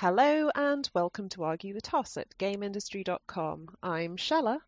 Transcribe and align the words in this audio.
Hello 0.00 0.48
and 0.54 0.88
welcome 0.94 1.28
to 1.30 1.42
Argue 1.42 1.74
the 1.74 1.80
Toss 1.80 2.16
at 2.16 2.38
GameIndustry.com. 2.38 3.70
I'm 3.82 4.16
Shella. 4.16 4.60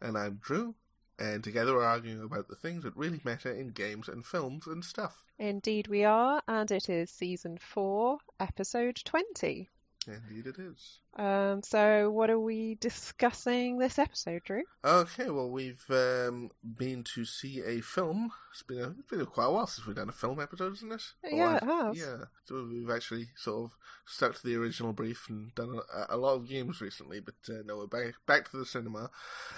And 0.00 0.18
I'm 0.18 0.40
Drew. 0.42 0.74
And 1.20 1.44
together 1.44 1.74
we're 1.74 1.84
arguing 1.84 2.20
about 2.20 2.48
the 2.48 2.56
things 2.56 2.82
that 2.82 2.96
really 2.96 3.20
matter 3.22 3.52
in 3.52 3.68
games 3.68 4.08
and 4.08 4.26
films 4.26 4.66
and 4.66 4.84
stuff. 4.84 5.22
Indeed, 5.38 5.86
we 5.86 6.02
are, 6.02 6.42
and 6.48 6.68
it 6.72 6.88
is 6.88 7.12
season 7.12 7.58
4, 7.58 8.18
episode 8.40 9.00
20. 9.04 9.70
Indeed, 10.06 10.46
it 10.46 10.58
is. 10.58 10.98
Um, 11.16 11.62
so, 11.62 12.10
what 12.10 12.30
are 12.30 12.38
we 12.38 12.76
discussing 12.76 13.78
this 13.78 13.98
episode, 13.98 14.42
Drew? 14.44 14.62
Okay, 14.84 15.30
well, 15.30 15.50
we've 15.50 15.84
um, 15.90 16.50
been 16.62 17.04
to 17.14 17.24
see 17.24 17.62
a 17.64 17.80
film. 17.80 18.32
It's 18.52 18.62
been 18.62 18.78
a, 18.78 18.94
it's 18.98 19.08
been 19.08 19.24
quite 19.26 19.46
a 19.46 19.50
while 19.50 19.66
since 19.66 19.86
we've 19.86 19.96
done 19.96 20.08
a 20.08 20.12
film 20.12 20.40
episode, 20.40 20.74
isn't 20.74 20.92
it? 20.92 21.02
Yeah, 21.30 21.56
it 21.56 21.64
has. 21.64 21.98
Yeah, 21.98 22.24
so 22.44 22.66
we've 22.70 22.90
actually 22.90 23.28
sort 23.36 23.64
of 23.64 23.76
stuck 24.06 24.34
to 24.34 24.46
the 24.46 24.56
original 24.56 24.92
brief 24.92 25.26
and 25.28 25.54
done 25.54 25.80
a, 25.94 26.16
a 26.16 26.16
lot 26.16 26.34
of 26.34 26.48
games 26.48 26.80
recently, 26.80 27.20
but 27.20 27.34
uh, 27.48 27.62
no, 27.64 27.78
we're 27.78 27.86
back, 27.86 28.14
back 28.26 28.50
to 28.50 28.56
the 28.56 28.66
cinema. 28.66 29.10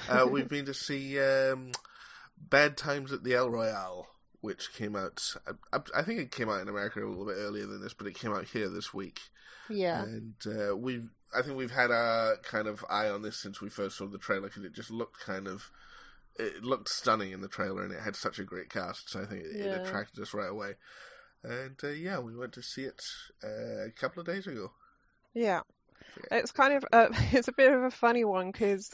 Uh, 0.08 0.26
we've 0.30 0.48
been 0.50 0.66
to 0.66 0.74
see 0.74 1.18
um, 1.20 1.72
Bad 2.36 2.76
Times 2.76 3.12
at 3.12 3.24
the 3.24 3.34
El 3.34 3.50
Royale 3.50 4.08
which 4.44 4.74
came 4.74 4.94
out. 4.94 5.22
I, 5.72 5.78
I, 5.96 6.02
think 6.02 6.20
it 6.20 6.30
came 6.30 6.50
out 6.50 6.60
in 6.60 6.68
America 6.68 7.02
a 7.02 7.08
little 7.08 7.24
bit 7.24 7.38
earlier 7.38 7.64
than 7.64 7.80
this, 7.80 7.94
but 7.94 8.06
it 8.06 8.14
came 8.14 8.30
out 8.30 8.44
here 8.44 8.68
this 8.68 8.92
week. 8.92 9.20
Yeah. 9.70 10.02
And 10.02 10.34
uh, 10.46 10.76
we've, 10.76 11.08
I 11.34 11.40
think 11.40 11.56
we've 11.56 11.70
had 11.70 11.90
a 11.90 12.34
kind 12.42 12.68
of 12.68 12.84
eye 12.90 13.08
on 13.08 13.22
this 13.22 13.40
since 13.40 13.62
we 13.62 13.70
first 13.70 13.96
saw 13.96 14.06
the 14.06 14.18
trailer 14.18 14.48
because 14.48 14.64
it 14.64 14.74
just 14.74 14.90
looked 14.90 15.18
kind 15.18 15.48
of, 15.48 15.70
it 16.38 16.62
looked 16.62 16.90
stunning 16.90 17.32
in 17.32 17.40
the 17.40 17.48
trailer 17.48 17.84
and 17.84 17.92
it 17.94 18.02
had 18.02 18.16
such 18.16 18.38
a 18.38 18.44
great 18.44 18.68
cast. 18.68 19.08
So 19.08 19.22
I 19.22 19.24
think 19.24 19.44
it, 19.46 19.56
Yeah. 19.56 19.64
it 19.76 19.86
attracted 19.86 20.20
us 20.20 20.34
right 20.34 20.50
away. 20.50 20.74
And 21.42 21.76
uh, 21.82 21.88
yeah, 21.88 22.18
we 22.18 22.36
went 22.36 22.52
to 22.52 22.62
see 22.62 22.82
it 22.82 23.02
uh, 23.42 23.86
a 23.86 23.92
couple 23.98 24.20
of 24.20 24.26
days 24.26 24.46
ago. 24.46 24.72
Yeah. 25.32 25.62
It's 26.30 26.52
kind 26.52 26.74
of 26.74 26.84
uh, 26.92 27.08
it's 27.32 27.48
a 27.48 27.52
bit 27.52 27.72
of 27.72 27.82
a 27.82 27.90
funny 27.90 28.26
one 28.26 28.50
because 28.50 28.90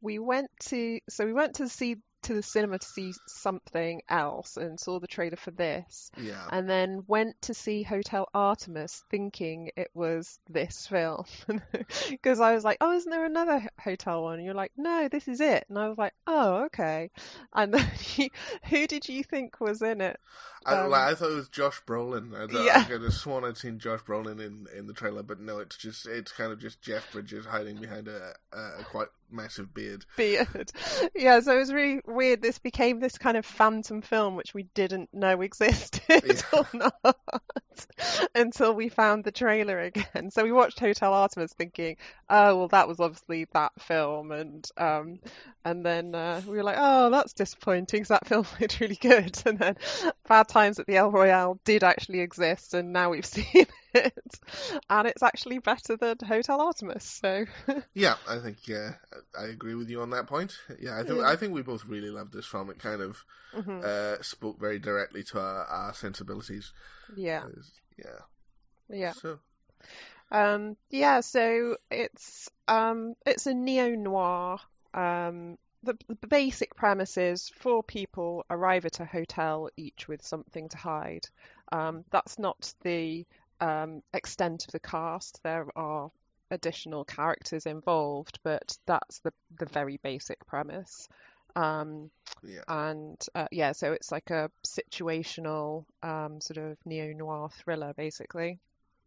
we 0.00 0.18
went 0.18 0.48
to 0.70 1.00
so 1.10 1.26
we 1.26 1.34
went 1.34 1.56
to 1.56 1.68
see 1.68 1.96
to 2.24 2.34
the 2.34 2.42
cinema 2.42 2.78
to 2.78 2.86
see 2.86 3.12
something 3.26 4.02
else 4.08 4.56
and 4.56 4.78
saw 4.78 4.98
the 4.98 5.06
trailer 5.06 5.36
for 5.36 5.50
this 5.50 6.10
Yeah. 6.16 6.42
and 6.50 6.68
then 6.68 7.04
went 7.06 7.40
to 7.42 7.54
see 7.54 7.82
Hotel 7.82 8.28
Artemis 8.34 9.04
thinking 9.10 9.70
it 9.76 9.88
was 9.94 10.38
this 10.48 10.86
film 10.86 11.24
because 12.10 12.40
I 12.40 12.54
was 12.54 12.64
like, 12.64 12.78
oh, 12.80 12.92
isn't 12.92 13.10
there 13.10 13.24
another 13.24 13.68
hotel 13.80 14.22
one? 14.24 14.34
And 14.36 14.44
you're 14.44 14.54
like, 14.54 14.72
no, 14.76 15.08
this 15.08 15.28
is 15.28 15.40
it. 15.40 15.64
And 15.68 15.78
I 15.78 15.88
was 15.88 15.98
like, 15.98 16.14
oh, 16.26 16.64
okay. 16.66 17.10
And 17.52 17.74
then 17.74 17.88
you, 18.16 18.28
who 18.68 18.86
did 18.86 19.08
you 19.08 19.22
think 19.22 19.60
was 19.60 19.82
in 19.82 20.00
it? 20.00 20.18
I, 20.66 20.76
Um, 20.76 20.90
like, 20.90 21.12
I 21.12 21.14
thought 21.14 21.30
it 21.32 21.36
was 21.36 21.48
Josh 21.48 21.82
Brolin. 21.86 22.34
I, 22.34 22.64
Yeah. 22.64 22.80
I 22.80 22.84
could 22.84 23.02
have 23.02 23.12
sworn 23.12 23.44
I'd 23.44 23.56
seen 23.56 23.78
Josh 23.78 24.00
Brolin 24.00 24.40
in, 24.40 24.66
in 24.76 24.86
the 24.86 24.94
trailer, 24.94 25.22
but 25.22 25.40
no, 25.40 25.58
it's 25.58 25.76
just 25.76 26.06
it's 26.06 26.32
kind 26.32 26.52
of 26.52 26.58
just 26.58 26.80
Jeff 26.80 27.10
Bridges 27.12 27.46
hiding 27.46 27.76
behind 27.76 28.08
a, 28.08 28.34
a, 28.52 28.58
a 28.80 28.84
quite 28.84 29.08
massive 29.34 29.74
beard. 29.74 30.04
beard. 30.16 30.72
Yeah, 31.14 31.40
so 31.40 31.54
it 31.56 31.58
was 31.60 31.72
really 31.72 32.00
weird. 32.06 32.42
This 32.42 32.58
became 32.58 33.00
this 33.00 33.18
kind 33.18 33.36
of 33.36 33.44
phantom 33.46 34.02
film, 34.02 34.36
which 34.36 34.54
we 34.54 34.64
didn't 34.74 35.12
know 35.12 35.40
existed 35.42 36.02
Yeah. 36.08 36.40
or 36.52 36.66
not 36.72 37.16
until 38.34 38.74
we 38.74 38.88
found 38.88 39.24
the 39.24 39.32
trailer 39.32 39.80
again. 39.80 40.30
So 40.30 40.42
we 40.44 40.52
watched 40.52 40.80
Hotel 40.80 41.12
Artemis 41.12 41.52
thinking, 41.52 41.96
oh, 42.30 42.56
well, 42.56 42.68
that 42.68 42.88
was 42.88 43.00
obviously 43.00 43.46
that 43.52 43.72
film. 43.80 44.32
And 44.32 44.68
um, 44.76 45.20
and 45.64 45.84
then 45.84 46.14
uh, 46.14 46.42
we 46.46 46.56
were 46.56 46.62
like, 46.62 46.76
oh, 46.78 47.10
that's 47.10 47.32
disappointing 47.32 48.00
'cause 48.02 48.08
that 48.08 48.26
film 48.28 48.46
looked 48.60 48.80
really 48.80 48.96
good. 48.96 49.40
And 49.46 49.58
then 49.58 49.76
Bad 50.28 50.48
Times 50.48 50.78
at 50.78 50.86
the 50.86 50.96
El 50.96 51.10
Royale 51.10 51.58
did 51.64 51.84
actually 51.84 52.20
exist, 52.20 52.74
and 52.74 52.92
now 52.92 53.10
we've 53.10 53.26
seen 53.26 53.46
it. 53.54 53.70
And 54.90 55.08
it's 55.08 55.22
actually 55.22 55.58
better 55.58 55.96
than 55.96 56.16
Hotel 56.26 56.60
Artemis. 56.60 57.04
So 57.04 57.46
Yeah, 57.94 58.16
I 58.28 58.38
think 58.38 58.66
yeah, 58.66 58.94
I 59.38 59.44
agree 59.44 59.74
with 59.74 59.88
you 59.88 60.02
on 60.02 60.10
that 60.10 60.26
point. 60.26 60.58
Yeah, 60.80 60.98
I 60.98 61.04
think 61.04 61.20
Yeah. 61.20 61.22
I 61.22 61.36
think 61.36 61.52
we 61.54 61.62
both 61.62 61.84
really 61.86 62.10
loved 62.10 62.32
this 62.32 62.46
film. 62.46 62.70
It 62.70 62.78
kind 62.78 63.00
of 63.00 63.24
mhm, 63.52 63.84
uh, 63.84 64.16
spoke 64.22 64.58
very 64.60 64.78
directly 64.78 65.22
to 65.24 65.40
our, 65.40 65.64
our 65.66 65.94
sensibilities. 65.94 66.72
yeah, 67.14 67.44
Yeah. 67.98 68.20
yeah. 68.88 69.14
So 69.20 69.38
Um, 70.30 70.76
yeah, 70.90 71.20
so 71.20 71.76
it's 71.90 72.48
um, 72.68 73.14
it's 73.26 73.46
a 73.46 73.54
neo 73.54 73.90
noir. 73.94 74.58
Um, 74.92 75.58
the, 75.82 75.96
the 76.20 76.26
basic 76.26 76.74
premise 76.76 77.16
is 77.18 77.50
four 77.50 77.82
people 77.82 78.44
arrive 78.50 78.86
at 78.86 79.00
a 79.00 79.04
hotel, 79.04 79.68
each 79.76 80.08
with 80.08 80.24
something 80.24 80.68
to 80.70 80.78
hide. 80.78 81.26
Um, 81.72 82.04
that's 82.10 82.38
not 82.38 82.72
the 82.82 83.26
um, 83.64 84.02
extent 84.12 84.66
of 84.66 84.72
the 84.72 84.80
cast. 84.80 85.40
There 85.42 85.66
are 85.76 86.10
additional 86.50 87.04
characters 87.04 87.66
involved, 87.66 88.38
but 88.44 88.76
that's 88.86 89.20
the 89.20 89.32
the 89.58 89.66
very 89.66 89.98
basic 90.02 90.46
premise. 90.46 91.08
Um, 91.56 92.10
yeah, 92.42 92.64
and 92.68 93.20
uh, 93.34 93.48
yeah, 93.52 93.72
so 93.72 93.92
it's 93.92 94.12
like 94.12 94.30
a 94.30 94.50
situational 94.66 95.84
um, 96.02 96.40
sort 96.40 96.58
of 96.58 96.78
neo 96.86 97.12
noir 97.14 97.50
thriller, 97.50 97.94
basically. 97.94 98.60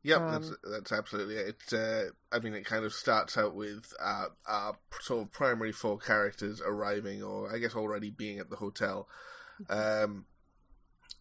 yeah, 0.03 0.18
um, 0.18 0.31
that's 0.31 0.53
that's 0.63 0.91
absolutely 0.91 1.35
it. 1.35 1.57
It, 1.72 1.74
Uh, 1.74 2.12
I 2.35 2.39
mean, 2.39 2.53
it 2.53 2.66
kind 2.66 2.85
of 2.85 2.94
starts 2.94 3.38
out 3.38 3.56
with 3.56 3.94
our, 4.00 4.31
our 4.47 4.78
sort 5.01 5.24
of 5.24 5.31
primary 5.31 5.72
four 5.72 5.97
characters 5.97 6.62
arriving, 6.66 7.24
or 7.24 7.53
I 7.53 7.57
guess 7.59 7.75
already 7.75 8.09
being 8.09 8.39
at 8.39 8.50
the 8.50 8.57
hotel. 8.57 9.07
Um, 9.69 10.25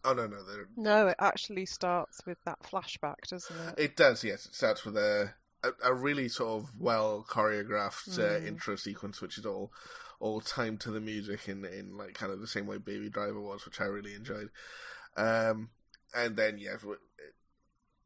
oh 0.03 0.13
no, 0.13 0.27
no, 0.27 0.43
they're 0.43 0.67
No, 0.75 1.07
it 1.07 1.15
actually 1.19 1.65
starts 1.65 2.25
with 2.25 2.37
that 2.45 2.59
flashback, 2.63 3.15
doesn't 3.29 3.55
it? 3.69 3.75
It 3.77 3.95
does, 3.95 4.23
yes. 4.23 4.45
It 4.45 4.55
starts 4.55 4.85
with 4.85 4.97
a 4.97 5.33
a, 5.63 5.71
a 5.85 5.93
really 5.93 6.29
sort 6.29 6.61
of 6.63 6.79
well 6.79 7.25
choreographed 7.27 8.17
uh, 8.19 8.39
Mm. 8.39 8.47
intro 8.47 8.75
sequence, 8.75 9.21
which 9.21 9.37
is 9.37 9.45
all 9.45 9.71
all 10.19 10.39
timed 10.41 10.79
to 10.81 10.91
the 10.91 11.01
music 11.01 11.47
in 11.47 11.65
in 11.65 11.97
like 11.97 12.13
kind 12.13 12.31
of 12.31 12.39
the 12.39 12.47
same 12.47 12.67
way 12.67 12.77
Baby 12.77 13.09
Driver 13.09 13.41
was, 13.41 13.65
which 13.65 13.81
I 13.81 13.85
really 13.85 14.13
enjoyed. 14.13 14.49
Um, 15.15 15.69
and 16.15 16.35
then 16.37 16.57
yeah, 16.59 16.75
it 16.75 17.33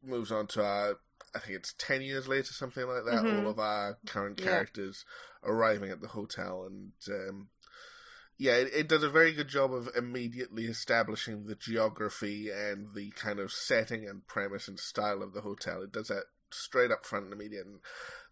moves 0.02 0.32
on 0.32 0.46
to 0.48 0.64
our. 0.64 0.98
I 1.34 1.38
think 1.38 1.56
it's 1.56 1.74
ten 1.78 2.02
years 2.02 2.28
later, 2.28 2.52
something 2.52 2.86
like 2.86 3.04
that. 3.04 3.24
Mhm. 3.24 3.44
All 3.44 3.50
of 3.50 3.58
our 3.58 3.98
current 4.06 4.38
Yeah. 4.38 4.46
characters 4.46 5.04
arriving 5.42 5.90
at 5.90 6.00
the 6.00 6.08
hotel, 6.08 6.64
and 6.64 6.92
um, 7.08 7.48
yeah, 8.38 8.54
it, 8.56 8.70
it 8.74 8.88
does 8.88 9.02
a 9.02 9.10
very 9.10 9.32
good 9.32 9.48
job 9.48 9.72
of 9.72 9.88
immediately 9.96 10.64
establishing 10.64 11.46
the 11.46 11.54
geography 11.54 12.50
and 12.50 12.94
the 12.94 13.10
kind 13.12 13.38
of 13.38 13.52
setting 13.52 14.08
and 14.08 14.26
premise 14.26 14.68
and 14.68 14.78
style 14.78 15.22
of 15.22 15.32
the 15.32 15.42
hotel. 15.42 15.82
It 15.82 15.92
does 15.92 16.08
that 16.08 16.24
straight 16.50 16.90
up 16.90 17.06
front 17.06 17.26
and 17.26 17.32
immediate, 17.34 17.66
and 17.66 17.80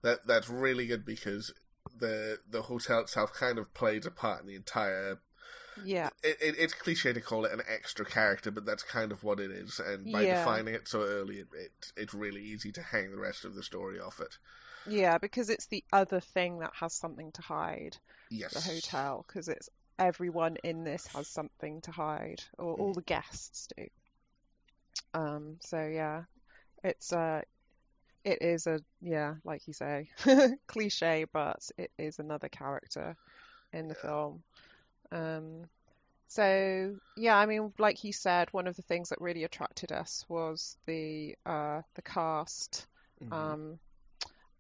that 0.03 0.27
that's 0.27 0.49
really 0.49 0.87
good 0.87 1.05
because 1.07 1.53
the 1.99 2.39
the 2.49 2.63
hotel 2.63 3.01
itself 3.01 3.33
kind 3.33 3.59
of 3.59 3.75
plays 3.75 4.07
a 4.07 4.11
part 4.11 4.43
in 4.43 4.49
the 4.49 4.57
entire. 4.57 5.21
Yeah, 5.77 6.11
It, 6.23 6.37
it, 6.41 6.55
it's 6.59 6.75
cliche 6.75 7.13
to 7.13 7.21
call 7.21 7.45
it 7.45 7.53
an 7.53 7.63
extra 7.69 8.05
character, 8.05 8.51
but 8.51 8.65
that's 8.67 8.83
kind 8.83 9.13
of 9.13 9.23
what 9.25 9.41
it 9.41 9.51
is. 9.51 9.79
And 9.79 10.11
by 10.11 10.25
Yeah. 10.25 10.27
defining 10.27 10.75
it 10.75 10.89
so 10.89 11.03
early, 11.03 11.37
it, 11.41 11.49
it 11.55 11.93
it's 11.97 12.15
really 12.15 12.43
easy 12.43 12.73
to 12.73 12.83
hang 12.83 13.11
the 13.11 13.19
rest 13.19 13.45
of 13.45 13.55
the 13.55 13.63
story 13.63 13.99
off 14.01 14.21
it. 14.21 14.39
yeah, 14.85 15.17
because 15.19 15.49
it's 15.51 15.67
the 15.67 15.85
other 15.93 16.21
thing 16.21 16.59
that 16.59 16.73
has 16.81 16.95
something 16.95 17.33
to 17.33 17.43
hide, 17.43 17.99
Yes, 18.31 18.53
the 18.53 18.61
hotel, 18.63 19.25
because 19.27 19.49
it's 19.49 19.69
everyone 20.01 20.57
in 20.65 20.85
this 20.85 21.07
has 21.09 21.29
something 21.29 21.81
to 21.83 21.93
hide, 21.93 22.43
or 22.59 22.75
all 22.75 22.95
the 22.95 23.03
guests 23.03 23.69
do. 23.77 23.87
Um, 25.15 25.59
so 25.61 25.87
yeah, 25.87 26.23
it's 26.83 27.13
uh, 27.13 27.43
it 28.25 28.43
is 28.43 28.67
a 28.67 28.81
yeah, 29.01 29.35
like 29.45 29.67
you 29.67 29.75
say, 29.75 30.09
cliche, 30.67 31.27
but 31.33 31.61
it 31.79 31.91
is 31.99 32.19
another 32.19 32.49
character 32.49 33.17
in 33.73 33.89
the 33.89 33.95
film. 33.95 34.43
Um, 35.13 35.65
so 36.29 36.97
yeah, 37.17 37.37
I 37.37 37.47
mean, 37.47 37.73
like 37.79 38.05
you 38.05 38.13
said, 38.13 38.49
one 38.53 38.67
of 38.67 38.77
the 38.77 38.83
things 38.83 39.11
that 39.11 39.21
really 39.21 39.45
attracted 39.45 39.93
us 39.93 40.25
was 40.29 40.77
the 40.87 41.37
uh, 41.47 41.83
the 41.95 42.03
cast. 42.03 42.87
Mhm. 43.23 43.33
Um, 43.33 43.79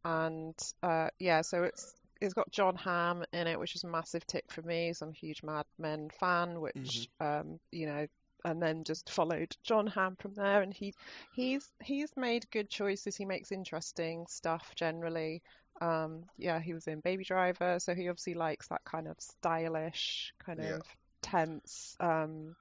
and 0.04 0.54
uh, 0.82 1.08
yeah, 1.18 1.42
so 1.42 1.64
it's 1.64 1.94
it's 2.20 2.34
got 2.34 2.50
Jon 2.50 2.76
Hamm 2.76 3.24
in 3.32 3.46
it, 3.46 3.58
which 3.58 3.74
is 3.74 3.84
a 3.84 3.88
massive 3.88 4.26
tick 4.26 4.44
for 4.50 4.62
me. 4.62 4.92
So 4.92 5.06
I'm 5.06 5.12
a 5.12 5.14
huge 5.16 5.42
Mad 5.42 5.64
Men 5.78 6.08
fan, 6.18 6.60
which 6.60 7.08
um, 7.20 7.58
you 7.72 7.86
know, 7.86 8.06
and 8.44 8.62
then 8.62 8.84
just 8.84 9.10
followed 9.10 9.54
Jon 9.64 9.86
Hamm 9.86 10.16
from 10.18 10.34
there. 10.34 10.62
And 10.62 10.72
he 10.74 10.94
he's 11.30 11.70
he's 11.82 12.10
made 12.16 12.50
good 12.50 12.70
choices. 12.70 13.16
He 13.16 13.24
makes 13.24 13.52
interesting 13.52 14.26
stuff 14.28 14.72
generally. 14.76 15.42
Um, 15.80 16.24
yeah, 16.36 16.60
he 16.60 16.74
was 16.74 16.86
in 16.86 17.00
Baby 17.00 17.24
Driver, 17.24 17.78
so 17.78 17.94
he 17.94 18.08
obviously 18.08 18.34
likes 18.34 18.68
that 18.68 18.84
kind 18.84 19.08
of 19.08 19.16
stylish, 19.18 20.32
kind 20.44 20.58
Yeah. 20.58 20.76
of 20.76 20.82
tense, 21.22 21.96
um, 22.00 22.54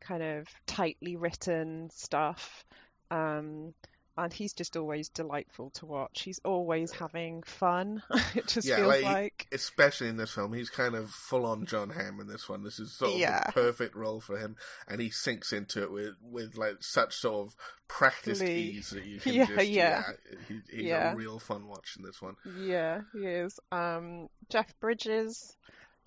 kind 0.00 0.22
of 0.22 0.46
tightly 0.66 1.16
written 1.16 1.88
stuff. 1.90 2.64
Um, 3.10 3.72
and 4.18 4.32
he's 4.32 4.52
just 4.52 4.76
always 4.76 5.08
delightful 5.08 5.70
to 5.70 5.86
watch. 5.86 6.22
He's 6.22 6.40
always 6.44 6.90
having 6.92 7.42
fun. 7.42 8.02
it 8.34 8.46
just 8.46 8.66
Yeah, 8.66 8.76
feels 8.76 8.88
like, 8.88 9.04
like, 9.04 9.46
especially 9.52 10.08
in 10.08 10.16
this 10.16 10.32
film, 10.32 10.52
he's 10.52 10.70
kind 10.70 10.94
of 10.94 11.10
full 11.10 11.44
on 11.46 11.66
Jon 11.66 11.90
Hamm 11.90 12.20
in 12.20 12.26
this 12.26 12.48
one. 12.48 12.62
This 12.62 12.78
is 12.78 12.92
sort 12.96 13.12
of 13.12 13.18
Yeah. 13.18 13.44
the 13.46 13.52
perfect 13.52 13.94
role 13.94 14.20
for 14.20 14.38
him, 14.38 14.56
and 14.88 15.00
he 15.00 15.10
sinks 15.10 15.52
into 15.52 15.82
it 15.82 15.90
with 15.92 16.14
with 16.22 16.56
like 16.56 16.76
such 16.80 17.14
sort 17.16 17.46
of 17.48 17.56
practiced 17.88 18.42
ease 18.42 18.90
that 18.90 19.04
you 19.04 19.20
can 19.20 19.34
Yeah, 19.34 19.46
just 19.46 19.68
yeah. 19.68 20.02
he, 20.48 20.60
he's 20.70 20.84
Yeah. 20.86 21.12
a 21.12 21.16
real 21.16 21.38
fun 21.38 21.66
watch 21.66 21.96
in 21.98 22.04
this 22.04 22.22
one. 22.22 22.36
yeah, 22.58 23.00
he 23.12 23.26
is. 23.26 23.58
Um, 23.70 24.28
Jeff 24.48 24.78
Bridges. 24.80 25.56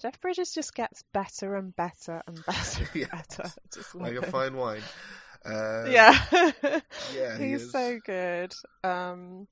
Jeff 0.02 0.20
Bridges 0.22 0.54
just 0.54 0.74
gets 0.76 1.04
better 1.14 1.56
and 1.58 1.76
better 1.76 2.24
and 2.26 2.46
better 2.46 2.80
and 2.80 2.90
Yeah. 2.96 3.08
better. 3.12 3.52
Just 3.74 3.94
Like 3.96 4.16
a 4.16 4.22
fine 4.32 4.56
wine. 4.56 4.82
Uh, 5.46 5.86
yeah. 5.90 6.18
yeah, 7.08 7.38
He's 7.38 7.64
is. 7.64 7.72
so 7.72 8.00
good. 8.04 8.54
Um, 8.84 9.48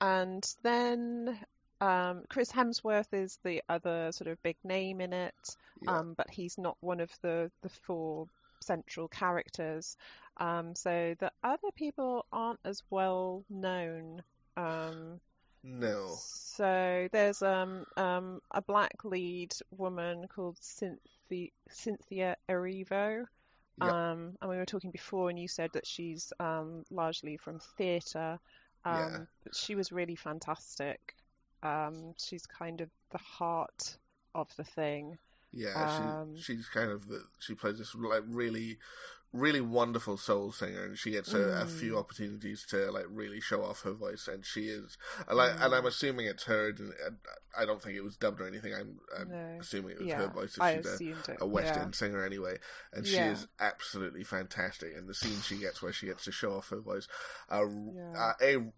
and 0.00 0.44
then 0.62 1.38
um, 1.80 2.24
Chris 2.28 2.50
Hemsworth 2.52 3.12
is 3.12 3.38
the 3.44 3.62
other 3.68 4.12
sort 4.12 4.28
of 4.28 4.42
big 4.42 4.56
name 4.64 5.00
in 5.00 5.12
it, 5.12 5.56
Yeah. 5.80 5.98
um, 5.98 6.14
but 6.16 6.30
he's 6.30 6.58
not 6.58 6.76
one 6.80 7.00
of 7.00 7.10
the, 7.22 7.50
the 7.62 7.68
four 7.68 8.28
central 8.60 9.08
characters. 9.08 9.96
Um, 10.38 10.74
so 10.74 11.14
the 11.18 11.32
other 11.42 11.70
people 11.74 12.26
aren't 12.32 12.60
as 12.64 12.82
well 12.90 13.44
known. 13.50 14.22
Um, 14.56 15.20
no. 15.62 16.22
so 16.22 17.08
there's 17.12 17.42
um, 17.42 17.84
um, 17.96 18.40
a 18.50 18.62
black 18.62 19.04
lead 19.04 19.52
woman 19.70 20.26
called 20.28 20.56
Cynthia, 20.60 21.48
Cynthia 21.70 22.36
Erivo. 22.48 23.26
Yeah. 23.80 24.10
Um, 24.10 24.36
and 24.40 24.50
we 24.50 24.56
were 24.56 24.66
talking 24.66 24.90
before, 24.90 25.30
and 25.30 25.38
you 25.38 25.48
said 25.48 25.70
that 25.74 25.86
she's 25.86 26.32
um, 26.40 26.84
largely 26.90 27.36
from 27.36 27.60
theatre. 27.76 28.38
Um, 28.84 28.96
Yeah. 28.96 29.18
But 29.44 29.54
she 29.56 29.74
was 29.74 29.92
really 29.92 30.16
fantastic. 30.16 31.14
Um, 31.62 32.14
she's 32.16 32.46
kind 32.46 32.80
of 32.80 32.90
the 33.10 33.18
heart 33.18 33.96
of 34.34 34.48
the 34.56 34.64
thing. 34.64 35.18
Yeah, 35.52 35.74
Um, 35.74 36.36
she 36.36 36.54
she's 36.54 36.68
kind 36.68 36.90
of 36.90 37.08
the 37.08 37.24
she 37.40 37.54
plays 37.54 37.78
this 37.78 37.94
like 37.94 38.22
really 38.26 38.78
really 39.32 39.60
wonderful 39.60 40.16
soul 40.16 40.50
singer 40.52 40.84
and 40.84 40.96
she 40.98 41.10
gets 41.10 41.34
a, 41.34 41.38
a 41.62 41.66
few 41.66 41.92
Mm. 41.92 41.98
opportunities 41.98 42.64
to 42.66 42.90
like 42.90 43.04
really 43.10 43.40
show 43.40 43.62
off 43.62 43.82
her 43.82 43.92
voice 43.92 44.26
and 44.26 44.44
she 44.46 44.68
is 44.68 44.96
and, 45.28 45.36
like 45.36 45.52
and 45.60 45.74
I'm 45.74 45.84
Mm. 45.84 45.88
assuming 45.88 46.26
it's 46.26 46.44
her 46.44 46.68
and 46.70 46.92
I 47.58 47.66
don't 47.66 47.82
think 47.82 47.94
it 47.96 48.02
was 48.04 48.16
dubbed 48.16 48.40
or 48.40 48.46
anything 48.46 48.72
I'm, 48.72 48.98
I'm 49.18 49.28
No. 49.28 49.58
assuming 49.60 49.92
it 49.92 49.98
was 49.98 50.08
Yeah, 50.08 50.16
her 50.16 50.28
voice 50.28 50.56
I 50.58 50.76
she's 50.76 50.86
a, 50.86 50.96
a 51.40 51.46
West 51.46 51.76
yeah. 51.76 51.82
End 51.82 51.94
singer 51.94 52.24
anyway 52.24 52.56
and 52.92 53.06
she 53.06 53.20
is 53.20 53.46
absolutely 53.60 54.24
fantastic 54.24 54.96
and 54.96 55.06
the 55.06 55.14
scene 55.14 55.40
she 55.42 55.58
gets 55.58 55.82
where 55.82 55.92
she 55.92 56.06
gets 56.06 56.24
to 56.24 56.32
show 56.32 56.54
off 56.56 56.70
her 56.70 56.80
voice 56.80 57.06
are 57.50 57.68
Yeah. 57.68 58.14
uh, 58.16 58.32
a 58.40 58.72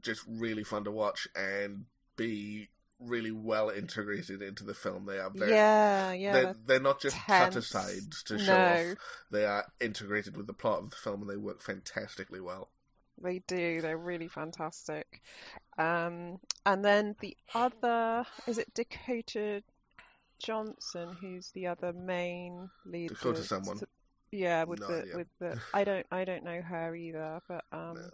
just 0.00 0.22
really 0.26 0.64
fun 0.64 0.84
to 0.84 0.90
watch 0.90 1.28
and 1.36 1.84
b 2.16 2.70
really 3.00 3.30
well 3.32 3.70
integrated 3.70 4.42
into 4.42 4.62
the 4.62 4.74
film 4.74 5.06
they 5.06 5.18
are 5.18 5.30
very 5.30 5.52
yeah, 5.52 6.12
yeah. 6.12 6.32
they're, 6.32 6.54
they're 6.66 6.80
not 6.80 7.00
just 7.00 7.16
cut 7.26 7.56
aside 7.56 8.12
to 8.26 8.38
show 8.38 8.54
No. 8.54 8.90
off. 8.92 8.96
They 9.30 9.44
are 9.46 9.64
integrated 9.80 10.36
with 10.36 10.46
the 10.46 10.52
plot 10.52 10.80
of 10.80 10.90
the 10.90 10.96
film, 10.96 11.22
and 11.22 11.30
they 11.30 11.36
work 11.36 11.62
fantastically 11.62 12.40
well. 12.40 12.68
They 13.22 13.40
do. 13.46 13.80
They're 13.80 13.98
really 13.98 14.28
fantastic. 14.28 15.22
Um, 15.78 16.38
and 16.66 16.84
then 16.84 17.16
the 17.20 17.36
other 17.54 18.26
is 18.46 18.58
it 18.58 18.72
Dakota 18.74 19.62
Johnson, 20.38 21.16
who's 21.20 21.50
the 21.52 21.66
other 21.66 21.92
main 21.92 22.70
lead. 22.86 23.08
Dakota 23.08 23.42
someone. 23.42 23.80
Yeah, 24.32 24.64
with 24.64 24.80
No 24.80 24.86
the 24.88 25.02
idea. 25.02 25.16
with 25.16 25.26
the 25.38 25.60
I 25.74 25.84
don't 25.84 26.06
I 26.10 26.24
don't 26.24 26.44
know 26.44 26.60
her 26.62 26.94
either, 26.94 27.40
but 27.48 27.64
um. 27.72 27.94
No. 27.94 28.10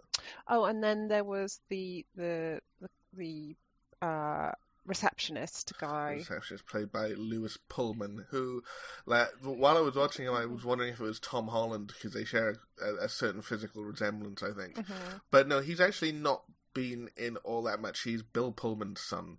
Oh, 0.47 0.65
and 0.65 0.83
then 0.83 1.07
there 1.07 1.23
was 1.23 1.59
the 1.69 2.05
the 2.15 2.59
the, 2.81 2.89
the 3.15 3.55
uh 4.01 4.51
receptionist 4.87 5.73
guy. 5.79 6.13
Receptionist 6.13 6.65
played 6.65 6.91
by 6.91 7.09
Lewis 7.09 7.57
Pullman, 7.69 8.25
who, 8.31 8.63
like, 9.05 9.27
while 9.41 9.77
I 9.77 9.81
was 9.81 9.95
watching 9.95 10.25
him, 10.25 10.33
I 10.33 10.45
was 10.45 10.63
wondering 10.65 10.93
if 10.93 10.99
it 10.99 11.03
was 11.03 11.19
Tom 11.19 11.49
Holland 11.49 11.87
because 11.87 12.13
they 12.13 12.23
share 12.25 12.55
a, 12.81 13.05
a 13.05 13.09
certain 13.09 13.41
physical 13.41 13.83
resemblance, 13.83 14.41
I 14.41 14.51
think. 14.53 14.75
Mhm. 14.75 15.21
But 15.29 15.47
no, 15.47 15.59
he's 15.59 15.79
actually 15.81 16.13
not 16.13 16.43
been 16.73 17.09
in 17.17 17.37
all 17.37 17.63
that 17.63 17.81
much. 17.81 18.01
He's 18.01 18.23
Bill 18.23 18.51
Pullman's 18.51 19.01
son, 19.01 19.37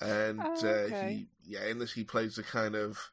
and 0.00 0.40
Oh, 0.42 0.52
uh, 0.66 1.08
he, 1.08 1.28
yeah, 1.44 1.66
in 1.66 1.78
this 1.78 1.92
he 1.92 2.04
plays 2.04 2.36
a 2.38 2.42
kind 2.42 2.74
of 2.74 3.10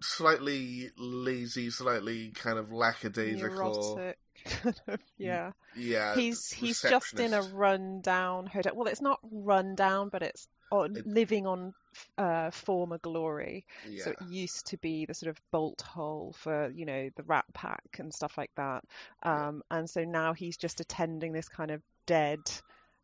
slightly 0.00 0.90
lazy, 0.98 1.70
slightly 1.70 2.30
kind 2.30 2.58
of 2.58 2.70
lackadaisical. 2.72 3.96
Neurotic. 3.96 4.18
Kind 4.48 4.80
of, 4.88 5.00
yeah. 5.18 5.52
Yeah, 5.76 6.14
he's 6.14 6.50
he's 6.50 6.80
just 6.80 7.18
in 7.20 7.34
a 7.34 7.42
rundown 7.42 8.46
hotel. 8.46 8.72
Well, 8.74 8.88
it's 8.88 9.02
not 9.02 9.20
rundown, 9.30 10.08
but 10.10 10.22
it's 10.22 10.48
on, 10.70 10.96
It- 10.96 11.06
living 11.06 11.46
on 11.46 11.74
uh, 12.18 12.50
former 12.50 12.98
glory. 12.98 13.64
Yeah, 13.88 14.04
So 14.04 14.10
it 14.10 14.22
used 14.28 14.66
to 14.68 14.78
be 14.78 15.06
the 15.06 15.14
sort 15.14 15.30
of 15.30 15.40
bolt 15.50 15.82
hole 15.82 16.34
for 16.38 16.70
you 16.74 16.86
know 16.86 17.10
the 17.16 17.22
Rat 17.24 17.44
Pack 17.54 17.98
and 17.98 18.12
stuff 18.12 18.36
like 18.38 18.50
that. 18.56 18.84
Yeah. 19.24 19.48
Um, 19.48 19.62
and 19.70 19.88
so 19.88 20.04
now 20.04 20.32
he's 20.32 20.56
just 20.56 20.80
attending 20.80 21.32
this 21.32 21.48
kind 21.48 21.70
of 21.70 21.82
dead 22.06 22.40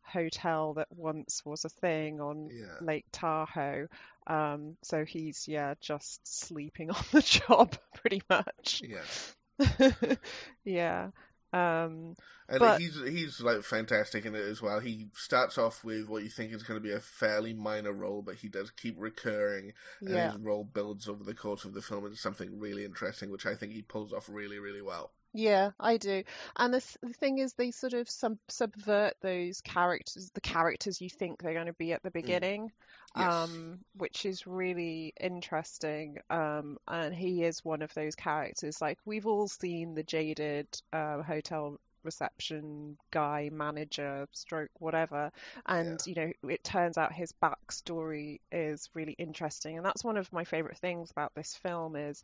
hotel 0.05 0.73
that 0.73 0.87
once 0.95 1.41
was 1.45 1.63
a 1.63 1.69
thing 1.69 2.19
on 2.19 2.49
yeah, 2.51 2.75
Lake 2.81 3.05
Tahoe. 3.11 3.87
Um, 4.27 4.75
so 4.83 5.05
he's 5.05 5.47
yeah 5.47 5.73
just 5.81 6.19
sleeping 6.27 6.89
on 6.91 7.03
the 7.11 7.21
job 7.21 7.75
pretty 7.95 8.21
much. 8.29 8.81
yeah. 8.85 10.15
yeah. 10.63 11.09
Um, 11.53 12.15
And 12.49 12.59
But- 12.59 12.81
he's 12.81 12.99
he's 13.03 13.39
like 13.39 13.63
fantastic 13.63 14.25
in 14.25 14.35
it 14.35 14.41
as 14.41 14.61
well. 14.61 14.79
He 14.79 15.07
starts 15.13 15.57
off 15.57 15.83
with 15.83 16.07
what 16.09 16.23
you 16.23 16.29
think 16.29 16.51
is 16.51 16.63
going 16.63 16.79
to 16.79 16.83
be 16.83 16.91
a 16.91 16.99
fairly 16.99 17.53
minor 17.53 17.93
role, 17.93 18.21
but 18.21 18.35
he 18.35 18.49
does 18.49 18.69
keep 18.71 18.95
recurring, 18.97 19.73
and 20.01 20.09
yeah. 20.09 20.31
his 20.31 20.41
role 20.41 20.63
builds 20.65 21.07
over 21.07 21.23
the 21.23 21.33
course 21.33 21.63
of 21.63 21.73
the 21.73 21.81
film 21.81 22.05
into 22.05 22.17
something 22.17 22.59
really 22.59 22.83
interesting, 22.83 23.29
which 23.31 23.45
I 23.45 23.55
think 23.55 23.71
he 23.71 23.81
pulls 23.81 24.11
off 24.11 24.27
really, 24.29 24.59
really 24.59 24.81
well. 24.81 25.11
Yeah, 25.35 25.71
I 25.79 25.97
do. 25.97 26.23
And 26.57 26.73
the, 26.75 26.79
th- 26.79 26.97
the 27.01 27.13
thing 27.13 27.39
is, 27.39 27.53
they 27.53 27.71
sort 27.71 27.93
of 27.93 28.07
sub- 28.09 28.37
subvert 28.49 29.15
those 29.21 29.61
characters, 29.61 30.29
the 30.33 30.41
characters 30.41 31.01
you 31.01 31.09
think 31.09 31.41
they're 31.41 31.55
going 31.55 31.65
to 31.65 31.73
be 31.73 31.91
at 31.93 32.03
the 32.03 32.11
beginning, 32.11 32.71
Yes. 33.15 33.33
um, 33.49 33.79
which 33.95 34.25
is 34.25 34.45
really 34.45 35.13
interesting. 35.19 36.17
Um, 36.29 36.77
and 36.87 37.15
he 37.15 37.43
is 37.43 37.65
one 37.65 37.81
of 37.81 37.93
those 37.95 38.15
characters. 38.15 38.79
Like, 38.79 38.99
we've 39.05 39.25
all 39.25 39.47
seen 39.47 39.95
the 39.95 40.03
jaded 40.03 40.67
uh, 40.91 41.23
hotel 41.23 41.79
reception 42.03 42.97
guy, 43.11 43.49
manager, 43.51 44.27
stroke, 44.31 44.71
whatever. 44.79 45.31
And, 45.65 45.99
you 46.05 46.15
know, 46.15 46.31
it 46.49 46.63
turns 46.63 46.97
out 46.97 47.13
his 47.13 47.33
backstory 47.43 48.39
is 48.51 48.89
really 48.93 49.13
interesting. 49.13 49.77
And 49.77 49.85
that's 49.85 50.03
one 50.03 50.17
of 50.17 50.31
my 50.33 50.43
favorite 50.43 50.77
things 50.77 51.11
about 51.11 51.33
this 51.35 51.55
film 51.55 51.95
is 51.95 52.21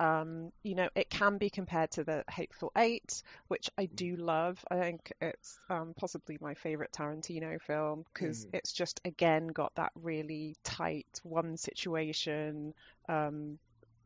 um, 0.00 0.50
you 0.62 0.74
know, 0.74 0.88
it 0.94 1.10
can 1.10 1.38
be 1.38 1.50
compared 1.50 1.90
to 1.92 2.04
the 2.04 2.24
Hateful 2.30 2.72
Eight, 2.76 3.22
which 3.48 3.70
I 3.78 3.86
do 3.96 4.16
love. 4.16 4.62
I 4.70 4.76
think 4.78 5.12
it's 5.20 5.58
um, 5.70 5.94
possibly 5.96 6.38
my 6.40 6.54
favorite 6.54 6.92
Tarantino 6.92 7.60
film 7.60 8.04
because 8.12 8.46
Mhm. 8.46 8.52
it's 8.52 8.72
just 8.72 9.00
again 9.04 9.48
got 9.48 9.74
that 9.76 9.92
really 9.94 10.56
tight 10.64 11.06
one 11.22 11.56
situation, 11.56 12.74
um, 13.08 13.58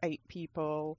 eight 0.03 0.21
people. 0.29 0.99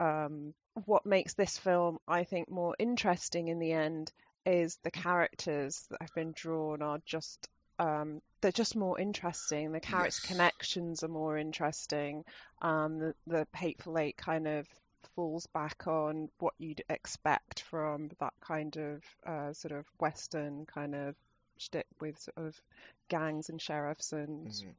Um, 0.00 0.54
what 0.84 1.06
makes 1.06 1.34
this 1.34 1.58
film, 1.58 1.98
I 2.06 2.24
think, 2.24 2.50
more 2.50 2.74
interesting 2.78 3.48
in 3.48 3.58
the 3.58 3.72
end 3.72 4.12
is 4.44 4.78
the 4.82 4.90
characters 4.90 5.86
that 5.90 6.00
have 6.02 6.14
been 6.14 6.32
drawn 6.32 6.82
are 6.82 7.00
just 7.04 7.48
um, 7.78 8.22
they're 8.40 8.52
just 8.52 8.76
more 8.76 8.98
interesting. 8.98 9.72
The 9.72 9.80
character 9.80 10.20
Yes. 10.20 10.20
connections 10.22 11.02
are 11.02 11.08
more 11.08 11.36
interesting. 11.36 12.24
Um, 12.62 12.98
the, 12.98 13.14
the 13.26 13.46
Hateful 13.54 13.98
Eight 13.98 14.16
kind 14.16 14.46
of 14.46 14.66
falls 15.14 15.46
back 15.48 15.86
on 15.86 16.28
what 16.38 16.54
you'd 16.58 16.82
expect 16.88 17.60
from 17.62 18.10
that 18.20 18.32
kind 18.40 18.76
of 18.76 19.02
uh, 19.26 19.52
sort 19.52 19.72
of 19.72 19.86
Western 19.98 20.64
kind 20.66 20.94
of 20.94 21.14
shtick 21.58 21.86
with 22.00 22.18
sort 22.18 22.46
of 22.46 22.60
gangs 23.08 23.48
and 23.50 23.60
sheriffs 23.60 24.12
and 24.12 24.50
Mhm. 24.50 24.74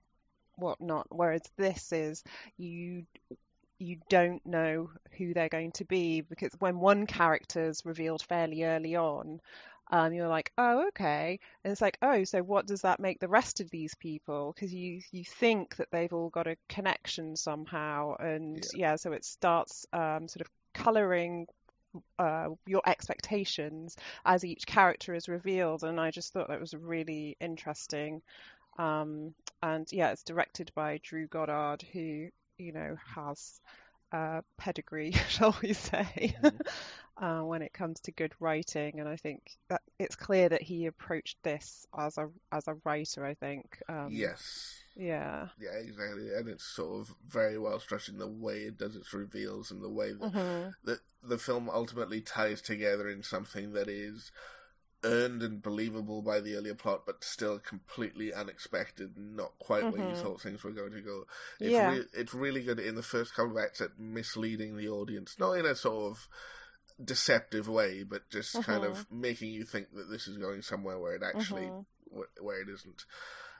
whatnot. 0.55 1.07
Whereas 1.09 1.43
this 1.57 1.91
is 1.91 2.23
you 2.57 3.05
you 3.79 3.97
don't 4.09 4.45
know 4.45 4.89
who 5.17 5.33
they're 5.33 5.49
going 5.49 5.71
to 5.73 5.85
be 5.85 6.21
because 6.21 6.51
when 6.59 6.79
one 6.79 7.05
character's 7.05 7.85
revealed 7.85 8.21
fairly 8.21 8.63
early 8.63 8.95
on, 8.95 9.39
um, 9.89 10.13
you're 10.13 10.27
like, 10.27 10.51
oh, 10.57 10.87
okay. 10.89 11.39
And 11.63 11.71
it's 11.71 11.81
like, 11.81 11.97
oh, 12.01 12.23
so 12.25 12.41
what 12.41 12.67
does 12.67 12.81
that 12.81 12.99
make 12.99 13.19
the 13.19 13.27
rest 13.27 13.61
of 13.61 13.69
these 13.69 13.95
people? 13.95 14.53
Because 14.53 14.73
you 14.73 15.01
you 15.11 15.23
think 15.23 15.77
that 15.77 15.89
they've 15.91 16.11
all 16.11 16.29
got 16.29 16.47
a 16.47 16.57
connection 16.67 17.35
somehow, 17.35 18.15
and 18.15 18.65
yeah, 18.73 18.97
so 18.97 19.13
it 19.13 19.23
starts 19.23 19.85
um, 19.93 20.27
sort 20.27 20.41
of 20.41 20.51
colouring 20.73 21.47
uh, 22.19 22.49
your 22.65 22.81
expectations 22.85 23.95
as 24.25 24.43
each 24.43 24.65
character 24.67 25.13
is 25.13 25.29
revealed, 25.29 25.83
and 25.83 25.99
I 25.99 26.11
just 26.11 26.33
thought 26.33 26.49
that 26.49 26.59
was 26.59 26.73
really 26.73 27.37
interesting. 27.39 28.21
Um, 28.77 29.33
and 29.63 29.87
yeah, 29.91 30.11
it's 30.11 30.23
directed 30.23 30.71
by 30.75 30.99
Drew 31.01 31.27
Goddard, 31.27 31.83
who 31.93 32.27
you 32.57 32.71
know 32.73 32.95
has 33.15 33.61
uh, 34.13 34.41
pedigree, 34.57 35.11
shall 35.29 35.55
we 35.61 35.73
say, 35.73 36.35
Mm-hmm. 36.39 36.57
uh, 37.21 37.41
when 37.41 37.61
it 37.61 37.73
comes 37.73 37.99
to 38.01 38.11
good 38.11 38.33
writing. 38.39 38.99
And 38.99 39.09
I 39.09 39.17
think 39.17 39.41
that 39.69 39.81
it's 39.99 40.15
clear 40.15 40.49
that 40.49 40.61
he 40.63 40.85
approached 40.87 41.37
this 41.43 41.85
as 41.97 42.17
a 42.17 42.29
as 42.51 42.67
a 42.67 42.75
writer. 42.85 43.25
I 43.25 43.35
think. 43.35 43.65
Um, 43.89 44.25
yes. 44.25 44.75
Yeah. 44.95 45.49
Yeah, 45.59 45.71
exactly. 45.79 46.33
And 46.33 46.47
it's 46.49 46.65
sort 46.65 47.01
of 47.01 47.15
very 47.27 47.57
well 47.57 47.79
structured 47.79 48.15
in 48.15 48.19
the 48.19 48.27
way 48.27 48.61
it 48.63 48.77
does 48.77 48.95
its 48.95 49.13
reveals 49.13 49.71
and 49.71 49.81
the 49.83 49.89
way 49.89 50.13
that 50.13 50.21
hmm 50.21 50.75
the, 50.83 50.99
the 51.23 51.37
film 51.39 51.69
ultimately 51.69 52.21
ties 52.21 52.61
together 52.61 53.09
in 53.09 53.23
something 53.23 53.73
that 53.73 53.89
is 53.89 54.31
earned 55.07 55.41
and 55.41 55.61
believable 55.61 56.21
by 56.21 56.39
the 56.39 56.55
earlier 56.55 56.75
plot, 56.75 57.03
but 57.05 57.23
still 57.23 57.59
completely 57.59 58.33
unexpected, 58.33 59.17
not 59.17 59.57
quite 59.59 59.91
where 59.91 60.07
you 60.09 60.15
thought 60.15 60.41
things 60.41 60.63
were 60.63 60.71
going 60.71 60.91
to 60.91 61.01
go. 61.01 61.25
It's, 61.59 61.71
Yeah. 61.71 61.91
re- 61.91 62.05
it's 62.13 62.33
really 62.33 62.63
good 62.63 62.79
in 62.79 62.95
the 62.95 63.03
first 63.03 63.33
couple 63.33 63.57
of 63.57 63.63
acts 63.63 63.81
at 63.81 63.97
misleading 63.99 64.75
the 64.77 64.89
audience, 64.89 65.35
not 65.39 65.53
in 65.53 65.65
a 65.65 65.75
sort 65.75 66.11
of 66.11 66.27
deceptive 67.03 67.67
way, 67.67 68.03
but 68.03 68.29
just 68.29 68.53
kind 68.63 68.83
Mhm. 68.83 68.89
of 68.91 69.11
making 69.11 69.51
you 69.51 69.63
think 69.63 69.93
that 69.93 70.09
this 70.09 70.27
is 70.27 70.37
going 70.37 70.61
somewhere 70.61 70.97
where 70.99 71.15
it 71.15 71.23
actually 71.23 71.63
Mhm. 71.67 71.85
wh- 72.11 72.43
where 72.43 72.61
it 72.61 72.69
isn't. 72.69 73.05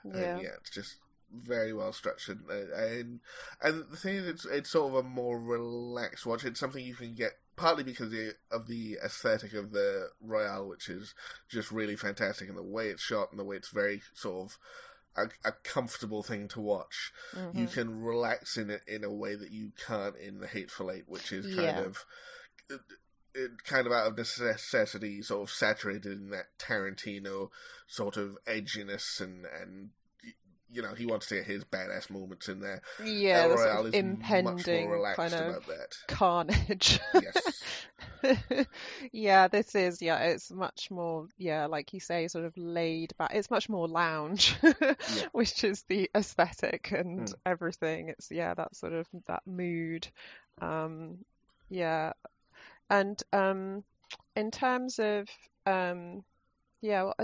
Yeah. 0.04 0.12
And 0.34 0.42
yeah, 0.42 0.54
it's 0.60 0.70
just 0.70 0.96
very 1.30 1.72
well 1.74 1.92
structured, 1.92 2.40
and 2.48 3.20
and 3.60 3.90
the 3.90 3.96
thing 3.96 4.14
is, 4.16 4.26
it's 4.26 4.44
it's 4.46 4.70
sort 4.70 4.90
of 4.92 5.04
a 5.04 5.08
more 5.08 5.38
relaxed 5.38 6.24
watch. 6.24 6.44
It's 6.44 6.58
something 6.58 6.82
you 6.84 6.94
can 6.96 7.14
get 7.14 7.38
partly 7.58 7.84
because 7.84 8.12
of 8.50 8.66
the 8.66 8.98
aesthetic 9.04 9.52
of 9.52 9.72
the 9.72 10.08
Royale, 10.20 10.66
which 10.68 10.88
is 10.88 11.14
just 11.48 11.70
really 11.70 11.96
fantastic, 11.96 12.48
and 12.48 12.56
the 12.56 12.62
way 12.62 12.88
it's 12.88 13.02
shot 13.02 13.30
and 13.30 13.38
the 13.38 13.44
way 13.44 13.56
it's 13.56 13.70
very 13.70 14.00
sort 14.14 14.52
of 14.52 14.58
a, 15.44 15.48
a 15.48 15.52
comfortable 15.52 16.22
thing 16.22 16.48
to 16.48 16.60
watch. 16.60 17.12
You 17.52 17.66
Mhm. 17.66 17.72
can 17.72 18.02
relax 18.02 18.56
in 18.56 18.70
it 18.70 18.82
in 18.86 19.04
a 19.04 19.12
way 19.12 19.34
that 19.34 19.50
you 19.50 19.72
can't 19.86 20.16
in 20.16 20.38
the 20.38 20.46
Hateful 20.46 20.90
Eight, 20.90 21.08
which 21.08 21.32
is 21.32 21.44
kind 21.46 21.56
Yeah. 21.56 21.80
of. 21.80 22.04
It, 22.70 22.80
it 23.34 23.64
kind 23.64 23.86
of 23.86 23.92
out 23.92 24.06
of 24.06 24.16
necessity, 24.16 25.22
sort 25.22 25.42
of 25.48 25.54
saturated 25.54 26.12
in 26.12 26.30
that 26.30 26.58
Tarantino 26.58 27.50
sort 27.86 28.16
of 28.16 28.38
edginess 28.46 29.20
and 29.20 29.44
and 29.46 29.90
you 30.72 30.82
know 30.82 30.94
he 30.94 31.06
wants 31.06 31.26
to 31.28 31.36
get 31.36 31.46
his 31.46 31.64
badass 31.64 32.10
moments 32.10 32.48
in 32.48 32.60
there. 32.60 32.82
Yeah, 32.98 33.42
El 33.42 33.56
sort 33.56 33.74
Royale 33.74 33.86
of 33.86 33.94
much 33.94 33.94
impending 33.94 35.02
kind 35.16 35.34
of 35.34 35.56
carnage. 36.06 37.00
Yes. 37.14 37.64
yeah, 39.12 39.48
this 39.48 39.74
is 39.74 40.02
yeah, 40.02 40.18
it's 40.18 40.50
much 40.50 40.90
more 40.90 41.26
yeah, 41.36 41.66
like 41.66 41.92
you 41.92 42.00
say, 42.00 42.28
sort 42.28 42.44
of 42.44 42.56
laid 42.56 43.12
back. 43.18 43.30
It's 43.34 43.50
much 43.50 43.68
more 43.68 43.88
lounge, 43.88 44.54
which 45.32 45.64
is 45.64 45.84
the 45.88 46.10
aesthetic 46.14 46.92
and 46.92 47.28
Mm. 47.28 47.34
everything. 47.46 48.08
It's 48.10 48.30
yeah, 48.30 48.54
that 48.54 48.74
sort 48.76 48.92
of 48.92 49.06
that 49.26 49.42
mood. 49.46 50.08
Um, 50.60 51.18
yeah, 51.70 52.12
and 52.90 53.20
um, 53.32 53.84
in 54.36 54.50
terms 54.50 54.98
of 54.98 55.28
um, 55.66 56.24
yeah, 56.82 57.04
well, 57.04 57.14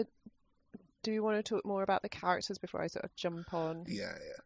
do 1.04 1.12
you 1.12 1.22
want 1.22 1.36
to 1.36 1.42
talk 1.48 1.64
more 1.64 1.84
about 1.84 2.02
the 2.02 2.08
characters 2.08 2.58
before 2.58 2.82
I 2.82 2.88
sort 2.88 3.04
of 3.04 3.14
jump 3.14 3.54
on? 3.54 3.84
Yeah, 3.86 4.12
yeah. 4.26 4.40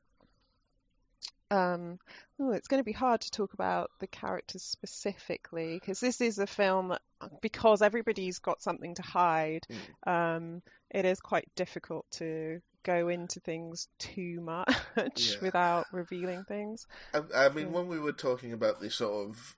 Um, 1.51 1.99
oh, 2.39 2.51
it's 2.53 2.69
going 2.69 2.81
to 2.81 2.85
be 2.85 2.93
hard 2.93 3.23
to 3.23 3.31
talk 3.31 3.55
about 3.55 3.91
the 4.01 4.07
characters 4.07 4.63
specifically 4.63 5.79
because 5.81 5.99
this 5.99 6.21
is 6.21 6.39
a 6.39 6.47
film 6.47 6.95
because 7.41 7.81
everybody's 7.81 8.39
got 8.39 8.61
something 8.63 8.95
to 8.97 9.03
hide. 9.03 9.67
Um, 10.07 10.61
it 10.91 11.07
is 11.07 11.21
quite 11.21 11.49
difficult 11.57 12.05
to 12.13 12.61
go 12.83 13.09
into 13.09 13.41
things 13.41 13.89
too 13.99 14.41
much 14.43 14.75
Yeah. 15.17 15.37
without 15.43 15.87
revealing 15.91 16.45
things. 16.45 16.87
I, 17.15 17.47
I 17.47 17.49
mean, 17.49 17.73
when 17.73 17.89
we 17.89 17.99
were 17.99 18.13
talking 18.13 18.53
about 18.53 18.81
the 18.81 18.91
sort 18.91 19.29
of 19.31 19.57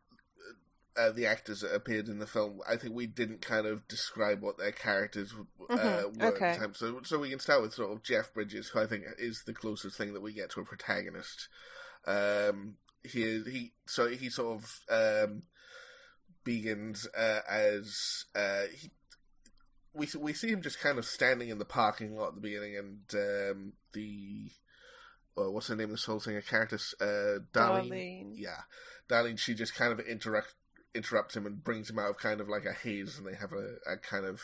uh, 1.01 1.11
the 1.13 1.27
actors 1.27 1.61
that 1.61 1.75
appeared 1.75 2.09
in 2.09 2.19
the 2.19 2.27
film, 2.27 2.61
I 2.69 2.77
think 2.77 2.95
we 2.95 3.07
didn't 3.07 3.41
kind 3.41 3.67
of 3.67 3.89
describe 3.89 4.43
what 4.43 4.59
their 4.59 4.73
characters 4.73 5.33
uh, 5.69 5.77
Mhm, 5.77 6.21
were 6.21 6.27
at 6.27 6.35
the 6.35 6.41
time. 6.59 6.75
So, 6.75 7.01
so 7.05 7.19
we 7.19 7.31
can 7.31 7.39
start 7.39 7.63
with 7.63 7.75
sort 7.75 7.93
of 7.93 8.03
Jeff 8.03 8.33
Bridges, 8.35 8.69
who 8.69 8.81
I 8.81 8.87
think 8.87 9.05
is 9.19 9.45
the 9.47 9.55
closest 9.55 9.97
thing 9.97 10.13
that 10.13 10.21
we 10.23 10.33
get 10.33 10.51
to 10.51 10.61
a 10.61 10.65
protagonist. 10.65 11.49
Um, 12.07 12.77
he 13.03 13.43
he 13.45 13.73
so 13.87 14.09
he 14.09 14.29
sort 14.29 14.63
of 14.63 14.81
um, 15.29 15.43
begins 16.45 17.09
uh, 17.17 17.41
as 17.49 18.25
uh, 18.35 18.65
he. 18.77 18.91
We 19.93 20.07
we 20.19 20.33
see 20.35 20.49
him 20.49 20.63
just 20.63 20.81
kind 20.81 20.99
of 20.99 21.05
standing 21.05 21.49
in 21.49 21.59
the 21.59 21.65
parking 21.65 22.17
lot 22.17 22.29
at 22.29 22.35
the 22.37 22.41
beginning, 22.41 22.77
and 22.77 23.01
um, 23.15 23.73
the 23.93 24.51
well, 25.37 25.53
what's 25.53 25.69
her 25.69 25.77
name? 25.77 25.87
Of 25.87 25.93
this 25.93 26.05
whole 26.05 26.21
singer 26.21 26.43
character, 26.43 26.79
uh, 27.01 27.41
Darlene. 27.53 27.91
Darlene. 27.91 28.33
Yeah, 28.35 28.61
Darlene. 29.09 29.39
She 29.39 29.55
just 29.55 29.75
kind 29.75 29.93
of 29.93 30.01
interrupt 30.01 30.55
interrupts 30.95 31.37
him 31.37 31.47
and 31.47 31.63
brings 31.63 31.91
him 31.91 31.99
out 31.99 32.11
of 32.11 32.19
kind 32.19 32.41
of 32.41 32.49
like 32.49 32.65
a 32.65 32.73
haze, 32.73 33.19
and 33.19 33.27
they 33.27 33.37
have 33.37 33.53
a, 33.53 33.77
a 33.91 33.97
kind 33.97 34.25
of 34.25 34.41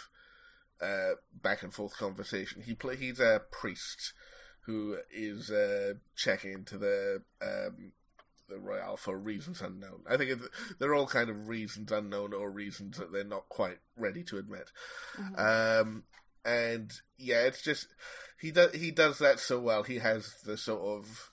uh, 0.81 1.15
back 1.33 1.63
and 1.63 1.73
forth 1.73 1.97
conversation. 1.97 2.63
He 2.63 2.75
play 2.75 2.97
he's 2.97 3.21
a 3.21 3.43
priest 3.51 4.13
who 4.63 4.99
is 5.11 5.51
uh, 5.51 5.95
checking 6.17 6.53
into 6.53 6.77
the 6.79 7.23
um, 7.41 7.93
the 8.49 8.59
Royale 8.59 8.97
for 8.97 9.19
reasons 9.19 9.61
unknown. 9.61 10.03
I 10.09 10.17
think 10.17 10.41
they're 10.79 10.95
all 10.95 11.07
kind 11.07 11.31
of 11.31 11.49
reasons 11.49 11.91
unknown 11.91 12.33
or 12.33 12.51
reasons 12.51 12.99
that 12.99 13.13
they're 13.13 13.25
not 13.25 13.49
quite 13.49 13.79
ready 13.97 14.23
to 14.25 14.39
admit. 14.39 14.71
Mhm. 15.17 15.81
Um, 15.81 16.05
and 16.45 16.93
yeah, 17.19 17.43
it's 17.43 17.63
just 17.63 17.89
he 18.41 18.51
does 18.51 18.73
he 18.75 18.91
does 18.91 19.19
that 19.19 19.41
so 19.41 19.59
well. 19.59 19.83
He 19.83 19.99
has 19.99 20.35
the 20.45 20.57
sort 20.57 20.83
of 20.83 21.33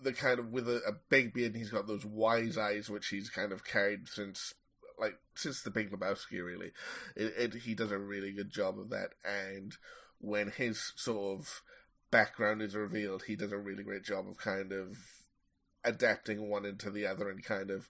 the 0.00 0.12
kind 0.12 0.38
of 0.38 0.48
with 0.52 0.68
a, 0.68 0.82
a 0.86 0.92
big 1.08 1.32
beard. 1.34 1.52
and 1.52 1.56
He's 1.56 1.70
got 1.70 1.86
those 1.86 2.04
wise 2.04 2.58
eyes, 2.58 2.90
which 2.90 3.08
he's 3.08 3.30
kind 3.30 3.52
of 3.52 3.64
carried 3.64 4.08
since 4.08 4.54
like 4.98 5.18
since 5.34 5.62
the 5.62 5.70
Big 5.70 5.90
Lebowski. 5.90 6.42
Really, 6.44 6.72
it, 7.16 7.54
it, 7.54 7.54
he 7.62 7.74
does 7.74 7.90
a 7.92 7.98
really 7.98 8.32
good 8.32 8.50
job 8.50 8.78
of 8.78 8.90
that. 8.90 9.10
And 9.24 9.76
when 10.18 10.50
his 10.50 10.92
sort 10.96 11.38
of 11.40 11.62
background 12.10 12.62
is 12.62 12.74
revealed, 12.76 13.24
he 13.24 13.36
does 13.36 13.52
a 13.52 13.58
really 13.58 13.82
great 13.82 14.04
job 14.04 14.28
of 14.28 14.36
kind 14.38 14.72
of 14.72 14.96
adapting 15.84 16.48
one 16.48 16.64
into 16.64 16.90
the 16.90 17.06
other 17.06 17.28
and 17.28 17.42
kind 17.44 17.70
of. 17.70 17.88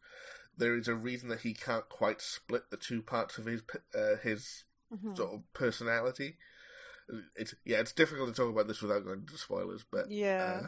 There 0.56 0.76
is 0.76 0.86
a 0.86 0.94
reason 0.94 1.30
that 1.30 1.40
he 1.40 1.54
can't 1.54 1.88
quite 1.88 2.20
split 2.20 2.70
the 2.70 2.76
two 2.76 3.00
parts 3.02 3.38
of 3.38 3.46
his 3.46 3.62
uh, 3.94 4.16
his 4.22 4.64
Mhm. 4.92 5.16
sort 5.16 5.32
of 5.32 5.52
personality. 5.54 6.36
It's 7.34 7.54
yeah, 7.64 7.80
it's 7.80 7.92
difficult 7.92 8.28
to 8.28 8.34
talk 8.34 8.50
about 8.52 8.68
this 8.68 8.82
without 8.82 9.04
going 9.04 9.20
into 9.20 9.38
spoilers, 9.38 9.84
but 9.90 10.10
Yeah. 10.10 10.60
uh, 10.64 10.66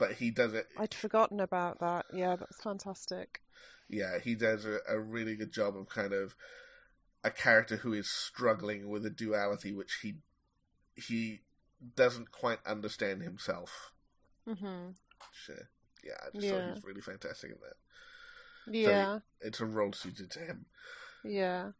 but 0.00 0.14
he 0.14 0.30
does 0.32 0.54
it. 0.54 0.66
I'd 0.76 0.94
forgotten 0.94 1.38
about 1.38 1.78
that. 1.78 2.06
Yeah, 2.12 2.34
that's 2.34 2.60
fantastic. 2.60 3.40
Yeah, 3.88 4.18
he 4.18 4.34
does 4.34 4.64
a, 4.64 4.78
a 4.88 4.98
really 4.98 5.36
good 5.36 5.52
job 5.52 5.76
of 5.76 5.88
kind 5.88 6.12
of 6.12 6.34
a 7.22 7.30
character 7.30 7.76
who 7.76 7.92
is 7.92 8.10
struggling 8.10 8.88
with 8.88 9.04
a 9.04 9.10
duality 9.10 9.72
which 9.72 9.98
he 10.02 10.14
he 10.96 11.40
doesn't 11.94 12.32
quite 12.32 12.58
understand 12.66 13.22
himself. 13.22 13.92
Mm-hmm. 14.48 14.88
Which, 14.88 15.56
uh, 15.58 15.64
yeah, 16.02 16.14
I 16.20 16.30
just 16.34 16.46
Yeah. 16.46 16.52
thought 16.62 16.74
he's 16.74 16.84
really 16.84 17.00
fantastic 17.02 17.50
in 17.50 17.56
that. 17.62 18.76
Yeah. 18.78 19.18
It's 19.40 19.60
a 19.60 19.66
role 19.66 19.92
suited 19.92 20.30
to 20.32 20.40
him. 20.40 20.66
Yeah. 21.24 21.72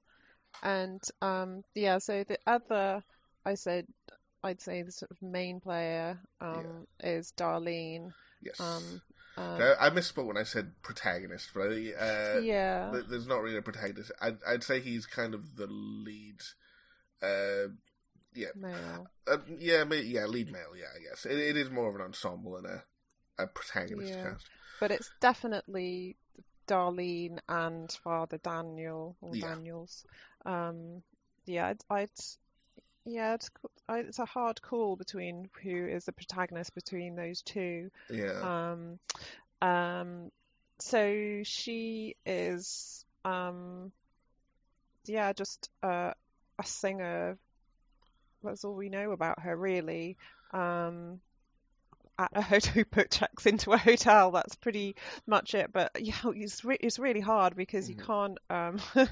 And 0.63 1.03
um 1.23 1.65
yeah, 1.75 1.99
so 1.99 2.25
the 2.25 2.39
other 2.47 3.03
I 3.47 3.55
said 3.55 3.87
I'd 4.43 4.61
say 4.61 4.83
the 4.83 4.93
sort 4.93 5.11
of 5.11 5.21
main 5.23 5.61
player 5.61 6.19
um 6.41 6.87
is 7.03 7.33
Darlene. 7.37 8.13
Yes. 8.43 8.59
Um 8.61 9.01
uh, 9.39 9.75
I, 9.81 9.87
I 9.87 9.91
misspoke 9.91 10.27
when 10.27 10.37
I 10.37 10.43
said 10.43 10.73
protagonist, 10.83 11.51
but 11.55 11.63
I, 11.71 11.93
uh, 12.37 12.41
yeah. 12.41 12.91
There- 12.93 13.03
There's 13.05 13.27
not 13.29 13.43
really 13.43 13.57
a 13.57 13.63
protagonist. 13.63 14.11
I'd, 14.21 14.39
I'd 14.47 14.65
say 14.65 14.81
he's 14.81 15.07
kind 15.07 15.35
of 15.35 15.57
the 15.57 15.67
lead. 15.69 16.41
Uh, 17.23 17.69
yeah, 18.35 18.49
Male. 18.57 19.07
uh, 19.31 19.39
yeah, 19.59 19.85
yeah, 19.93 20.27
lead 20.27 20.51
male. 20.53 20.77
Yeah, 20.77 20.87
I 20.95 21.01
guess 21.09 21.25
it, 21.27 21.39
it 21.39 21.57
is 21.57 21.71
more 21.71 21.89
of 21.89 21.95
an 21.95 22.01
ensemble 22.03 22.61
than 22.61 22.67
a 22.67 22.83
a 23.43 23.47
protagonist 23.47 24.13
Yeah. 24.13 24.23
cast. 24.31 24.47
But 24.81 24.91
it's 24.91 25.11
definitely 25.21 26.17
Darlene 26.67 27.39
and 27.49 27.91
Father 28.05 28.39
Daniel 28.39 29.17
or 29.21 29.35
Yeah. 29.35 29.49
Daniels. 29.55 30.05
Um 30.45 31.03
yeah, 31.47 31.69
I'd, 31.69 31.83
I'd 31.89 32.11
yeah, 33.05 33.35
it's, 33.35 33.51
it's 33.89 34.19
a 34.19 34.25
hard 34.27 34.61
call 34.63 34.97
between 34.97 35.49
who 35.63 35.87
is 35.87 36.05
the 36.05 36.13
protagonist 36.13 36.75
between 36.75 37.15
those 37.17 37.43
two. 37.43 37.91
Yeah, 38.09 38.47
Um, 38.47 38.99
um, 39.63 40.31
so 40.81 41.43
she 41.45 42.17
is, 42.27 43.05
um, 43.25 43.93
yeah, 45.05 45.33
just 45.33 45.71
uh, 45.83 46.13
a 46.59 46.65
singer. 46.65 47.39
That's 48.43 48.65
all 48.65 48.75
we 48.75 48.89
know 48.89 49.13
about 49.13 49.41
her, 49.41 49.57
really. 49.57 50.17
Um, 50.53 51.21
at 52.19 52.31
a 52.35 52.43
hotel, 52.43 52.73
who 52.75 52.85
put 52.85 53.11
checks 53.11 53.47
into 53.47 53.73
a 53.73 53.79
hotel. 53.79 54.31
That's 54.31 54.57
pretty 54.57 54.97
much 55.27 55.55
it. 55.55 55.73
But 55.73 55.93
yeah, 56.01 56.15
it's 56.35 56.65
re- 56.65 56.79
it's 56.81 56.99
really 56.99 57.21
hard 57.21 57.57
because 57.57 57.89
you 57.89 57.95
Mhm. 57.95 58.05
can't 58.07 58.39
um, 58.51 58.79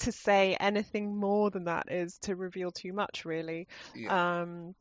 to 0.00 0.12
say 0.12 0.56
anything 0.60 1.16
more 1.16 1.50
than 1.50 1.64
that 1.64 1.90
is 1.90 2.18
to 2.18 2.36
reveal 2.36 2.70
too 2.70 2.92
much, 2.92 3.24
really. 3.24 3.68
Yeah, 3.94 4.40
um, 4.42 4.74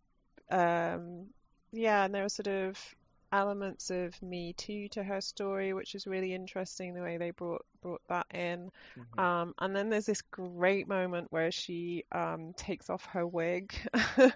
um, 0.50 1.28
yeah, 1.72 2.06
and 2.06 2.14
there 2.14 2.26
are 2.26 2.30
sort 2.30 2.48
of 2.48 2.96
elements 3.32 3.90
of 3.90 4.20
Me 4.22 4.54
Too 4.54 4.88
to 4.90 5.04
her 5.04 5.22
story, 5.22 5.74
which 5.74 5.96
is 5.96 6.08
really 6.08 6.34
interesting 6.34 6.94
the 6.94 7.02
way 7.02 7.18
they 7.18 7.32
brought 7.32 7.66
brought 7.82 8.02
that 8.10 8.28
in. 8.34 8.72
Mhm. 8.98 9.20
Um, 9.22 9.54
and 9.60 9.76
then 9.76 9.90
there's 9.90 10.06
this 10.06 10.22
great 10.22 10.88
moment 10.88 11.28
where 11.32 11.52
she 11.52 12.04
um, 12.12 12.54
takes 12.54 12.90
off 12.90 13.06
her 13.08 13.26
wig, 13.26 13.74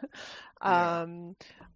Yeah. 0.65 1.01
um, 1.01 1.35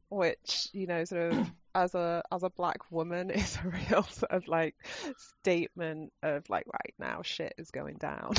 which 0.09 0.69
you 0.73 0.87
know 0.87 1.03
sort 1.03 1.33
of 1.33 1.51
as 1.75 1.93
a 1.95 2.23
as 2.31 2.43
a 2.43 2.49
black 2.49 2.91
woman 2.91 3.29
is 3.31 3.57
a 3.57 3.67
real 3.67 4.03
sort 4.03 4.31
of 4.31 4.47
like 4.47 4.75
statement 5.41 6.11
of 6.23 6.49
like 6.49 6.65
right 6.67 6.93
now 6.99 7.21
shit 7.23 7.53
is 7.57 7.71
going 7.71 7.97
down. 7.97 8.33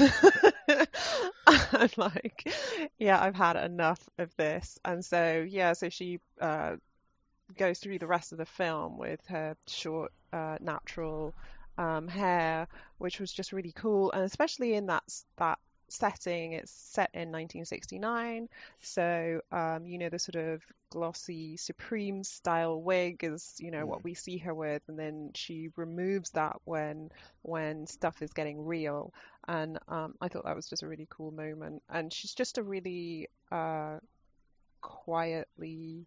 I'm 1.46 1.90
like, 1.96 2.52
yeah, 2.98 3.20
I've 3.20 3.34
had 3.34 3.56
enough 3.56 4.00
of 4.18 4.34
this, 4.36 4.78
and 4.84 5.04
so 5.04 5.44
yeah, 5.48 5.72
so 5.74 5.88
she 5.88 6.20
uh, 6.40 6.76
goes 7.56 7.78
through 7.78 7.98
the 7.98 8.06
rest 8.06 8.32
of 8.32 8.38
the 8.38 8.46
film 8.46 8.98
with 8.98 9.20
her 9.28 9.56
short, 9.66 10.12
uh, 10.32 10.56
natural 10.60 11.34
um, 11.78 12.08
hair, 12.08 12.66
which 12.98 13.20
was 13.20 13.32
just 13.32 13.52
really 13.52 13.72
cool, 13.72 14.10
and 14.12 14.22
especially 14.22 14.74
in 14.74 14.86
that 14.86 15.02
that 15.36 15.58
setting, 15.90 16.52
it's 16.52 16.72
set 16.72 17.10
in 17.14 17.30
1969, 17.30 18.48
so 18.80 19.40
um, 19.52 19.86
you 19.86 19.98
know 19.98 20.08
the 20.08 20.18
sort 20.18 20.36
of 20.36 20.62
glossy 20.90 21.56
Supreme 21.56 22.22
style 22.24 22.80
wig 22.82 23.22
is 23.24 23.54
you 23.58 23.70
know 23.70 23.86
what 23.86 24.02
Mm. 24.02 24.04
we 24.04 24.14
see 24.14 24.38
her 24.38 24.54
with, 24.54 24.82
and 24.88 24.98
then 24.98 25.30
she 25.34 25.68
removes 25.76 26.30
that 26.30 26.56
when 26.64 27.10
when 27.42 27.86
stuff 27.86 28.22
is 28.22 28.32
getting 28.32 28.64
real, 28.64 29.12
and 29.46 29.78
um, 29.88 30.14
I 30.20 30.28
thought 30.28 30.44
that 30.44 30.56
was 30.56 30.68
just 30.68 30.82
a 30.82 30.88
really 30.88 31.08
cool 31.10 31.30
moment, 31.30 31.82
and 31.88 32.12
she's 32.12 32.34
just 32.34 32.58
a 32.58 32.62
really 32.62 33.28
uh, 33.50 33.98
quietly 34.80 36.06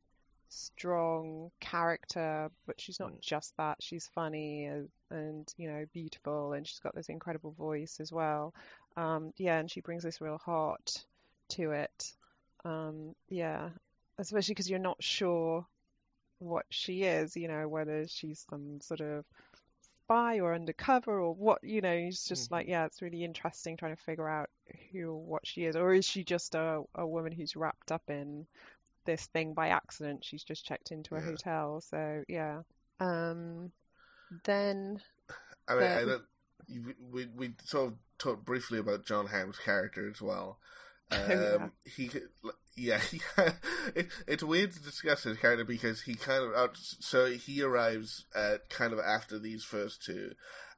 strong 0.51 1.51
character, 1.61 2.49
but 2.67 2.79
she's 2.81 2.99
not 2.99 3.11
Mm. 3.11 3.21
just 3.21 3.55
that. 3.57 3.77
She's 3.81 4.09
funny 4.15 4.65
and, 4.65 4.89
and 5.11 5.47
you 5.57 5.69
know 5.71 5.85
beautiful, 5.93 6.53
and 6.53 6.67
she's 6.67 6.79
got 6.79 6.95
this 6.95 7.09
incredible 7.09 7.51
voice 7.53 7.99
as 7.99 8.11
well. 8.11 8.53
Um, 8.97 9.31
yeah, 9.37 9.59
and 9.59 9.71
she 9.71 9.81
brings 9.81 10.03
this 10.03 10.21
real 10.21 10.37
heart 10.39 11.05
to 11.51 11.71
it. 11.71 12.13
Um, 12.65 13.13
yeah, 13.29 13.69
especially 14.19 14.53
because 14.53 14.69
you're 14.69 14.79
not 14.79 15.01
sure 15.03 15.65
what 16.39 16.65
she 16.69 17.03
is. 17.03 17.35
You 17.37 17.47
know, 17.47 17.67
whether 17.67 18.07
she's 18.07 18.45
some 18.49 18.81
sort 18.81 19.01
of 19.01 19.25
spy 20.05 20.39
or 20.39 20.53
undercover 20.55 21.19
or 21.19 21.33
what. 21.33 21.63
You 21.63 21.81
know, 21.81 21.91
it's 21.91 22.27
just 22.27 22.51
like 22.51 22.67
Mhm. 22.67 22.67
yeah, 22.67 22.85
it's 22.85 23.01
really 23.01 23.23
interesting 23.23 23.77
trying 23.77 23.95
to 23.95 24.01
figure 24.03 24.27
out 24.29 24.49
who 24.91 25.09
or 25.11 25.21
what 25.25 25.47
she 25.47 25.65
is, 25.65 25.75
or 25.75 25.93
is 25.93 26.05
she 26.05 26.23
just 26.23 26.55
a 26.55 26.83
a 26.95 27.07
woman 27.07 27.31
who's 27.31 27.55
wrapped 27.55 27.91
up 27.91 28.03
in 28.09 28.45
this 29.05 29.25
thing 29.27 29.53
by 29.53 29.69
accident. 29.69 30.23
She's 30.23 30.43
just 30.43 30.65
checked 30.65 30.91
into 30.91 31.15
a 31.15 31.19
Yeah. 31.19 31.25
hotel. 31.25 31.81
So 31.81 32.23
yeah. 32.27 32.61
Um, 32.99 33.71
then 34.45 35.01
I 35.67 35.73
mean, 35.73 35.81
the- 35.81 35.95
I 35.99 36.05
don't. 36.05 36.23
We 37.11 37.25
we 37.35 37.53
sort 37.65 37.91
of 37.93 37.97
talked 38.17 38.45
briefly 38.45 38.79
about 38.79 39.05
Jon 39.05 39.27
Hamm's 39.27 39.57
character 39.57 40.09
as 40.09 40.21
well. 40.21 40.59
Um, 41.13 41.19
yeah. 41.27 41.67
He, 41.83 42.09
yeah, 42.77 42.99
he, 43.11 43.19
it, 43.95 44.07
it's 44.27 44.43
weird 44.43 44.71
to 44.71 44.81
discuss 44.81 45.23
his 45.23 45.35
character 45.37 45.65
because 45.65 46.03
he 46.03 46.15
kind 46.15 46.41
of 46.41 46.53
out. 46.53 46.77
So 46.77 47.25
he 47.31 47.61
arrives 47.61 48.25
at 48.33 48.69
kind 48.69 48.93
of 48.93 48.99
after 48.99 49.37
these 49.37 49.65
first 49.65 50.01
two 50.05 50.31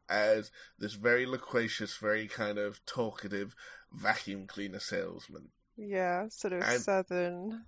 as 0.10 0.50
this 0.80 0.94
very 0.94 1.28
loquacious, 1.28 1.98
very 1.98 2.28
kind 2.28 2.58
of 2.58 2.84
talkative 2.88 3.54
vacuum 3.94 4.48
cleaner 4.48 4.80
salesman. 4.80 5.50
yeah, 5.78 6.28
sort 6.30 6.54
of 6.54 6.64
And- 6.64 6.82
southern, 6.82 7.66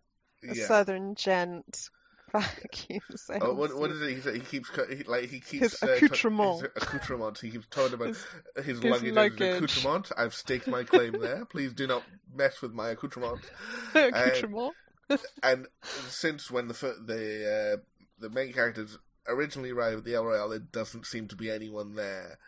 Yeah. 0.54 0.66
southern 0.66 1.16
gent 1.16 1.90
vacuum 2.32 3.02
sales. 3.16 3.42
Oh, 3.44 3.54
what, 3.54 3.76
what 3.78 3.92
is 3.92 4.02
it? 4.02 4.34
He, 4.34 4.40
he 4.40 4.40
keeps 4.40 4.70
he, 4.90 5.04
like 5.04 5.30
he 5.30 5.40
keeps 5.40 5.80
His 5.80 5.84
uh, 5.84 5.94
accoutrement. 5.94 6.62
his 6.62 6.70
accoutrement. 6.76 7.40
He 7.40 7.50
keeps 7.52 7.68
talking 7.68 7.94
about 7.94 8.08
his, 8.10 8.26
his 8.66 8.84
luggage, 8.84 9.08
and 9.08 9.16
luggage. 9.16 9.40
his 9.40 9.56
accoutrement. 9.78 10.12
I've 10.18 10.34
staked 10.34 10.68
my 10.68 10.84
claim 10.84 11.20
there. 11.22 11.46
Please 11.46 11.74
do 11.74 11.88
not 11.88 12.04
mess 12.34 12.62
with 12.62 12.74
my 12.74 12.90
accoutrement. 12.90 13.42
accoutrement. 13.96 14.74
And 15.44 15.68
since 16.10 16.50
when 16.50 16.68
the 16.68 16.74
the 16.74 17.76
uh, 17.76 17.82
the 18.20 18.30
main 18.32 18.54
characters 18.54 18.98
originally 19.28 19.70
arrive 19.70 20.00
at 20.00 20.04
the 20.04 20.16
El 20.16 20.26
Royale, 20.26 20.54
it 20.54 20.72
doesn't 20.72 21.06
seem 21.06 21.28
to 21.28 21.36
be 21.36 21.52
anyone 21.52 21.94
there. 21.94 22.40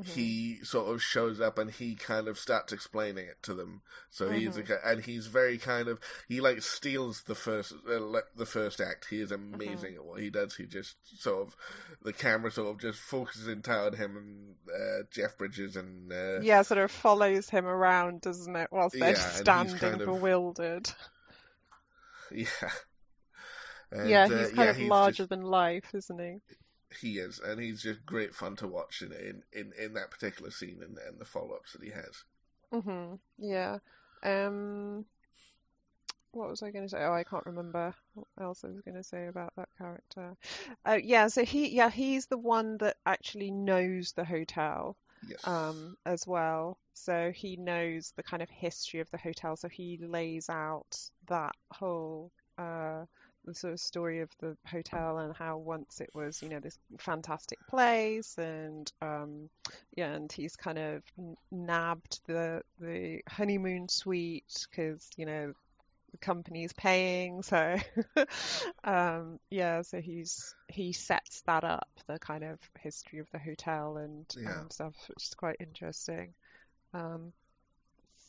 Mhm. 0.00 0.06
He 0.06 0.58
sort 0.64 0.94
of 0.94 1.02
shows 1.02 1.40
up 1.40 1.58
and 1.58 1.70
he 1.70 1.94
kind 1.94 2.28
of 2.28 2.38
starts 2.38 2.72
explaining 2.72 3.26
it 3.26 3.42
to 3.42 3.54
them. 3.54 3.82
So 4.10 4.30
he's 4.30 4.56
a, 4.56 4.64
and 4.86 5.04
he's 5.04 5.26
very 5.26 5.58
kind 5.58 5.88
of 5.88 5.98
he 6.28 6.40
like 6.40 6.62
steals 6.62 7.22
the 7.24 7.34
first 7.34 7.72
uh, 7.72 8.20
the 8.36 8.46
first 8.46 8.80
act. 8.80 9.06
He 9.10 9.20
is 9.20 9.30
Mm-hmm. 9.30 9.54
amazing 9.54 9.94
at 9.96 10.04
what 10.04 10.20
he 10.20 10.30
does. 10.30 10.56
He 10.56 10.66
just 10.66 10.96
sort 11.20 11.46
of 11.48 11.56
the 12.02 12.12
camera 12.12 12.50
sort 12.50 12.68
of 12.74 12.80
just 12.80 12.98
focuses 13.00 13.48
entirely 13.48 13.88
on 13.88 13.96
him 13.96 14.16
and 14.16 14.54
uh, 14.74 15.02
Jeff 15.10 15.36
Bridges 15.38 15.76
and 15.76 16.12
uh, 16.12 16.40
Yeah, 16.40 16.62
sort 16.62 16.78
of 16.80 16.90
follows 16.90 17.48
him 17.50 17.66
around, 17.66 18.20
doesn't 18.22 18.56
it? 18.56 18.68
Whilst 18.72 18.98
they're 18.98 19.10
Yeah, 19.10 19.18
standing 19.18 19.76
kind 19.76 20.00
of- 20.00 20.06
bewildered. 20.08 20.90
yeah. 22.32 22.46
And, 23.90 24.08
yeah, 24.08 24.24
uh, 24.24 24.28
he's 24.28 24.46
kind 24.48 24.56
yeah, 24.56 24.64
of 24.70 24.76
he's 24.76 24.88
larger 24.90 25.16
just- 25.18 25.28
than 25.30 25.42
life, 25.42 25.84
isn't 25.94 26.18
he? 26.18 26.40
He 27.00 27.18
is, 27.18 27.38
and 27.38 27.60
he's 27.60 27.82
just 27.82 28.06
great 28.06 28.34
fun 28.34 28.56
to 28.56 28.68
watch 28.68 29.02
in 29.02 29.12
in, 29.12 29.42
in, 29.52 29.72
in 29.78 29.94
that 29.94 30.10
particular 30.10 30.50
scene 30.50 30.82
and, 30.82 30.98
and 30.98 31.18
the 31.20 31.24
follow 31.24 31.54
ups 31.56 31.72
that 31.72 31.82
he 31.82 31.90
has. 31.90 32.24
hmm 32.72 33.14
Yeah. 33.38 33.78
Um, 34.22 35.04
what 36.32 36.48
was 36.48 36.62
I 36.62 36.70
going 36.70 36.84
to 36.84 36.88
say? 36.88 37.02
Oh, 37.04 37.12
I 37.12 37.24
can't 37.24 37.44
remember 37.46 37.94
what 38.14 38.26
else 38.40 38.64
I 38.64 38.68
was 38.68 38.80
going 38.82 38.96
to 38.96 39.04
say 39.04 39.26
about 39.26 39.52
that 39.56 39.68
character. 39.76 40.34
Uh, 40.86 40.98
yeah, 41.02 41.28
so 41.28 41.44
he, 41.44 41.68
yeah, 41.68 41.90
he's 41.90 42.26
the 42.26 42.38
one 42.38 42.78
that 42.78 42.96
actually 43.04 43.50
knows 43.50 44.12
the 44.12 44.24
hotel, 44.24 44.96
Yes. 45.22 45.44
um, 45.44 45.96
as 46.06 46.26
well. 46.26 46.78
So 46.94 47.32
he 47.34 47.56
knows 47.56 48.12
the 48.16 48.22
kind 48.22 48.42
of 48.42 48.48
history 48.48 49.00
of 49.00 49.10
the 49.10 49.18
hotel. 49.18 49.56
So 49.56 49.68
he 49.68 49.98
lays 50.00 50.48
out 50.48 50.96
that 51.28 51.54
whole, 51.70 52.32
uh, 52.56 53.04
the 53.44 53.54
sort 53.54 53.72
of 53.72 53.80
story 53.80 54.20
of 54.20 54.30
the 54.40 54.56
hotel 54.66 55.18
and 55.18 55.34
how 55.36 55.58
once 55.58 56.00
it 56.00 56.10
was, 56.14 56.42
you 56.42 56.48
know, 56.48 56.60
this 56.60 56.78
fantastic 56.98 57.58
place 57.68 58.36
and 58.38 58.90
um 59.02 59.48
yeah, 59.96 60.12
and 60.12 60.30
he's 60.32 60.56
kind 60.56 60.78
of 60.78 61.02
nabbed 61.50 62.20
the 62.26 62.62
the 62.80 63.20
honeymoon 63.28 63.88
suite 63.88 64.66
because, 64.70 65.08
you 65.16 65.26
know, 65.26 65.52
the 66.12 66.18
company's 66.18 66.72
paying. 66.74 67.42
So 67.42 67.76
um 68.84 69.38
yeah, 69.50 69.82
so 69.82 70.00
he's 70.00 70.54
he 70.68 70.92
sets 70.92 71.42
that 71.46 71.64
up, 71.64 71.88
the 72.06 72.18
kind 72.18 72.44
of 72.44 72.58
history 72.80 73.18
of 73.20 73.28
the 73.32 73.38
hotel 73.38 73.96
and 73.98 74.26
Yeah. 74.36 74.60
um, 74.60 74.70
stuff, 74.70 74.94
which 75.08 75.24
is 75.28 75.34
quite 75.34 75.56
interesting. 75.60 76.34
Um 76.94 77.32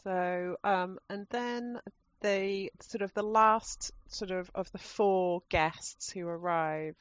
so 0.03 0.57
um 0.63 0.99
and 1.09 1.25
then 1.29 1.79
the 2.23 2.71
sort 2.81 3.03
of 3.03 3.13
the 3.13 3.23
last 3.23 3.91
sort 4.07 4.31
of 4.31 4.51
of 4.55 4.71
the 4.71 4.79
four 4.79 5.43
guests 5.49 6.11
who 6.11 6.27
arrive 6.27 6.95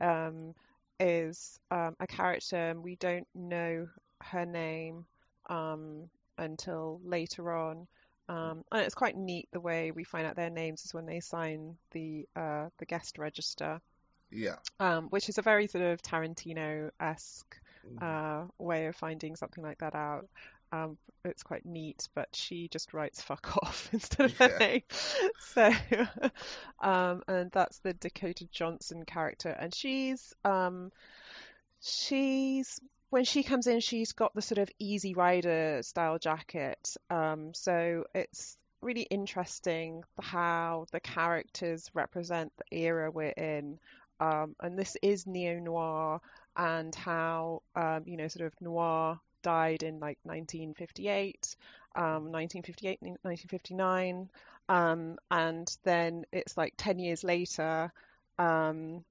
um, 0.00 0.54
is 1.00 1.60
um, 1.70 1.96
a 2.00 2.08
character 2.08 2.56
and 2.56 2.82
we 2.82 2.96
don't 2.96 3.28
know 3.34 3.88
her 4.22 4.46
name 4.46 5.06
um, 5.50 6.10
until 6.38 7.00
later 7.04 7.52
on. 7.52 7.86
Um, 8.28 8.64
and 8.72 8.82
it's 8.82 8.94
quite 8.96 9.16
neat 9.16 9.48
the 9.52 9.60
way 9.60 9.92
we 9.92 10.04
find 10.04 10.26
out 10.26 10.36
their 10.36 10.50
names 10.50 10.84
is 10.84 10.94
when 10.94 11.06
they 11.06 11.20
sign 11.20 11.76
the 11.92 12.26
uh, 12.36 12.68
the 12.78 12.86
guest 12.86 13.18
register, 13.18 13.80
yeah. 14.30 14.56
um, 14.80 15.08
which 15.10 15.28
is 15.28 15.38
a 15.38 15.42
very 15.42 15.66
sort 15.68 15.84
of 15.84 16.02
Tarantino-esque 16.02 17.56
Mm-hmm. 17.86 18.04
uh, 18.04 18.46
way 18.58 18.86
of 18.86 18.96
finding 18.96 19.36
something 19.36 19.62
like 19.64 19.78
that 19.78 19.94
out. 19.94 20.28
Um, 20.72 20.96
it's 21.24 21.42
quite 21.42 21.64
neat, 21.64 22.08
but 22.14 22.28
she 22.32 22.68
just 22.68 22.94
writes 22.94 23.22
"fuck 23.22 23.56
off" 23.62 23.90
instead 23.92 24.26
of 24.26 24.38
her 24.38 24.58
name. 24.58 24.82
So, 25.54 25.70
um, 26.80 27.22
and 27.28 27.50
that's 27.52 27.78
the 27.80 27.92
Dakota 27.92 28.46
Johnson 28.50 29.04
character, 29.04 29.50
and 29.50 29.74
she's 29.74 30.32
um, 30.44 30.90
she's 31.80 32.80
when 33.10 33.24
she 33.24 33.42
comes 33.42 33.66
in, 33.66 33.80
she's 33.80 34.12
got 34.12 34.34
the 34.34 34.40
sort 34.40 34.58
of 34.58 34.70
Easy 34.78 35.12
Rider 35.12 35.80
style 35.82 36.18
jacket. 36.18 36.96
Um, 37.10 37.52
so 37.52 38.04
it's 38.14 38.56
really 38.80 39.02
interesting 39.02 40.02
how 40.20 40.86
the 40.92 41.00
characters 41.00 41.90
represent 41.92 42.52
the 42.56 42.78
era 42.78 43.10
we're 43.10 43.28
in. 43.28 43.78
Um, 44.18 44.56
and 44.60 44.78
this 44.78 44.96
is 45.02 45.26
neo 45.26 45.58
noir, 45.58 46.20
and 46.56 46.94
how 46.94 47.62
um, 47.76 48.04
you 48.06 48.16
know 48.16 48.28
sort 48.28 48.46
of 48.46 48.54
noir 48.62 49.20
died 49.42 49.82
in 49.82 50.00
like 50.00 50.18
1958, 50.24 51.56
um, 51.96 52.32
1958, 52.32 52.98
1959, 53.02 54.28
um, 54.68 55.18
and 55.30 55.76
then 55.84 56.24
it's 56.32 56.56
like 56.56 56.74
10 56.76 56.98
years 56.98 57.24
later, 57.24 57.92
um, 58.38 59.04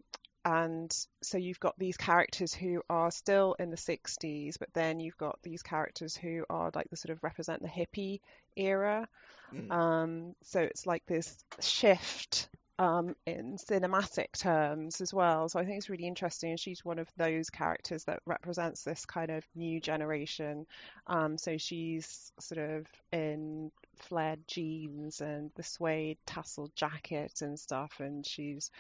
and 0.44 0.92
so 1.22 1.38
you've 1.38 1.60
got 1.60 1.78
these 1.78 1.98
characters 1.98 2.54
who 2.54 2.82
are 2.90 3.12
still 3.12 3.56
in 3.60 3.70
the 3.70 3.78
60s, 3.78 4.58
but 4.58 4.74
then 4.74 5.00
you've 5.00 5.18
got 5.18 5.38
these 5.44 5.62
characters 5.62 6.16
who 6.16 6.46
are 6.50 6.72
like 6.74 6.90
the 6.90 6.98
sort 6.98 7.12
of 7.12 7.24
represent 7.24 7.62
the 7.62 7.68
hippie 7.68 8.22
era. 8.56 9.08
Mm. 9.54 9.72
Um, 9.72 10.36
so 10.44 10.62
it's 10.62 10.88
like 10.88 11.06
this 11.06 11.38
shift 11.60 12.50
um, 12.82 13.16
in 13.28 13.58
cinematic 13.58 14.32
terms 14.40 15.02
as 15.02 15.14
well. 15.14 15.48
So 15.48 15.60
I 15.60 15.66
think 15.66 15.78
it's 15.78 15.90
really 15.90 16.08
interesting. 16.08 16.50
And 16.50 16.60
she's 16.60 16.84
one 16.84 16.98
of 16.98 17.08
those 17.16 17.52
characters 17.52 18.06
that 18.06 18.22
represents 18.26 18.84
this 18.84 19.06
kind 19.06 19.30
of 19.30 19.46
new 19.54 19.80
generation. 19.80 20.66
Um, 21.06 21.38
so 21.38 21.58
she's 21.60 22.32
sort 22.40 22.58
of 22.58 22.88
in 23.12 23.72
flared 23.98 24.40
jeans 24.48 25.22
and 25.22 25.52
the 25.56 25.62
suede 25.62 26.18
tassel 26.26 26.72
jacket 26.76 27.42
and 27.42 27.60
stuff, 27.60 28.00
and 28.00 28.26
she's 28.26 28.72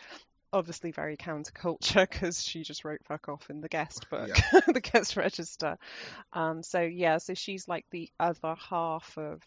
obviously 0.52 0.92
very 0.92 1.16
counterculture 1.16 2.02
because 2.10 2.44
she 2.44 2.64
just 2.64 2.84
wrote 2.84 3.06
fuck 3.06 3.30
off 3.30 3.52
in 3.52 3.62
the 3.62 3.70
guest 3.70 4.10
book, 4.10 4.30
yeah. 4.30 4.62
the 4.74 4.82
guest 4.82 5.16
register. 5.16 5.78
Um, 6.34 6.64
so 6.64 6.82
yeah, 6.82 7.20
so 7.20 7.36
she's 7.36 7.68
like 7.68 7.86
the 7.92 8.10
other 8.20 8.56
half 8.68 9.16
of 9.20 9.44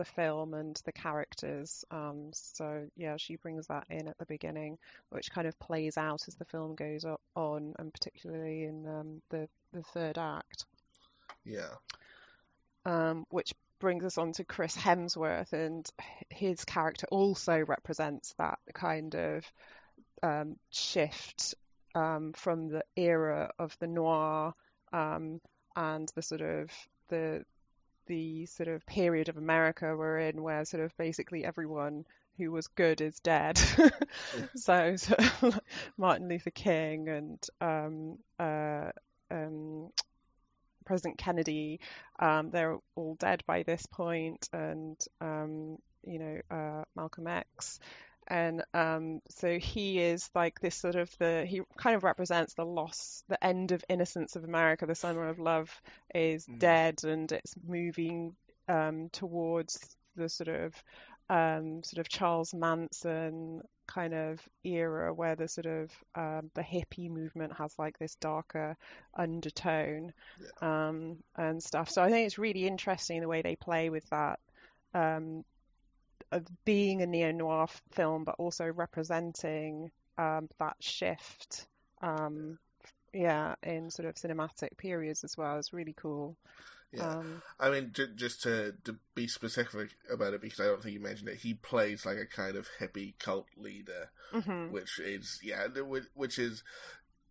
the 0.00 0.04
film 0.06 0.54
and 0.54 0.80
the 0.86 0.92
characters. 0.92 1.84
Um, 1.90 2.30
so 2.32 2.86
yeah, 2.96 3.18
she 3.18 3.36
brings 3.36 3.66
that 3.66 3.84
in 3.90 4.08
at 4.08 4.16
the 4.16 4.24
beginning, 4.24 4.78
which 5.10 5.30
kind 5.30 5.46
of 5.46 5.58
plays 5.58 5.98
out 5.98 6.26
as 6.26 6.34
the 6.36 6.46
film 6.46 6.74
goes 6.74 7.04
on, 7.36 7.74
and 7.78 7.92
particularly 7.92 8.64
in 8.64 8.86
um, 8.86 9.22
the 9.28 9.46
the 9.74 9.82
third 9.82 10.16
act. 10.16 10.64
Yeah. 11.44 11.74
Um, 12.86 13.26
which 13.28 13.52
brings 13.78 14.04
us 14.04 14.16
on 14.16 14.32
to 14.32 14.44
Chris 14.44 14.74
Hemsworth, 14.74 15.52
and 15.52 15.86
his 16.30 16.64
character 16.64 17.06
also 17.10 17.58
represents 17.58 18.34
that 18.38 18.58
kind 18.72 19.14
of 19.14 19.44
um, 20.22 20.56
shift 20.70 21.54
um, 21.94 22.32
from 22.32 22.68
the 22.68 22.84
era 22.96 23.50
of 23.58 23.76
the 23.80 23.86
noir 23.86 24.54
um, 24.94 25.42
and 25.76 26.10
the 26.14 26.22
sort 26.22 26.40
of 26.40 26.70
the 27.08 27.44
the 28.06 28.46
sort 28.46 28.68
of 28.68 28.84
period 28.86 29.28
of 29.28 29.36
America 29.36 29.94
we're 29.96 30.18
in, 30.18 30.42
where 30.42 30.64
sort 30.64 30.82
of 30.82 30.96
basically 30.96 31.44
everyone 31.44 32.04
who 32.38 32.50
was 32.50 32.68
good 32.68 33.00
is 33.00 33.20
dead. 33.20 33.58
so, 34.54 34.96
so 34.96 35.16
Martin 35.98 36.28
Luther 36.28 36.50
King 36.50 37.08
and 37.08 37.46
um, 37.60 38.18
uh, 38.38 38.90
um, 39.30 39.90
President 40.84 41.18
Kennedy, 41.18 41.80
um, 42.18 42.50
they're 42.50 42.78
all 42.96 43.14
dead 43.14 43.42
by 43.46 43.62
this 43.62 43.86
point, 43.86 44.48
and 44.52 44.96
um, 45.20 45.78
you 46.04 46.18
know 46.18 46.40
uh, 46.50 46.84
Malcolm 46.96 47.26
X 47.26 47.78
and 48.28 48.62
um, 48.74 49.20
so 49.28 49.58
he 49.58 49.98
is 49.98 50.30
like 50.34 50.60
this 50.60 50.76
sort 50.76 50.94
of 50.94 51.10
the 51.18 51.44
he 51.46 51.62
kind 51.76 51.96
of 51.96 52.04
represents 52.04 52.54
the 52.54 52.64
loss, 52.64 53.24
the 53.28 53.42
end 53.44 53.72
of 53.72 53.84
innocence 53.88 54.36
of 54.36 54.44
America. 54.44 54.86
The 54.86 54.94
summer 54.94 55.28
of 55.28 55.38
love 55.38 55.70
is 56.14 56.46
mm. 56.46 56.58
dead, 56.58 57.04
and 57.04 57.30
it's 57.32 57.54
moving 57.66 58.36
um, 58.68 59.08
towards 59.10 59.96
the 60.16 60.28
sort 60.28 60.48
of 60.48 60.74
um, 61.28 61.82
sort 61.82 61.98
of 61.98 62.08
Charles 62.08 62.52
Manson 62.52 63.62
kind 63.86 64.14
of 64.14 64.40
era 64.62 65.12
where 65.12 65.34
the 65.34 65.48
sort 65.48 65.66
of 65.66 65.90
um, 66.14 66.50
the 66.54 66.62
hippie 66.62 67.10
movement 67.10 67.52
has 67.56 67.76
like 67.78 67.98
this 67.98 68.14
darker 68.16 68.76
undertone 69.16 70.12
yeah. 70.40 70.88
um, 70.88 71.16
and 71.36 71.62
stuff. 71.62 71.90
So 71.90 72.02
I 72.02 72.10
think 72.10 72.26
it's 72.26 72.38
really 72.38 72.66
interesting 72.66 73.20
the 73.20 73.28
way 73.28 73.42
they 73.42 73.56
play 73.56 73.90
with 73.90 74.08
that. 74.10 74.38
Um, 74.94 75.44
of 76.32 76.46
being 76.64 77.02
a 77.02 77.06
neo 77.06 77.32
noir 77.32 77.66
film, 77.92 78.24
but 78.24 78.36
also 78.38 78.66
representing 78.66 79.90
um, 80.18 80.48
that 80.58 80.76
shift. 80.80 81.66
Um, 82.02 82.58
yeah, 83.12 83.54
in 83.62 83.90
sort 83.90 84.08
of 84.08 84.14
cinematic 84.14 84.76
periods 84.76 85.24
as 85.24 85.36
well 85.36 85.58
is 85.58 85.72
really 85.72 85.94
cool. 85.96 86.36
Yeah, 86.92 87.08
um, 87.08 87.42
I 87.58 87.70
mean, 87.70 87.90
j- 87.92 88.14
just 88.14 88.42
to 88.42 88.74
to 88.84 88.96
be 89.14 89.28
specific 89.28 89.90
about 90.12 90.34
it, 90.34 90.40
because 90.40 90.60
I 90.60 90.64
don't 90.64 90.82
think 90.82 90.94
you 90.94 91.00
mentioned 91.00 91.28
it, 91.28 91.38
he 91.38 91.54
plays 91.54 92.04
like 92.04 92.18
a 92.18 92.26
kind 92.26 92.56
of 92.56 92.68
hippie 92.80 93.18
cult 93.18 93.46
leader, 93.56 94.10
mm-hmm. 94.32 94.72
which 94.72 94.98
is 94.98 95.40
yeah, 95.42 95.66
which 96.14 96.38
is 96.38 96.62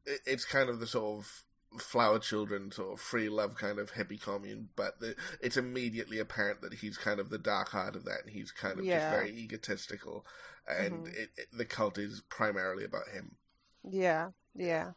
it's 0.05 0.45
kind 0.45 0.69
of 0.69 0.79
the 0.79 0.87
sort 0.87 1.19
of 1.19 1.43
flower 1.77 2.19
children 2.19 2.71
sort 2.71 2.93
of 2.93 2.99
free 2.99 3.29
love 3.29 3.55
kind 3.55 3.79
of 3.79 3.93
hippie 3.93 4.21
commune, 4.21 4.69
but 4.75 4.99
the, 4.99 5.15
it's 5.41 5.57
immediately 5.57 6.19
apparent 6.19 6.61
that 6.61 6.73
he's 6.73 6.97
kind 6.97 7.19
of 7.19 7.29
the 7.29 7.37
dark 7.37 7.69
heart 7.69 7.95
of 7.95 8.05
that, 8.05 8.21
and 8.25 8.33
he's 8.33 8.51
kind 8.51 8.79
of 8.79 8.85
yeah. 8.85 8.99
just 8.99 9.11
very 9.11 9.37
egotistical, 9.37 10.25
and 10.67 10.93
mm-hmm. 10.93 11.07
it, 11.07 11.29
it, 11.37 11.47
the 11.53 11.65
cult 11.65 11.97
is 11.97 12.23
primarily 12.29 12.83
about 12.83 13.07
him. 13.09 13.35
Yeah, 13.83 14.29
yeah, 14.55 14.91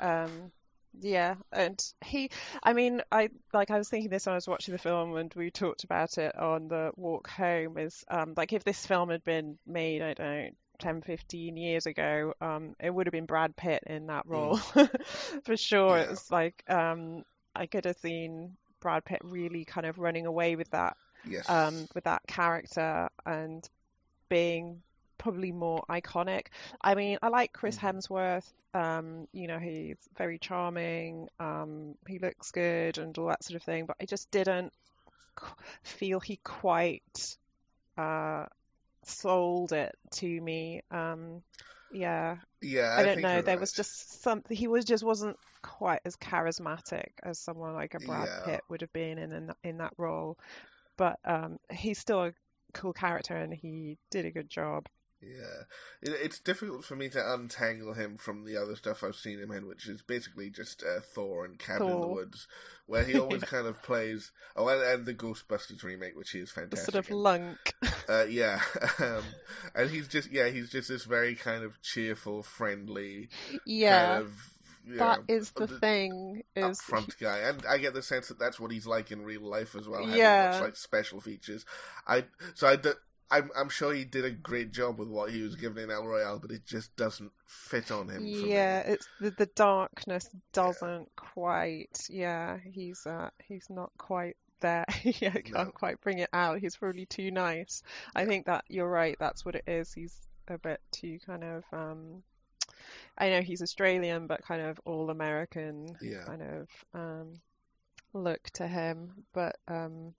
um, 0.00 0.52
yeah, 0.98 1.36
and 1.52 1.82
he, 2.04 2.30
I 2.62 2.72
mean, 2.72 3.02
I 3.10 3.30
like 3.52 3.70
I 3.70 3.78
was 3.78 3.88
thinking 3.88 4.10
this 4.10 4.26
when 4.26 4.32
I 4.32 4.36
was 4.36 4.48
watching 4.48 4.72
the 4.72 4.78
film, 4.78 5.16
and 5.16 5.32
we 5.34 5.50
talked 5.50 5.84
about 5.84 6.18
it 6.18 6.36
on 6.36 6.68
the 6.68 6.90
walk 6.96 7.28
home. 7.28 7.78
Is 7.78 8.04
um, 8.10 8.34
like 8.36 8.52
if 8.52 8.64
this 8.64 8.84
film 8.84 9.10
had 9.10 9.24
been 9.24 9.58
made, 9.66 10.02
I 10.02 10.14
don't 10.14 10.26
know, 10.26 10.48
10, 10.80 11.02
15 11.02 11.56
years 11.56 11.86
ago, 11.86 12.34
um, 12.40 12.74
it 12.80 12.90
would 12.90 13.06
have 13.06 13.12
been 13.12 13.26
Brad 13.26 13.56
Pitt 13.56 13.84
in 13.86 14.06
that 14.06 14.26
mm. 14.26 14.30
role 14.30 14.56
mm. 14.56 14.90
for 15.44 15.56
sure. 15.56 15.98
Yeah. 15.98 16.10
It's 16.10 16.30
like 16.30 16.64
um, 16.68 17.24
I 17.54 17.66
could 17.66 17.84
have 17.84 17.98
seen 17.98 18.56
Brad 18.80 19.04
Pitt 19.04 19.20
really 19.22 19.64
kind 19.64 19.86
of 19.86 19.98
running 19.98 20.26
away 20.26 20.56
with 20.56 20.70
that, 20.70 20.96
yes. 21.24 21.48
um, 21.48 21.86
with 21.94 22.04
that 22.04 22.22
character 22.26 23.08
and 23.24 23.68
being 24.28 24.82
probably 25.18 25.52
more 25.52 25.84
iconic. 25.88 26.46
I 26.80 26.94
mean, 26.94 27.18
I 27.22 27.28
like 27.28 27.52
Chris 27.52 27.76
mm. 27.76 27.92
Hemsworth. 27.92 28.50
Um, 28.72 29.26
you 29.32 29.48
know, 29.48 29.58
he's 29.58 29.96
very 30.16 30.38
charming. 30.38 31.28
Um, 31.38 31.96
he 32.08 32.18
looks 32.18 32.52
good 32.52 32.98
and 32.98 33.16
all 33.18 33.26
that 33.26 33.44
sort 33.44 33.56
of 33.56 33.62
thing. 33.62 33.86
But 33.86 33.96
I 34.00 34.06
just 34.06 34.30
didn't 34.30 34.72
feel 35.82 36.20
he 36.20 36.36
quite 36.42 37.36
uh, 37.98 38.46
sold 39.04 39.72
it 39.72 39.94
to 40.12 40.40
me. 40.40 40.82
Um, 40.90 41.42
yeah. 41.92 42.36
Yeah. 42.60 42.94
I, 42.96 43.00
I 43.00 43.04
don't 43.04 43.20
know. 43.20 43.42
There 43.42 43.54
right. 43.54 43.60
was 43.60 43.72
just 43.72 44.22
something. 44.22 44.56
He 44.56 44.68
was 44.68 44.84
just 44.84 45.02
wasn't 45.02 45.36
quite 45.62 46.00
as 46.04 46.16
charismatic 46.16 47.08
as 47.22 47.38
someone 47.38 47.74
like 47.74 47.94
a 47.94 48.00
Brad 48.00 48.28
yeah. 48.28 48.44
Pitt 48.44 48.60
would 48.68 48.80
have 48.80 48.92
been 48.92 49.18
in 49.18 49.32
in, 49.32 49.52
in 49.64 49.78
that 49.78 49.92
role. 49.96 50.38
But 50.96 51.18
um, 51.24 51.58
he's 51.70 51.98
still 51.98 52.24
a 52.24 52.32
cool 52.74 52.92
character, 52.92 53.34
and 53.36 53.52
he 53.52 53.98
did 54.10 54.26
a 54.26 54.30
good 54.30 54.50
job. 54.50 54.86
Yeah, 55.22 55.64
it, 56.00 56.16
it's 56.22 56.38
difficult 56.38 56.84
for 56.84 56.96
me 56.96 57.08
to 57.10 57.32
untangle 57.34 57.92
him 57.92 58.16
from 58.16 58.44
the 58.44 58.56
other 58.56 58.74
stuff 58.74 59.04
I've 59.04 59.16
seen 59.16 59.38
him 59.38 59.50
in, 59.50 59.66
which 59.66 59.86
is 59.86 60.02
basically 60.02 60.48
just 60.48 60.82
uh, 60.82 61.00
Thor 61.00 61.44
and 61.44 61.58
Cabin 61.58 61.88
Thor. 61.88 61.94
in 61.94 62.00
the 62.00 62.06
Woods, 62.06 62.48
where 62.86 63.04
he 63.04 63.18
always 63.18 63.42
kind 63.44 63.66
of 63.66 63.82
plays. 63.82 64.30
Oh, 64.56 64.68
and, 64.68 64.82
and, 64.82 65.06
the 65.06 65.14
Ghostbusters 65.14 65.82
remake, 65.82 66.16
which 66.16 66.34
is 66.34 66.50
fantastic. 66.50 66.86
The 66.86 66.92
sort 66.92 67.04
of 67.04 67.10
lunk. 67.10 67.74
Uh, 68.08 68.24
yeah, 68.28 68.62
um, 68.98 69.24
and 69.74 69.90
he's 69.90 70.08
just 70.08 70.30
yeah, 70.32 70.48
he's 70.48 70.70
just 70.70 70.88
this 70.88 71.04
very 71.04 71.34
kind 71.34 71.64
of 71.64 71.80
cheerful, 71.82 72.42
friendly. 72.42 73.28
Yeah. 73.66 74.06
Kind 74.06 74.22
of, 74.22 74.32
that 74.86 75.28
know, 75.28 75.34
is 75.34 75.50
the, 75.50 75.66
the 75.66 75.78
thing 75.78 76.42
is 76.56 76.80
front 76.80 77.14
guy 77.20 77.38
and 77.40 77.62
i 77.68 77.76
get 77.76 77.92
the 77.92 78.02
sense 78.02 78.28
that 78.28 78.38
that's 78.38 78.58
what 78.58 78.72
he's 78.72 78.86
like 78.86 79.12
in 79.12 79.22
real 79.22 79.42
life 79.42 79.76
as 79.76 79.86
well 79.86 80.08
yeah 80.08 80.58
like 80.62 80.74
special 80.74 81.20
features 81.20 81.66
i 82.08 82.24
so 82.54 82.66
i 82.66 82.76
I'm 83.30 83.50
I'm 83.56 83.68
sure 83.68 83.92
he 83.92 84.04
did 84.04 84.24
a 84.24 84.30
great 84.30 84.72
job 84.72 84.98
with 84.98 85.08
what 85.08 85.30
he 85.30 85.42
was 85.42 85.54
given 85.54 85.84
in 85.84 85.90
El 85.90 86.06
Royale, 86.06 86.40
but 86.40 86.50
it 86.50 86.66
just 86.66 86.94
doesn't 86.96 87.32
fit 87.46 87.90
on 87.90 88.08
him. 88.08 88.26
Yeah, 88.26 88.82
me. 88.86 88.94
it's 88.94 89.08
the, 89.20 89.30
the 89.30 89.46
darkness 89.46 90.28
doesn't 90.52 91.00
yeah. 91.00 91.32
quite. 91.34 92.06
Yeah, 92.08 92.58
he's 92.64 93.06
uh 93.06 93.30
he's 93.46 93.66
not 93.70 93.92
quite 93.98 94.36
there. 94.60 94.84
yeah, 95.04 95.30
can't 95.30 95.52
no. 95.52 95.64
quite 95.66 96.00
bring 96.00 96.18
it 96.18 96.30
out. 96.32 96.58
He's 96.58 96.76
probably 96.76 97.06
too 97.06 97.30
nice. 97.30 97.82
I 98.14 98.24
think 98.24 98.46
that 98.46 98.64
you're 98.68 98.90
right. 98.90 99.16
That's 99.20 99.44
what 99.44 99.54
it 99.54 99.64
is. 99.66 99.92
He's 99.92 100.16
a 100.48 100.58
bit 100.58 100.80
too 100.90 101.18
kind 101.24 101.44
of 101.44 101.64
um. 101.72 102.22
I 103.16 103.28
know 103.28 103.42
he's 103.42 103.62
Australian, 103.62 104.26
but 104.26 104.42
kind 104.42 104.62
of 104.62 104.80
all 104.84 105.10
American 105.10 105.96
yeah. 106.00 106.24
kind 106.24 106.42
of 106.42 106.68
um 106.94 107.32
look 108.12 108.42
to 108.54 108.66
him. 108.66 109.24
But 109.32 109.56
um 109.68 110.14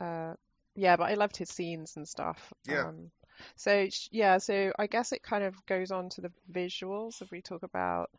uh 0.00 0.34
yeah, 0.78 0.96
but 0.96 1.10
I 1.10 1.14
loved 1.14 1.36
his 1.36 1.50
scenes 1.50 1.96
and 1.96 2.08
stuff. 2.08 2.52
Yeah. 2.66 2.86
Um, 2.86 3.10
so 3.56 3.88
yeah, 4.10 4.38
so 4.38 4.72
I 4.78 4.86
guess 4.86 5.12
it 5.12 5.22
kind 5.22 5.44
of 5.44 5.54
goes 5.66 5.90
on 5.90 6.08
to 6.10 6.20
the 6.20 6.32
visuals 6.50 7.20
if 7.20 7.30
we 7.30 7.42
talk 7.42 7.62
about 7.62 8.10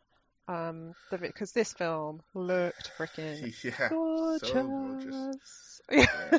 um 0.48 0.92
the 1.10 1.18
because 1.18 1.52
this 1.52 1.72
film 1.72 2.22
looked 2.34 2.92
freaking 2.98 3.54
yeah, 3.64 3.88
gorgeous. 3.88 4.48
So 4.48 4.62
gorgeous. 4.62 5.80
yeah. 5.90 6.38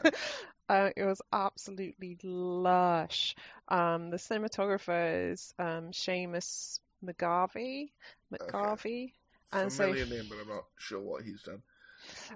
uh, 0.70 0.90
it 0.96 1.06
was 1.06 1.22
absolutely 1.34 2.18
lush. 2.24 3.36
Um, 3.68 4.12
the 4.12 4.18
cinematographer 4.18 5.32
is 5.32 5.54
um, 5.58 5.92
Seamus 5.92 6.80
McGarvey. 7.04 7.90
McGarvey. 8.32 8.74
Okay. 8.74 9.14
And 9.54 9.74
Familiar 9.74 10.06
so 10.06 10.16
name, 10.16 10.26
but 10.30 10.38
I'm 10.42 10.48
not 10.48 10.66
sure 10.78 11.00
what 11.00 11.24
he's 11.24 11.42
done. 11.42 11.62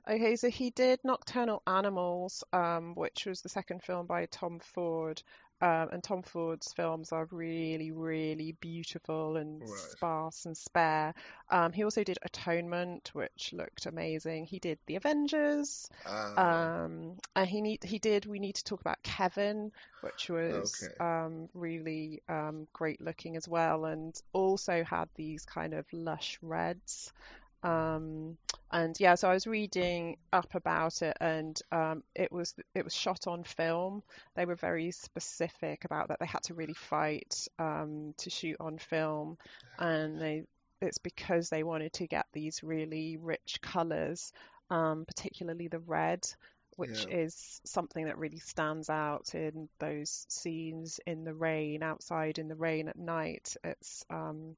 Okay, 0.08 0.36
so 0.36 0.50
he 0.50 0.70
did 0.72 1.00
Nocturnal 1.04 1.62
Animals, 1.68 2.44
um, 2.54 2.96
which 2.96 3.26
was 3.26 3.42
the 3.42 3.50
second 3.50 3.84
film 3.84 4.06
by 4.06 4.26
Tom 4.28 4.60
Ford, 4.60 5.22
um, 5.62 5.90
and 5.92 6.04
Tom 6.04 6.22
Ford's 6.24 6.74
films 6.74 7.12
are 7.12 7.28
really, 7.32 7.92
really 7.92 8.54
beautiful 8.54 9.38
and 9.38 9.62
Right. 9.62 9.98
sparse 9.98 10.46
and 10.46 10.56
spare. 10.58 11.14
Um, 11.50 11.72
he 11.74 11.84
also 11.84 12.04
did 12.04 12.18
Atonement, 12.24 13.10
which 13.14 13.54
looked 13.54 13.86
amazing. 13.86 14.46
He 14.46 14.60
did 14.60 14.80
The 14.88 14.96
Avengers, 14.98 15.90
Uh, 16.06 16.38
um, 16.38 17.18
and 17.36 17.48
he 17.50 17.62
need 17.62 17.84
he 17.84 18.00
did. 18.00 18.26
We 18.26 18.40
need 18.40 18.56
to 18.56 18.64
talk 18.64 18.82
about 18.82 19.02
Kevin, 19.04 19.72
which 20.02 20.30
was 20.30 20.90
Okay. 20.90 21.00
um, 21.00 21.48
really 21.54 22.22
um, 22.28 22.68
great 22.74 23.02
looking 23.02 23.38
as 23.38 23.48
well, 23.48 23.86
and 23.86 24.14
also 24.34 24.84
had 24.84 25.10
these 25.16 25.46
kind 25.46 25.74
of 25.74 25.86
lush 25.94 26.38
reds. 26.42 27.14
Um, 27.64 28.38
and 28.72 28.96
yeah, 29.00 29.16
so 29.16 29.30
I 29.30 29.34
was 29.34 29.48
reading 29.48 30.18
up 30.34 30.54
about 30.56 31.02
it, 31.02 31.18
and 31.20 31.60
um, 31.72 32.04
it 32.16 32.32
was 32.32 32.54
it 32.76 32.84
was 32.84 32.94
shot 32.94 33.28
on 33.28 33.44
film. 33.44 34.04
They 34.36 34.46
were 34.46 34.56
very 34.56 34.92
specific 34.92 35.86
about 35.86 36.10
that. 36.10 36.20
They 36.20 36.26
had 36.26 36.44
to 36.44 36.54
really 36.54 36.74
fight 36.74 37.48
um, 37.60 38.14
to 38.18 38.30
shoot 38.30 38.58
on 38.60 38.78
film, 38.78 39.38
and 39.80 40.20
they 40.22 40.44
it's 40.82 40.98
because 41.00 41.50
they 41.50 41.64
wanted 41.64 41.94
to 41.94 42.08
get 42.08 42.26
these 42.34 42.64
really 42.64 43.18
rich 43.18 43.60
colors, 43.62 44.32
um, 44.70 45.06
particularly 45.06 45.68
the 45.68 45.80
red, 45.80 46.28
which 46.76 47.06
Yeah. 47.06 47.10
is 47.10 47.62
something 47.66 48.06
that 48.06 48.18
really 48.18 48.40
stands 48.40 48.90
out 48.90 49.34
in 49.34 49.70
those 49.80 50.26
scenes 50.30 51.00
in 51.08 51.24
the 51.24 51.34
rain, 51.34 51.82
outside 51.84 52.38
in 52.38 52.48
the 52.48 52.56
rain 52.56 52.88
at 52.90 52.98
night. 52.98 53.56
It's 53.64 54.06
um, 54.10 54.56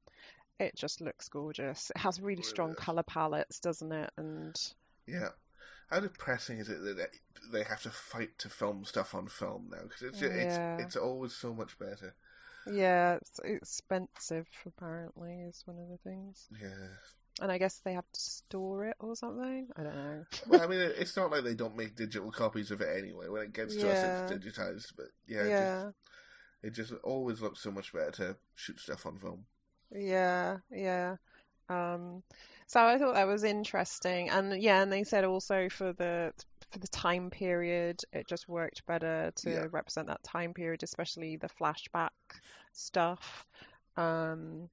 it 0.58 0.74
just 0.76 1.00
looks 1.00 1.28
gorgeous. 1.28 1.90
It 1.94 2.00
has 2.00 2.20
really 2.20 2.34
oh, 2.34 2.36
Really 2.38 2.42
strong 2.42 2.74
color 2.74 3.02
palettes, 3.02 3.60
doesn't 3.60 3.92
it? 3.92 4.10
And 4.16 4.56
yeah. 5.06 5.28
How 5.90 6.00
depressing 6.00 6.58
is 6.58 6.68
it 6.68 6.80
that 6.82 7.10
they- 7.50 7.62
have 7.64 7.80
to 7.82 7.90
fight 7.90 8.38
to 8.40 8.48
film 8.50 8.84
stuff 8.84 9.14
on 9.14 9.28
film 9.28 9.68
now? 9.70 9.82
Because 9.84 10.02
it's, 10.02 10.20
Yeah. 10.20 10.76
it's 10.76 10.84
it's 10.84 10.96
always 10.96 11.32
so 11.32 11.54
much 11.54 11.78
better. 11.78 12.14
yeah, 12.70 13.14
it's 13.14 13.40
expensive 13.44 14.46
apparently 14.66 15.40
is 15.40 15.62
one 15.64 15.78
of 15.78 15.88
the 15.88 15.96
things. 15.98 16.46
Yeah. 16.60 16.88
And 17.40 17.50
I 17.52 17.56
guess 17.58 17.78
they 17.78 17.92
have 17.94 18.10
to 18.12 18.20
store 18.20 18.86
it 18.86 18.96
or 18.98 19.14
something. 19.16 19.68
I 19.76 19.82
don't 19.82 19.94
know. 19.96 20.24
Well, 20.48 20.60
I 20.60 20.66
mean, 20.66 20.80
it's 20.80 21.16
not 21.16 21.30
like 21.30 21.44
they 21.44 21.54
don't 21.54 21.76
make 21.76 21.94
digital 21.96 22.32
copies 22.32 22.70
of 22.70 22.80
it 22.82 22.98
anyway. 22.98 23.28
When 23.28 23.42
it 23.42 23.52
gets 23.54 23.74
to 23.76 23.86
Yeah. 23.86 23.92
us, 24.24 24.30
it's 24.32 24.44
digitized. 24.44 24.92
But 24.96 25.06
yeah, 25.26 25.42
it, 25.44 25.48
yeah. 25.48 25.82
just, 25.84 25.94
it 26.64 26.70
just 26.74 26.92
always 27.04 27.40
looks 27.40 27.60
so 27.62 27.70
much 27.70 27.92
better 27.94 28.10
to 28.10 28.36
shoot 28.56 28.80
stuff 28.80 29.06
on 29.06 29.18
film. 29.18 29.46
Yeah, 29.90 30.58
yeah. 30.70 31.16
Um, 31.68 32.22
so 32.66 32.84
I 32.86 32.98
thought 32.98 33.14
that 33.14 33.26
was 33.26 33.44
interesting, 33.44 34.30
and 34.30 34.60
yeah, 34.62 34.82
and 34.82 34.92
they 34.92 35.04
said 35.04 35.24
also 35.24 35.68
for 35.70 35.92
the 35.94 36.32
for 36.72 36.78
the 36.78 36.88
time 36.88 37.30
period, 37.30 38.02
it 38.12 38.28
just 38.28 38.48
worked 38.48 38.86
better 38.86 39.32
to 39.36 39.50
Yeah. 39.50 39.66
represent 39.72 40.08
that 40.08 40.22
time 40.24 40.54
period, 40.54 40.82
especially 40.82 41.36
the 41.36 41.48
flashback 41.48 42.10
stuff. 42.72 43.46
Um, 43.96 44.68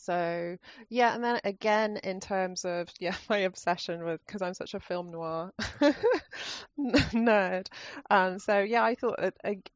so 0.00 0.56
yeah, 0.88 1.14
and 1.14 1.22
then 1.22 1.40
again 1.44 1.98
in 2.02 2.20
terms 2.20 2.64
of 2.64 2.88
yeah, 3.00 3.14
my 3.28 3.38
obsession 3.38 4.04
with 4.04 4.24
because 4.26 4.42
I'm 4.42 4.54
such 4.54 4.74
a 4.74 4.80
film 4.80 5.10
noir 5.10 5.52
nerd. 6.78 7.66
Um, 8.10 8.38
so 8.38 8.60
yeah, 8.60 8.82
I 8.82 8.94
thought 8.94 9.18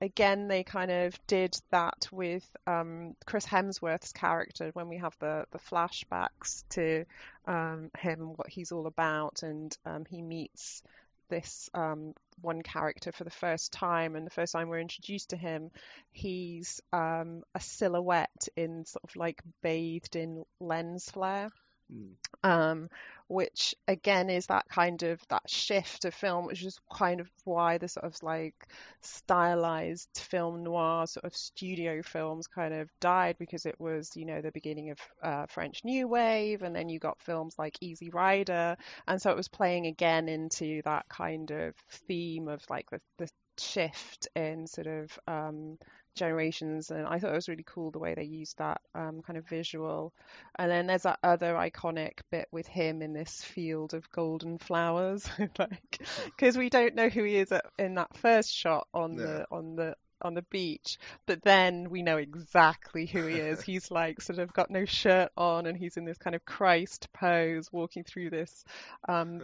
again 0.01 0.49
they 0.49 0.65
kind 0.65 0.91
of 0.91 1.19
did 1.27 1.57
that 1.71 2.09
with 2.11 2.45
um, 2.67 3.15
Chris 3.27 3.47
Hemsworth's 3.47 4.13
character 4.13 4.71
when 4.73 4.89
we 4.89 4.99
have 4.99 5.15
the 5.21 5.45
the 5.51 5.59
flashbacks 5.59 6.65
to 6.71 7.05
um, 7.47 7.91
him, 7.99 8.33
what 8.37 8.49
he's 8.49 8.73
all 8.73 8.87
about, 8.87 9.43
and 9.43 9.77
um, 9.85 10.05
he 10.09 10.23
meets 10.23 10.83
this 11.29 11.71
um, 11.75 12.15
one 12.41 12.63
character 12.63 13.13
for 13.13 13.25
the 13.25 13.31
first 13.31 13.73
time, 13.73 14.17
and 14.17 14.27
the 14.27 14.31
first 14.31 14.53
time 14.53 14.69
we're 14.69 14.81
introduced 14.81 15.31
to 15.31 15.37
him, 15.37 15.71
he's 16.13 16.81
um, 16.93 17.43
a 17.55 17.61
silhouette 17.61 18.49
in 18.57 18.85
sort 18.85 19.05
of 19.05 19.17
like 19.17 19.43
bathed 19.63 20.17
in 20.17 20.45
lens 20.61 21.11
flare 21.11 21.49
Mm. 21.93 22.15
um, 22.43 22.89
which 23.29 23.75
again 23.89 24.29
is 24.29 24.47
that 24.47 24.69
kind 24.69 25.03
of 25.03 25.21
that 25.29 25.49
shift 25.49 26.05
of 26.05 26.15
film, 26.15 26.47
which 26.47 26.65
is 26.65 26.79
kind 26.93 27.21
of 27.21 27.31
why 27.45 27.79
the 27.79 27.89
sort 27.89 28.05
of 28.05 28.17
like 28.23 28.55
stylized 29.01 30.09
film 30.15 30.63
noir 30.63 31.07
sort 31.07 31.25
of 31.25 31.35
studio 31.35 32.03
films 32.03 32.47
kind 32.47 32.75
of 32.75 32.89
died 33.01 33.37
because 33.39 33.67
it 33.67 33.77
was 33.79 34.11
you 34.15 34.27
know 34.27 34.41
the 34.41 34.53
beginning 34.53 34.91
of 34.91 34.99
uh, 35.23 35.47
French 35.47 35.85
New 35.85 36.09
Wave, 36.09 36.63
and 36.63 36.75
then 36.75 36.89
you 36.89 36.99
got 36.99 37.21
films 37.21 37.55
like 37.59 37.77
Easy 37.81 38.11
Rider, 38.11 38.77
and 39.07 39.21
so 39.21 39.31
it 39.31 39.37
was 39.37 39.49
playing 39.49 39.87
again 39.87 40.29
into 40.29 40.83
that 40.85 41.09
kind 41.09 41.51
of 41.51 41.75
theme 42.07 42.49
of 42.49 42.63
like 42.69 42.91
the, 42.91 43.01
the 43.19 43.29
shift 43.59 44.29
in 44.35 44.67
sort 44.67 44.87
of 44.87 45.19
um, 45.27 45.79
generations 46.15 46.91
and 46.91 47.07
I 47.07 47.19
thought 47.19 47.33
it 47.33 47.37
was 47.37 47.49
really 47.49 47.65
cool 47.67 47.91
the 47.91 47.99
way 47.99 48.15
they 48.15 48.25
used 48.25 48.59
that 48.59 48.81
um, 48.95 49.23
kind 49.23 49.37
of 49.39 49.47
visual 49.49 50.13
and 50.57 50.71
then 50.71 50.87
there's 50.87 51.03
that 51.03 51.19
other 51.23 51.55
iconic 51.55 52.21
bit 52.31 52.49
with 52.53 52.67
him 52.67 53.03
in 53.03 53.13
this 53.13 53.43
field 53.43 53.95
of 53.95 54.11
golden 54.11 54.59
flowers 54.59 55.29
like 55.59 55.99
because 56.27 56.57
we 56.57 56.71
don't 56.71 56.95
know 56.95 57.09
who 57.09 57.25
he 57.25 57.37
is 57.37 57.53
at, 57.53 57.65
in 57.79 57.95
that 57.95 58.17
first 58.17 58.53
shot 58.53 58.87
on 58.95 59.17
Yeah. 59.17 59.25
the 59.25 59.47
on 59.51 59.77
the 59.77 59.97
on 60.23 60.33
the 60.35 60.43
beach 60.43 60.97
but 61.27 61.43
then 61.43 61.91
we 61.91 62.03
know 62.03 62.17
exactly 62.17 63.05
who 63.05 63.27
he 63.27 63.37
is 63.37 63.61
he's 63.67 63.91
like 63.91 64.23
sort 64.23 64.39
of 64.39 64.53
got 64.55 64.71
no 64.71 64.85
shirt 64.87 65.31
on 65.37 65.67
and 65.67 65.77
he's 65.77 65.97
in 65.99 66.05
this 66.07 66.17
kind 66.17 66.35
of 66.35 66.45
Christ 66.47 67.09
pose 67.13 67.71
walking 67.73 68.05
through 68.05 68.31
this 68.31 68.65
um, 69.09 69.43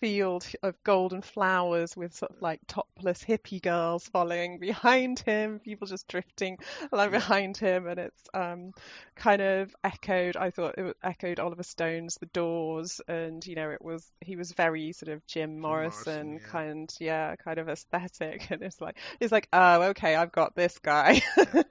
field 0.00 0.46
of 0.62 0.82
golden 0.82 1.22
flowers 1.22 1.96
with 1.96 2.14
sort 2.14 2.32
of 2.32 2.42
like 2.42 2.60
topless 2.66 3.22
hippie 3.22 3.62
girls 3.62 4.08
following 4.08 4.58
behind 4.58 5.18
him, 5.20 5.60
people 5.60 5.86
just 5.86 6.08
drifting 6.08 6.58
along 6.92 7.10
behind 7.10 7.56
him, 7.56 7.86
and 7.86 7.98
it's 7.98 8.22
um, 8.34 8.72
kind 9.14 9.42
of 9.42 9.74
echoed. 9.84 10.36
I 10.36 10.50
thought 10.50 10.78
it 10.78 10.96
echoed 11.02 11.38
Oliver 11.38 11.62
Stone's 11.62 12.16
The 12.16 12.26
Doors, 12.26 13.00
and 13.06 13.44
you 13.46 13.54
know 13.54 13.70
it 13.70 13.82
was 13.82 14.10
he 14.20 14.36
was 14.36 14.52
very 14.52 14.92
sort 14.92 15.12
of 15.12 15.26
Jim 15.26 15.60
Morrison, 15.60 16.28
Morrison, 16.28 16.32
yeah. 16.32 16.50
kind, 16.50 16.94
yeah, 16.98 17.36
kind 17.36 17.58
of 17.58 17.68
aesthetic, 17.68 18.46
and 18.50 18.62
it's 18.62 18.80
like 18.80 18.96
it's 19.20 19.32
like 19.32 19.48
oh 19.52 19.82
okay, 19.90 20.16
I've 20.16 20.32
got 20.32 20.54
this 20.54 20.78
guy 20.78 21.22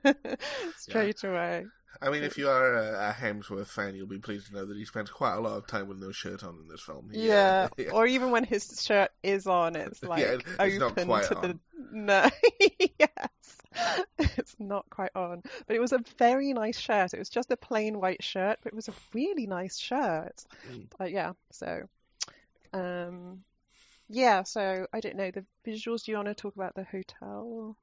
straight 0.78 1.24
away. 1.24 1.66
I 2.02 2.10
mean, 2.10 2.24
if 2.24 2.38
you 2.38 2.48
are 2.48 2.76
a, 2.76 3.10
a 3.10 3.14
Hemsworth 3.14 3.68
fan, 3.68 3.96
you'll 3.96 4.08
be 4.08 4.20
pleased 4.20 4.48
to 4.48 4.54
know 4.54 4.66
that 4.66 4.78
he 4.78 4.86
spends 4.86 5.10
quite 5.10 5.36
a 5.36 5.40
lot 5.40 5.58
of 5.58 5.68
time 5.68 5.88
with 5.88 5.98
no 5.98 6.12
shirt 6.12 6.44
on 6.44 6.58
in 6.62 6.68
this 6.68 6.82
film. 6.82 7.10
He, 7.12 7.30
uh, 7.30 7.34
Yeah. 7.34 7.68
yeah. 7.78 7.92
Or 7.92 8.08
even 8.08 8.32
when 8.32 8.44
his 8.44 8.82
shirt 8.82 9.12
is 9.22 9.48
on, 9.48 9.76
it's 9.76 10.04
like 10.04 10.22
Yeah, 10.22 10.38
it's 10.60 10.80
not 10.80 10.92
open 10.92 11.08
quite 11.08 11.26
to 11.26 11.36
the 11.36 11.50
on. 11.50 11.60
no. 11.92 12.30
yes. 13.00 13.30
It's 14.18 14.56
not 14.60 14.90
quite 14.90 15.16
on. 15.16 15.44
But 15.68 15.76
it 15.76 15.80
was 15.80 15.92
a 15.92 16.04
very 16.18 16.54
nice 16.54 16.80
shirt. 16.80 17.14
It 17.14 17.20
was 17.20 17.30
just 17.30 17.52
a 17.52 17.58
plain 17.58 18.00
white 18.00 18.24
shirt, 18.24 18.60
but 18.64 18.74
it 18.74 18.76
was 18.76 18.88
a 18.88 18.94
really 19.14 19.46
nice 19.46 19.78
shirt. 19.78 20.44
Mm. 20.72 20.88
But 20.98 21.12
yeah, 21.12 21.34
so 21.52 21.84
um 22.74 23.44
yeah, 24.10 24.44
so 24.44 24.88
I 24.92 25.00
don't 25.00 25.16
know 25.16 25.32
the 25.32 25.46
visuals. 25.66 26.04
Do 26.04 26.12
you 26.12 26.18
want 26.18 26.30
to 26.30 26.34
talk 26.34 26.56
about 26.56 26.76
the 26.76 26.84
hotel? 26.84 27.78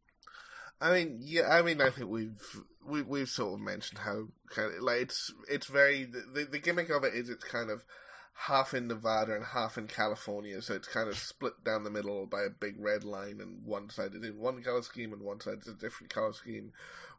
I 0.81 0.93
mean, 0.93 1.19
yeah, 1.23 1.49
I 1.49 1.63
mean, 1.63 1.81
I 1.81 1.91
think 1.91 2.11
we've 2.11 2.63
we, 2.87 3.03
we've 3.03 3.29
sort 3.29 3.55
of 3.55 3.61
mentioned 3.61 4.01
how 4.01 4.29
kind 4.55 4.73
of 4.75 4.83
like 4.83 5.01
it's 5.01 5.33
it's 5.49 5.67
very 5.67 6.05
the 6.05 6.47
the 6.51 6.59
gimmick 6.59 6.91
of 6.91 7.05
it 7.05 7.15
is 7.15 7.29
it's 7.29 7.45
kind 7.45 7.71
of 7.71 7.83
half 8.41 8.75
in 8.75 8.87
Nevada 8.87 9.35
and 9.35 9.45
half 9.45 9.79
in 9.79 9.87
California, 9.87 10.61
so 10.61 10.75
it's 10.75 10.89
kind 10.89 11.09
of 11.09 11.17
split 11.17 11.65
down 11.65 11.85
the 11.85 11.91
middle 11.91 12.27
by 12.27 12.43
a 12.43 12.51
big 12.51 12.75
red 12.79 13.05
line, 13.05 13.41
and 13.41 13.65
one 13.65 13.89
side 13.89 14.15
is 14.15 14.23
in 14.23 14.39
one 14.39 14.63
color 14.63 14.83
scheme 14.83 15.13
and 15.13 15.23
one 15.23 15.41
side 15.41 15.59
is 15.63 15.69
a 15.69 15.75
different 15.75 16.13
color 16.13 16.33
scheme. 16.33 16.73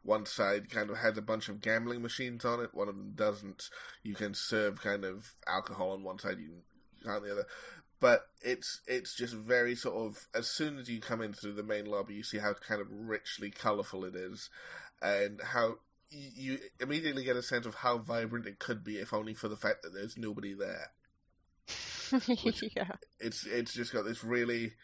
One 0.04 0.26
side 0.26 0.70
kind 0.70 0.90
of 0.90 0.98
has 0.98 1.18
a 1.18 1.22
bunch 1.22 1.48
of 1.48 1.60
gambling 1.60 2.02
machines 2.02 2.44
on 2.44 2.60
it. 2.60 2.72
One 2.72 2.88
of 2.88 2.96
them 2.96 3.12
doesn't. 3.16 3.68
You 4.04 4.14
can 4.14 4.32
serve 4.32 4.80
kind 4.80 5.04
of 5.04 5.32
alcohol 5.48 5.90
on 5.90 6.04
one 6.04 6.20
side, 6.20 6.38
you 6.38 6.62
can't 7.04 7.24
the 7.24 7.32
other. 7.32 7.46
But 8.00 8.28
it's 8.40 8.80
it's 8.86 9.14
just 9.14 9.34
very 9.34 9.74
sort 9.74 9.96
of 9.96 10.26
as 10.34 10.46
soon 10.48 10.78
as 10.78 10.88
you 10.88 11.00
come 11.00 11.20
in 11.20 11.32
through 11.32 11.54
the 11.54 11.62
main 11.62 11.86
lobby, 11.86 12.14
you 12.14 12.22
see 12.22 12.38
how 12.38 12.54
kind 12.54 12.80
of 12.80 12.86
richly 12.90 13.50
colourful 13.50 14.04
it 14.04 14.14
is, 14.14 14.50
and 15.02 15.40
how 15.42 15.76
you, 16.10 16.30
you 16.34 16.58
immediately 16.80 17.24
get 17.24 17.36
a 17.36 17.42
sense 17.42 17.66
of 17.66 17.76
how 17.76 17.98
vibrant 17.98 18.46
it 18.46 18.58
could 18.58 18.84
be 18.84 18.98
if 18.98 19.12
only 19.12 19.34
for 19.34 19.48
the 19.48 19.56
fact 19.56 19.82
that 19.82 19.92
there's 19.92 20.16
nobody 20.16 20.54
there. 20.54 20.92
yeah. 22.76 22.92
It's 23.20 23.44
it's 23.44 23.74
just 23.74 23.92
got 23.92 24.04
this 24.04 24.24
really. 24.24 24.74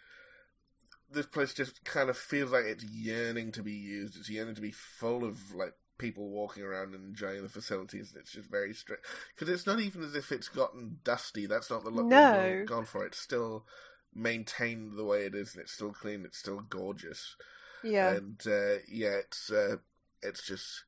This 1.10 1.26
place 1.26 1.54
just 1.54 1.84
kind 1.84 2.10
of 2.10 2.16
feels 2.16 2.50
like 2.50 2.64
it's 2.64 2.82
yearning 2.82 3.52
to 3.52 3.62
be 3.62 3.72
used. 3.72 4.16
It's 4.16 4.28
yearning 4.28 4.56
to 4.56 4.60
be 4.60 4.72
full 4.72 5.22
of 5.22 5.54
like 5.54 5.74
people 5.98 6.28
walking 6.30 6.62
around 6.62 6.94
and 6.94 7.04
enjoying 7.04 7.42
the 7.42 7.48
facilities. 7.48 8.14
It's 8.18 8.32
just 8.32 8.50
very 8.50 8.74
strict 8.74 9.06
because 9.34 9.48
it's 9.52 9.66
not 9.66 9.80
even 9.80 10.02
as 10.02 10.14
if 10.14 10.32
it's 10.32 10.48
gotten 10.48 10.98
dusty. 11.04 11.46
That's 11.46 11.70
not 11.70 11.84
the 11.84 11.90
look 11.90 12.06
No. 12.06 12.42
they've 12.42 12.66
gone 12.66 12.84
for. 12.84 13.04
It's 13.06 13.18
still 13.18 13.64
maintained 14.14 14.96
the 14.96 15.04
way 15.04 15.24
it 15.26 15.34
is, 15.34 15.54
and 15.54 15.62
it's 15.62 15.72
still 15.72 15.92
clean. 15.92 16.24
It's 16.24 16.38
still 16.38 16.60
gorgeous. 16.60 17.36
Yeah. 17.82 18.14
And 18.14 18.40
uh, 18.46 18.78
yeah, 18.88 19.16
it's 19.16 19.50
uh, 19.50 19.76
it's 20.22 20.46
just 20.46 20.84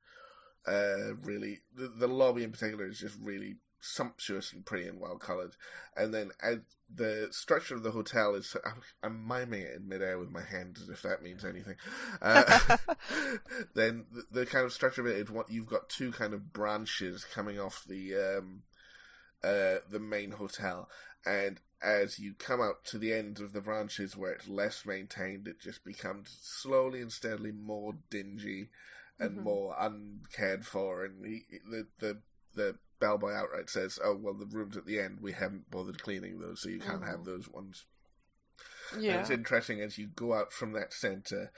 uh, 0.66 1.14
really 1.22 1.60
the, 1.74 1.88
the 1.88 2.08
lobby 2.08 2.42
in 2.42 2.52
particular 2.52 2.86
is 2.86 2.98
just 2.98 3.16
really 3.20 3.56
sumptuous 3.80 4.52
and 4.52 4.64
pretty 4.64 4.88
and 4.88 5.00
well 5.00 5.16
colored. 5.16 5.52
And 5.96 6.12
then 6.12 6.30
the 6.92 7.28
structure 7.30 7.74
of 7.74 7.82
the 7.82 7.90
hotel 7.90 8.34
is, 8.34 8.56
I'm, 8.64 8.82
I'm 9.02 9.26
miming 9.26 9.62
it 9.62 9.76
in 9.76 9.88
midair 9.88 10.18
with 10.18 10.30
my 10.30 10.42
hand 10.42 10.78
as 10.80 10.88
if 10.88 11.02
that 11.02 11.22
means 11.22 11.44
anything. 11.44 11.76
Uh, 12.20 12.76
then 13.74 14.06
the, 14.12 14.24
the, 14.30 14.46
kind 14.46 14.64
of 14.64 14.72
structure 14.72 15.00
of 15.00 15.06
it 15.06 15.16
is 15.16 15.30
what 15.30 15.50
you've 15.50 15.68
got 15.68 15.88
two 15.88 16.12
kind 16.12 16.34
of 16.34 16.52
branches 16.52 17.24
coming 17.24 17.58
off 17.58 17.84
the 17.86 18.14
um, 18.14 18.62
uh, 19.44 19.80
the 19.90 20.00
main 20.00 20.32
hotel, 20.32 20.88
and 21.24 21.60
as 21.82 22.18
you 22.18 22.34
come 22.34 22.60
out 22.60 22.84
to 22.84 22.98
the 22.98 23.12
end 23.12 23.38
of 23.38 23.52
the 23.52 23.60
branches 23.60 24.16
where 24.16 24.32
it's 24.32 24.48
less 24.48 24.86
maintained, 24.86 25.46
it 25.46 25.60
just 25.60 25.84
becomes 25.84 26.36
slowly 26.40 27.00
and 27.00 27.12
steadily 27.12 27.52
more 27.52 27.94
dingy 28.10 28.70
and 29.18 29.32
mm-hmm. 29.32 29.44
more 29.44 29.76
uncared 29.78 30.64
for. 30.64 31.04
And 31.04 31.24
he, 31.24 31.44
the 31.68 31.86
the 31.98 32.18
the 32.54 32.76
bellboy 33.00 33.32
outright 33.32 33.70
says, 33.70 33.98
"Oh 34.02 34.16
well, 34.16 34.34
the 34.34 34.46
rooms 34.46 34.76
at 34.76 34.86
the 34.86 35.00
end 35.00 35.18
we 35.20 35.32
haven't 35.32 35.70
bothered 35.70 36.02
cleaning 36.02 36.40
those, 36.40 36.62
so 36.62 36.68
you 36.68 36.80
can't 36.80 37.00
mm-hmm. 37.00 37.10
have 37.10 37.24
those 37.24 37.48
ones." 37.48 37.84
Yeah, 38.98 39.12
and 39.12 39.20
it's 39.20 39.30
interesting 39.30 39.80
as 39.80 39.98
you 39.98 40.06
go 40.06 40.34
out 40.34 40.52
from 40.52 40.72
that 40.72 40.92
center. 40.92 41.50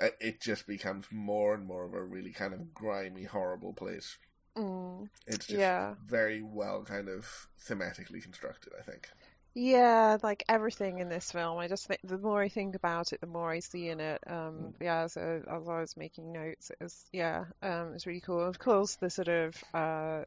Uh, 0.00 0.08
it 0.18 0.40
just 0.40 0.66
becomes 0.66 1.06
more 1.10 1.54
and 1.54 1.66
more 1.66 1.84
of 1.84 1.92
a 1.92 2.02
really 2.02 2.32
kind 2.32 2.54
of 2.54 2.72
grimy, 2.72 3.24
horrible 3.24 3.74
place. 3.74 4.16
Mm. 4.56 5.08
It's 5.26 5.46
just 5.46 5.58
yeah. 5.58 5.94
very 6.06 6.42
well 6.42 6.82
kind 6.84 7.08
of 7.08 7.48
thematically 7.68 8.22
constructed, 8.22 8.72
I 8.78 8.82
think. 8.82 9.10
Yeah, 9.54 10.18
like 10.22 10.44
everything 10.48 11.00
in 11.00 11.08
this 11.08 11.32
film. 11.32 11.58
I 11.58 11.66
just 11.66 11.86
think 11.86 12.00
the 12.04 12.18
more 12.18 12.40
I 12.40 12.48
think 12.48 12.76
about 12.76 13.12
it, 13.12 13.20
the 13.20 13.26
more 13.26 13.50
I 13.50 13.58
see 13.58 13.88
in 13.88 13.98
it. 13.98 14.22
Um, 14.26 14.34
mm. 14.34 14.72
yeah, 14.80 15.06
so 15.08 15.42
as 15.46 15.68
I 15.68 15.80
was 15.80 15.96
making 15.96 16.32
notes, 16.32 16.70
it 16.70 16.78
was 16.80 17.04
yeah, 17.12 17.46
um, 17.62 17.92
it's 17.94 18.06
really 18.06 18.20
cool. 18.20 18.46
Of 18.46 18.58
course, 18.60 18.94
the 18.96 19.10
sort 19.10 19.28
of 19.28 19.56
uh, 19.74 20.22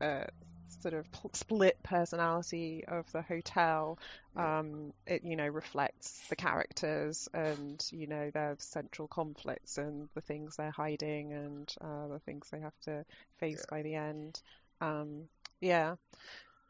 uh, 0.00 0.24
sort 0.80 0.94
of 0.94 1.06
split 1.32 1.82
personality 1.82 2.84
of 2.86 3.10
the 3.12 3.22
hotel, 3.22 3.98
um, 4.36 4.92
it 5.06 5.24
you 5.24 5.36
know 5.36 5.46
reflects 5.46 6.26
the 6.28 6.36
characters 6.36 7.28
and 7.32 7.84
you 7.90 8.06
know 8.06 8.30
their 8.30 8.56
central 8.58 9.08
conflicts 9.08 9.78
and 9.78 10.08
the 10.14 10.20
things 10.20 10.56
they're 10.56 10.70
hiding 10.70 11.32
and 11.32 11.74
uh, 11.80 12.08
the 12.08 12.18
things 12.20 12.48
they 12.50 12.60
have 12.60 12.78
to 12.82 13.04
face 13.38 13.64
yeah. 13.66 13.76
by 13.76 13.82
the 13.82 13.94
end. 13.94 14.40
Um, 14.80 15.22
yeah. 15.60 15.94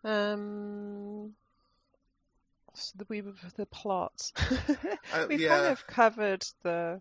Um, 0.04 1.34
the 2.96 3.06
we 3.08 3.22
the 3.56 3.66
plot. 3.66 4.32
uh, 5.12 5.26
we've 5.28 5.40
yeah. 5.40 5.56
kind 5.56 5.66
of 5.72 5.86
covered 5.86 6.44
the 6.62 7.00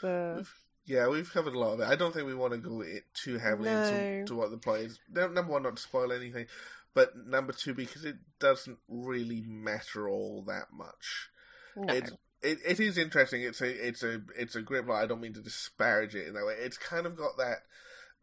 the. 0.00 0.46
Yeah, 0.86 1.08
we've 1.08 1.32
covered 1.32 1.54
a 1.54 1.58
lot 1.58 1.74
of 1.74 1.80
it. 1.80 1.88
I 1.88 1.94
don't 1.94 2.12
think 2.12 2.26
we 2.26 2.34
want 2.34 2.52
to 2.52 2.58
go 2.58 2.80
it 2.80 3.04
too 3.14 3.38
heavily 3.38 3.70
no. 3.70 3.84
into 3.84 4.34
what 4.34 4.50
the 4.50 4.56
plot 4.56 4.80
is. 4.80 4.98
Number 5.12 5.42
one, 5.42 5.62
not 5.62 5.76
to 5.76 5.82
spoil 5.82 6.12
anything, 6.12 6.46
but 6.94 7.16
number 7.16 7.52
two, 7.52 7.74
because 7.74 8.04
it 8.04 8.16
doesn't 8.38 8.78
really 8.88 9.42
matter 9.46 10.08
all 10.08 10.42
that 10.48 10.72
much. 10.72 11.30
No. 11.76 11.92
It, 11.94 12.10
it 12.42 12.58
it 12.66 12.80
is 12.80 12.98
interesting. 12.98 13.42
It's 13.42 13.60
a 13.60 13.88
it's 13.88 14.02
a 14.02 14.22
it's 14.36 14.56
a 14.56 14.62
great 14.62 14.86
plot. 14.86 15.02
I 15.02 15.06
don't 15.06 15.20
mean 15.20 15.34
to 15.34 15.42
disparage 15.42 16.14
it 16.14 16.26
in 16.26 16.34
that 16.34 16.46
way. 16.46 16.54
It's 16.58 16.78
kind 16.78 17.06
of 17.06 17.16
got 17.16 17.36
that 17.36 17.58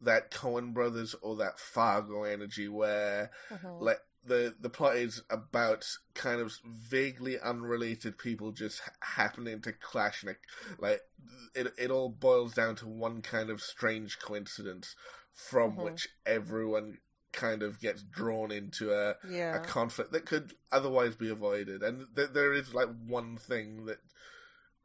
that 0.01 0.31
Coen 0.31 0.73
Brothers 0.73 1.15
or 1.21 1.35
that 1.37 1.59
Fargo 1.59 2.23
energy 2.23 2.67
where 2.67 3.31
uh-huh. 3.51 3.77
like 3.79 3.99
the 4.27 4.55
the 4.59 4.69
plot 4.69 4.95
is 4.95 5.23
about 5.29 5.85
kind 6.13 6.41
of 6.41 6.53
vaguely 6.65 7.39
unrelated 7.39 8.17
people 8.17 8.51
just 8.51 8.81
happening 9.01 9.61
to 9.61 9.71
clash 9.71 10.23
and 10.23 10.35
like 10.79 11.01
it 11.55 11.73
it 11.77 11.91
all 11.91 12.09
boils 12.09 12.53
down 12.53 12.75
to 12.75 12.87
one 12.87 13.21
kind 13.21 13.49
of 13.49 13.61
strange 13.61 14.19
coincidence 14.19 14.95
from 15.33 15.71
mm-hmm. 15.71 15.83
which 15.83 16.07
everyone 16.25 16.97
kind 17.31 17.61
of 17.61 17.79
gets 17.79 18.01
drawn 18.01 18.51
into 18.51 18.91
a 18.91 19.15
yeah. 19.29 19.55
a 19.55 19.59
conflict 19.59 20.11
that 20.11 20.25
could 20.25 20.53
otherwise 20.71 21.15
be 21.15 21.29
avoided 21.29 21.83
and 21.83 22.07
th- 22.15 22.29
there 22.33 22.53
is 22.53 22.73
like 22.73 22.89
one 23.05 23.37
thing 23.37 23.85
that 23.85 23.99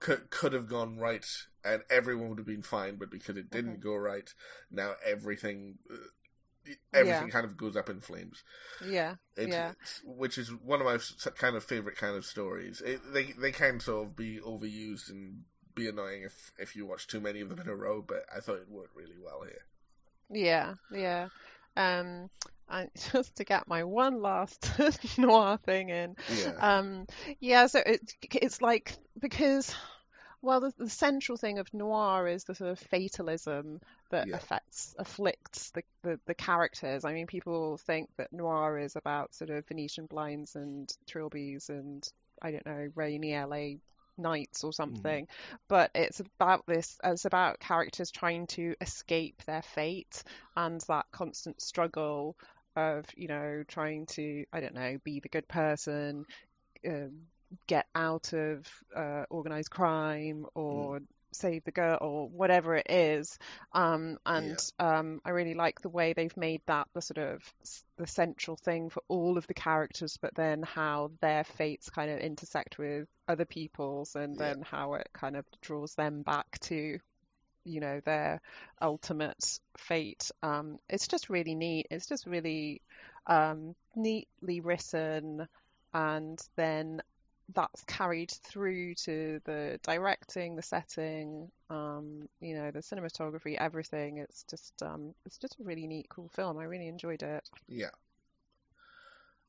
could 0.00 0.28
could 0.31 0.52
have 0.52 0.68
gone 0.68 0.98
right 0.98 1.24
and 1.64 1.83
everyone 1.88 2.28
would 2.28 2.38
have 2.38 2.46
been 2.46 2.62
fine 2.62 2.96
but 2.96 3.11
because 3.11 3.37
it 3.37 3.50
didn't 3.50 3.74
mm-hmm. 3.74 3.88
go 3.88 3.94
right 3.94 4.35
now 4.70 4.92
everything 5.07 5.78
uh, 5.90 5.96
everything 6.92 7.27
yeah. 7.27 7.33
kind 7.33 7.44
of 7.44 7.57
goes 7.57 7.77
up 7.77 7.88
in 7.88 8.01
flames. 8.01 8.42
Yeah, 8.87 9.16
it's, 9.37 9.53
yeah. 9.53 9.72
Which 10.05 10.38
is 10.38 10.48
one 10.48 10.81
of 10.81 10.87
my 10.87 10.98
kind 11.37 11.57
of 11.57 11.64
favorite 11.64 11.96
kind 11.96 12.16
of 12.16 12.25
stories. 12.25 12.81
It, 12.81 13.01
they 13.12 13.33
they 13.33 13.53
can 13.53 13.81
sort 13.81 14.07
of 14.07 14.16
be 14.16 14.38
overused 14.38 15.11
and 15.11 15.42
be 15.75 15.88
annoying 15.88 16.22
if 16.22 16.53
if 16.59 16.77
you 16.77 16.87
watch 16.87 17.07
too 17.07 17.20
many 17.20 17.40
of 17.40 17.48
them 17.48 17.61
in 17.61 17.68
a 17.68 17.75
row, 17.75 18.03
but 18.03 18.25
I 18.35 18.40
thought 18.40 18.57
it 18.57 18.70
worked 18.70 18.96
really 18.96 19.18
well 19.22 19.42
here. 19.42 19.64
Yeah, 20.31 20.75
yeah. 20.92 21.29
Um, 21.77 22.31
and 22.68 22.90
just 23.12 23.37
to 23.37 23.44
get 23.44 23.68
my 23.68 23.85
one 23.85 24.20
last 24.20 24.70
noir 25.18 25.59
thing 25.64 25.90
in. 25.90 26.16
Yeah. 26.35 26.53
Um, 26.59 27.07
yeah. 27.40 27.66
So 27.66 27.81
it, 27.85 28.14
it's 28.33 28.61
like 28.61 28.96
because 29.18 29.75
well, 30.42 30.61
the, 30.61 30.72
the, 30.76 30.90
central 30.90 31.38
thing 31.38 31.59
of 31.59 31.72
noir 31.72 32.26
is 32.26 32.44
the 32.44 32.55
sort 32.55 32.70
of 32.70 32.78
fatalism 32.78 33.81
that 34.11 34.26
yeah. 34.26 34.37
affects, 34.37 34.94
afflicts 34.98 35.70
the, 35.70 35.83
the, 36.02 36.20
the, 36.26 36.35
characters. 36.35 37.05
I 37.05 37.14
mean, 37.14 37.28
people 37.28 37.78
think 37.78 38.11
that 38.16 38.33
noir 38.33 38.78
is 38.78 38.96
about 38.96 39.35
sort 39.35 39.50
of 39.50 39.66
Venetian 39.68 40.07
blinds 40.07 40.57
and 40.57 40.92
trilbies 41.09 41.68
and, 41.68 42.07
I 42.42 42.50
don't 42.50 42.66
know, 42.66 42.88
rainy 42.96 43.38
LA 43.38 43.78
nights 44.18 44.64
or 44.64 44.72
something. 44.72 45.26
Mm. 45.26 45.57
But 45.68 45.92
it's 45.94 46.20
about 46.20 46.66
this, 46.66 46.98
it's 47.05 47.24
about 47.24 47.61
characters 47.61 48.11
trying 48.11 48.48
to 48.48 48.74
escape 48.81 49.42
their 49.46 49.62
fate 49.62 50.24
and 50.57 50.81
that 50.88 51.07
constant 51.12 51.62
struggle 51.62 52.37
of, 52.74 53.05
you 53.16 53.28
know, 53.28 53.62
trying 53.68 54.07
to, 54.07 54.44
I 54.52 54.61
don't 54.61 54.74
know, 54.74 54.98
be 55.05 55.20
the 55.20 55.28
good 55.28 55.46
person, 55.46 56.24
um, 56.87 57.26
get 57.66 57.86
out 57.94 58.32
of 58.32 58.66
uh, 58.94 59.24
organized 59.30 59.70
crime 59.70 60.46
or 60.54 61.00
mm. 61.00 61.04
save 61.32 61.64
the 61.64 61.70
girl 61.70 61.98
or 62.00 62.28
whatever 62.28 62.76
it 62.76 62.86
is. 62.90 63.38
Um, 63.72 64.18
and 64.26 64.58
yeah. 64.78 64.98
um, 64.98 65.20
I 65.24 65.30
really 65.30 65.54
like 65.54 65.80
the 65.80 65.88
way 65.88 66.12
they've 66.12 66.36
made 66.36 66.62
that 66.66 66.88
the 66.94 67.02
sort 67.02 67.18
of 67.18 67.42
the 67.96 68.06
central 68.06 68.56
thing 68.56 68.90
for 68.90 69.02
all 69.08 69.38
of 69.38 69.46
the 69.46 69.54
characters, 69.54 70.18
but 70.20 70.34
then 70.34 70.62
how 70.62 71.10
their 71.20 71.44
fates 71.44 71.90
kind 71.90 72.10
of 72.10 72.18
intersect 72.18 72.78
with 72.78 73.08
other 73.28 73.44
people's, 73.44 74.14
and 74.16 74.36
yeah. 74.36 74.48
then 74.48 74.62
how 74.62 74.94
it 74.94 75.08
kind 75.12 75.36
of 75.36 75.44
draws 75.60 75.94
them 75.94 76.22
back 76.22 76.58
to 76.60 76.98
you 77.64 77.80
know 77.80 78.00
their 78.04 78.40
ultimate 78.80 79.60
fate 79.76 80.30
um, 80.42 80.78
it's 80.88 81.06
just 81.06 81.30
really 81.30 81.54
neat 81.54 81.86
it's 81.90 82.06
just 82.06 82.26
really 82.26 82.82
um, 83.26 83.74
neatly 83.94 84.60
written 84.60 85.46
and 85.94 86.40
then 86.56 87.02
that's 87.55 87.85
carried 87.85 88.31
through 88.31 88.94
to 88.94 89.40
the 89.44 89.78
directing, 89.83 90.57
the 90.57 90.62
setting, 90.62 91.50
um, 91.70 92.28
you 92.40 92.55
know, 92.55 92.70
the 92.70 92.81
cinematography, 92.81 93.57
everything. 93.59 94.18
It's 94.18 94.44
just 94.44 94.83
um, 94.83 95.14
it's 95.26 95.38
just 95.38 95.59
a 95.61 95.64
really 95.64 95.87
neat, 95.87 96.09
cool 96.09 96.28
film. 96.28 96.59
I 96.59 96.64
really 96.64 96.88
enjoyed 96.88 97.22
it. 97.22 97.48
Yeah. 97.68 97.90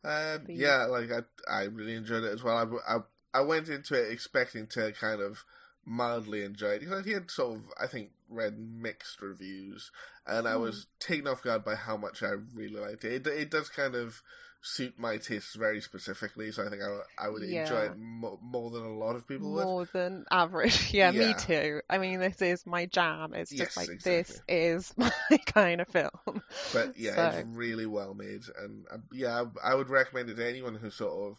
Um, 0.04 0.46
yeah, 0.50 0.86
like 0.86 1.10
I, 1.12 1.22
I 1.50 1.64
really 1.64 1.96
enjoyed 1.96 2.24
it 2.24 2.34
as 2.34 2.44
well. 2.44 2.82
I, 2.88 2.96
I, 2.96 3.00
I 3.34 3.42
went 3.42 3.70
into 3.70 3.96
it 3.96 4.12
expecting 4.12 4.68
to 4.68 4.92
kind 4.92 5.22
of 5.22 5.46
mildly 5.86 6.44
enjoy 6.44 6.72
it 6.72 6.80
because 6.80 7.06
I 7.06 7.10
had 7.10 7.32
sort 7.32 7.58
of, 7.58 7.64
I 7.82 7.88
think, 7.88 8.12
read 8.30 8.58
mixed 8.58 9.22
reviews, 9.22 9.92
and 10.28 10.48
I 10.48 10.54
hmm. 10.54 10.62
was 10.62 10.88
taken 11.00 11.28
off 11.28 11.44
guard 11.44 11.64
by 11.64 11.76
how 11.76 11.96
much 11.96 12.22
I 12.22 12.34
really 12.54 12.80
liked 12.80 13.06
it. 13.06 13.26
It, 13.26 13.28
it 13.28 13.52
does 13.52 13.70
kind 13.70 13.96
of 13.96 14.22
suit 14.64 14.98
my 14.98 15.18
tastes 15.18 15.56
very 15.56 15.82
specifically, 15.82 16.52
so 16.52 16.66
I 16.66 16.70
think 16.70 16.82
I, 16.82 17.26
I 17.26 17.30
would 17.30 17.44
yeah. 17.44 17.64
enjoy 17.64 17.82
it 17.82 18.00
more, 18.00 18.40
more, 18.42 18.72
than 18.72 18.84
a 18.84 18.94
lot 18.94 19.16
of 19.16 19.28
people 19.28 19.50
more 19.50 19.56
would. 19.56 19.66
More 19.66 19.86
than 19.92 20.26
average, 20.32 20.94
yeah, 20.94 21.12
yeah, 21.14 21.28
me 21.28 21.34
too. 21.38 21.82
I 21.90 21.98
mean, 21.98 22.20
this 22.20 22.42
is 22.42 22.66
my 22.66 22.86
jam. 22.86 23.34
It's 23.34 23.52
just 23.52 23.60
yes, 23.60 23.78
like 23.78 23.90
exactly. 23.90 24.18
this 24.18 24.42
is 24.48 24.94
my 24.98 25.12
kind 25.46 25.82
of 25.82 25.90
film. 25.90 26.42
But 26.72 26.98
yeah, 26.98 27.16
so. 27.16 27.38
it's 27.38 27.48
really 27.50 27.86
well 27.86 28.14
made, 28.14 28.44
and 28.58 28.86
uh, 28.92 28.98
yeah, 29.12 29.44
I, 29.64 29.76
would 29.76 29.90
recommend 29.90 30.30
it 30.30 30.36
to 30.36 30.48
anyone 30.48 30.76
who 30.76 30.90
sort 30.90 31.32
of 31.32 31.38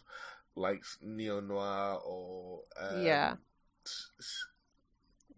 likes 0.55 0.97
neo 1.01 1.41
noir 1.41 1.99
or 2.05 2.61
um, 2.79 3.03
yeah 3.03 3.35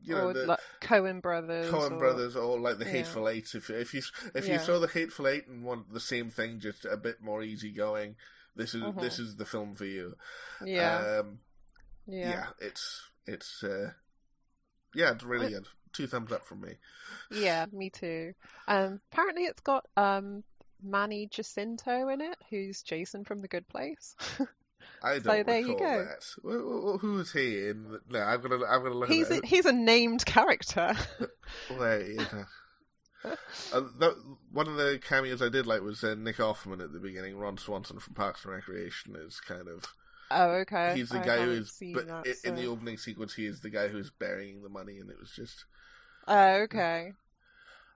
you 0.02 0.16
know, 0.16 0.28
or 0.28 0.34
the 0.34 0.46
like 0.46 0.60
Coen 0.82 1.22
Brothers, 1.22 1.70
Cohen 1.70 1.94
or... 1.94 1.98
Brothers, 2.00 2.36
or 2.36 2.60
like 2.60 2.78
the 2.78 2.86
yeah. 2.86 2.92
Hateful 2.92 3.30
Eight. 3.30 3.54
If 3.54 3.70
if 3.70 3.94
you 3.94 4.02
if 4.34 4.48
yeah. 4.48 4.54
you 4.54 4.60
saw 4.60 4.80
the 4.80 4.88
Hateful 4.88 5.28
Eight 5.28 5.48
and 5.48 5.64
want 5.64 5.94
the 5.94 6.00
same 6.00 6.30
thing, 6.30 6.60
just 6.60 6.86
a 6.86 6.98
bit 6.98 7.22
more 7.22 7.44
easygoing, 7.44 8.16
this 8.56 8.74
is 8.74 8.84
uh-huh. 8.84 9.00
this 9.02 9.20
is 9.20 9.36
the 9.36 9.46
film 9.46 9.76
for 9.76 9.86
you. 9.86 10.16
Yeah, 10.64 11.20
um, 11.20 11.40
yeah. 12.08 12.30
yeah, 12.30 12.46
it's 12.60 13.10
it's 13.26 13.64
uh, 13.64 13.92
yeah, 14.94 15.12
it's 15.12 15.24
really 15.24 15.50
good. 15.50 15.68
Two 15.94 16.08
thumbs 16.08 16.32
up 16.32 16.46
from 16.46 16.62
me. 16.62 16.74
Yeah, 17.32 17.66
me 17.72 17.90
too. 17.90 18.34
Um, 18.68 19.00
apparently, 19.12 19.44
it's 19.44 19.62
got 19.62 19.86
um, 19.96 20.44
Manny 20.84 21.28
Jacinto 21.28 22.10
in 22.10 22.22
it, 22.22 22.38
who's 22.50 22.82
Jason 22.84 23.24
from 23.24 23.40
The 23.40 23.48
Good 23.48 23.68
Place. 23.68 24.16
I 25.04 25.20
don't 25.20 25.24
so 25.24 25.44
there 25.44 25.60
you 25.60 25.78
go. 25.78 26.06
That. 26.06 27.00
Who 27.02 27.20
is 27.20 27.32
he 27.32 27.68
in? 27.70 28.00
No, 28.10 28.20
I'm 28.20 28.42
gonna 28.42 28.66
I'm 28.66 28.82
gonna 28.84 28.96
look. 28.96 29.10
He's 29.10 29.30
at 29.30 29.44
a, 29.44 29.48
he's 29.48 29.66
a 29.66 29.72
named 29.74 30.26
character. 30.26 30.96
Wait. 31.80 32.20
Uh, 33.74 33.82
that, 34.00 34.16
one 34.52 34.68
of 34.68 34.76
the 34.78 35.00
cameos 35.06 35.42
I 35.42 35.50
did 35.50 35.68
like 35.68 35.82
was 35.82 36.04
uh, 36.04 36.16
Nick 36.18 36.38
Offerman 36.38 36.82
at 36.82 36.94
the 36.94 37.00
beginning. 37.00 37.38
Ron 37.38 37.58
Swanson 37.58 38.00
from 38.00 38.14
Parks 38.14 38.46
and 38.46 38.54
Recreation 38.54 39.16
is 39.16 39.40
kind 39.42 39.68
of 39.68 39.86
Oh, 40.32 40.52
okay. 40.62 40.94
he's 40.96 41.10
the 41.10 41.20
I 41.22 41.26
guy 41.26 41.38
who 41.44 41.52
is 41.52 41.78
but 41.94 42.08
that, 42.08 42.28
i- 42.28 42.48
in 42.48 42.56
the 42.56 42.68
opening 42.68 42.98
sequence 42.98 43.34
he 43.34 43.46
is 43.46 43.62
the 43.62 43.70
guy 43.70 43.88
who's 43.88 44.12
burying 44.12 44.62
the 44.62 44.70
money 44.70 44.98
and 44.98 45.10
it 45.10 45.18
was 45.20 45.32
just 45.32 45.66
Oh, 46.28 46.54
okay. 46.64 47.14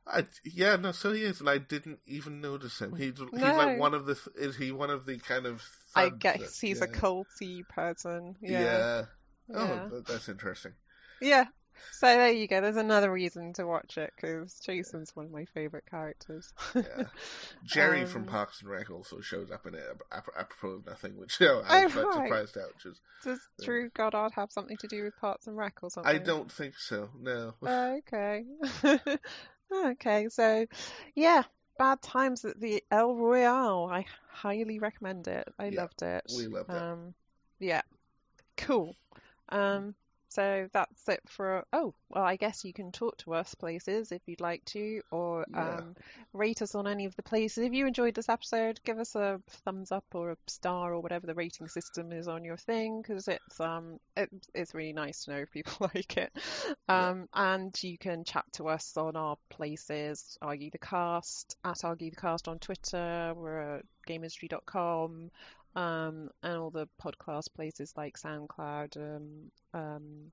I, 0.08 0.26
yeah 0.44 0.78
no 0.78 0.92
so 0.94 1.14
he 1.14 1.22
is 1.24 1.40
and 1.42 1.50
I 1.50 1.60
didn't 1.60 2.00
even 2.08 2.42
notice 2.42 2.80
him 2.82 2.96
he's 2.96 3.20
he's 3.20 3.40
No. 3.42 3.56
like 3.56 3.78
one 3.80 3.94
of 3.94 4.06
the. 4.08 4.18
Is 4.36 4.56
he 4.58 4.72
one 4.72 4.90
of 4.90 5.06
the 5.06 5.18
kind 5.20 5.46
of 5.46 5.64
I 5.96 6.10
guess 6.10 6.40
that- 6.60 6.68
he's 6.68 6.80
yeah. 6.80 6.86
a 6.86 6.88
culty 6.88 7.68
person. 7.70 8.36
yeah, 8.42 8.60
Yeah. 8.62 9.06
oh 9.54 9.66
Yeah. 9.66 10.00
that's 10.08 10.28
interesting 10.30 10.74
Yeah. 11.22 11.46
So 11.94 12.06
there 12.06 12.32
you 12.32 12.48
go. 12.48 12.62
There's 12.62 12.76
another 12.76 13.12
reason 13.12 13.54
to 13.54 13.66
watch 13.66 13.98
it 13.98 14.12
because 14.16 14.60
Jason's 14.60 15.16
one 15.16 15.26
of 15.28 15.32
my 15.32 15.46
favorite 15.46 15.86
characters. 15.90 16.54
yeah 16.76 17.06
Jerry 17.64 18.06
from 18.12 18.24
Um, 18.24 18.28
Parks 18.28 18.62
and 18.62 18.70
Rec 18.70 18.92
also 18.92 19.20
shows 19.22 19.50
up 19.52 19.66
in 19.66 19.74
it 19.76 19.84
ap- 20.12 20.28
apropos 20.38 20.76
of 20.76 20.86
nothing 20.86 21.18
which 21.18 21.38
you 21.40 21.48
know, 21.48 21.62
Oh, 21.62 21.66
I 21.68 21.86
was 21.86 21.94
quite 21.94 22.04
right. 22.06 22.14
surprised 22.28 22.58
at 22.58 22.68
which 22.76 22.86
is 22.88 23.02
Does 23.24 23.40
Yeah. 23.60 23.66
Drew 23.66 23.90
Goddard 23.92 24.32
have 24.36 24.52
something 24.52 24.78
to 24.78 24.88
do 24.88 25.04
with 25.04 25.14
Parks 25.20 25.48
and 25.48 25.58
Rec 25.58 25.78
or 25.82 25.90
something? 25.90 26.14
I 26.14 26.18
don't 26.20 26.52
think 26.52 26.76
so 26.78 27.10
no 27.20 27.54
Oh, 27.64 27.98
okay. 28.00 28.44
okay, 29.74 30.28
so 30.30 30.66
yeah, 31.16 31.44
Bad 31.78 32.02
Times 32.02 32.46
at 32.46 32.60
the 32.60 32.84
El 32.92 33.16
Royale. 33.16 33.90
I 33.92 34.06
highly 34.32 34.80
recommend 34.80 35.28
it. 35.28 35.48
I 35.60 35.70
Yeah, 35.70 35.82
loved 35.82 36.02
it. 36.02 36.24
we 36.38 36.48
loved 36.48 36.70
it. 36.74 36.76
Um, 36.76 37.14
yeah, 37.60 37.82
cool. 38.58 38.96
Um, 39.50 39.96
so 40.32 40.68
that's 40.74 41.08
it 41.08 41.20
for. 41.28 41.64
Oh, 41.74 41.94
well, 42.10 42.24
I 42.24 42.36
guess 42.38 42.64
you 42.66 42.74
can 42.74 42.92
talk 42.92 43.18
to 43.20 43.34
us 43.34 43.54
places 43.56 44.12
if 44.12 44.22
you'd 44.26 44.42
like 44.42 44.64
to, 44.66 45.02
or 45.12 45.46
Yeah. 45.54 45.78
um, 45.78 45.96
rate 46.34 46.62
us 46.62 46.74
on 46.76 46.88
any 46.88 47.06
of 47.06 47.16
the 47.16 47.24
places. 47.24 47.64
If 47.66 47.74
you 47.74 47.86
enjoyed 47.88 48.16
this 48.16 48.30
episode, 48.30 48.80
give 48.84 48.98
us 49.00 49.16
a 49.16 49.40
thumbs 49.66 49.92
up 49.92 50.06
or 50.14 50.32
a 50.32 50.38
star 50.48 50.94
or 50.94 51.00
whatever 51.02 51.28
the 51.28 51.36
rating 51.36 51.68
system 51.68 52.12
is 52.12 52.28
on 52.28 52.44
your 52.44 52.58
thing, 52.58 53.02
because 53.02 53.28
it's 53.28 53.60
um 53.60 54.00
it, 54.18 54.30
it's 54.54 54.74
really 54.74 54.94
nice 54.94 55.26
to 55.26 55.32
know 55.32 55.38
if 55.40 55.52
people 55.52 55.90
like 55.94 56.18
it. 56.18 56.32
Yeah. 56.90 57.10
Um, 57.10 57.28
and 57.34 57.84
you 57.84 57.98
can 57.98 58.24
chat 58.24 58.46
to 58.54 58.68
us 58.70 58.96
on 58.98 59.16
our 59.16 59.38
places, 59.50 60.38
Argue 60.42 60.72
the 60.72 60.78
Cast 60.78 61.56
at 61.64 61.84
Argue 61.84 62.10
the 62.10 62.16
Cast 62.16 62.48
on 62.48 62.60
Twitter. 62.60 63.34
We're 63.36 63.78
at 63.78 63.86
gamehistory.com. 64.08 65.32
Um, 65.76 66.30
and 66.44 66.58
all 66.58 66.70
the 66.70 66.88
podcast 67.02 67.54
places 67.56 67.94
like 67.96 68.18
SoundCloud, 68.18 68.98
um, 68.98 69.52
um, 69.74 70.32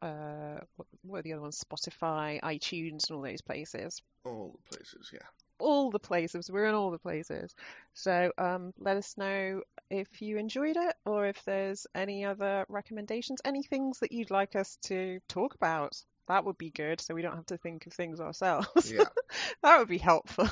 uh, 0.00 0.60
what, 0.76 0.86
what 1.02 1.18
are 1.18 1.22
the 1.22 1.32
other 1.32 1.42
ones? 1.42 1.64
Spotify, 1.64 2.40
iTunes, 2.40 3.08
and 3.08 3.16
all 3.16 3.22
those 3.22 3.40
places. 3.40 4.00
all 4.24 4.58
the 4.64 4.76
places 4.76 5.10
yeah 5.12 5.26
All 5.58 5.90
the 5.90 5.98
places. 5.98 6.50
We're 6.50 6.66
in 6.66 6.74
all 6.74 6.90
the 6.90 6.98
places. 6.98 7.54
So 7.94 8.30
um, 8.38 8.72
let 8.78 8.96
us 8.96 9.16
know 9.16 9.62
if 9.90 10.20
you 10.20 10.36
enjoyed 10.38 10.76
it 10.76 10.94
or 11.04 11.26
if 11.26 11.42
there's 11.44 11.86
any 11.94 12.24
other 12.24 12.64
recommendations, 12.68 13.40
any 13.44 13.62
things 13.62 14.00
that 14.00 14.12
you'd 14.12 14.30
like 14.30 14.54
us 14.54 14.76
to 14.84 15.18
talk 15.28 15.54
about. 15.54 15.96
That 16.28 16.44
would 16.44 16.58
be 16.58 16.70
good, 16.70 17.00
so 17.00 17.14
we 17.14 17.22
don't 17.22 17.36
have 17.36 17.46
to 17.46 17.56
think 17.58 17.86
of 17.86 17.92
things 17.92 18.20
ourselves. 18.20 18.92
yeah 18.92 19.04
that 19.62 19.78
would 19.78 19.88
be 19.88 19.98
helpful. 19.98 20.48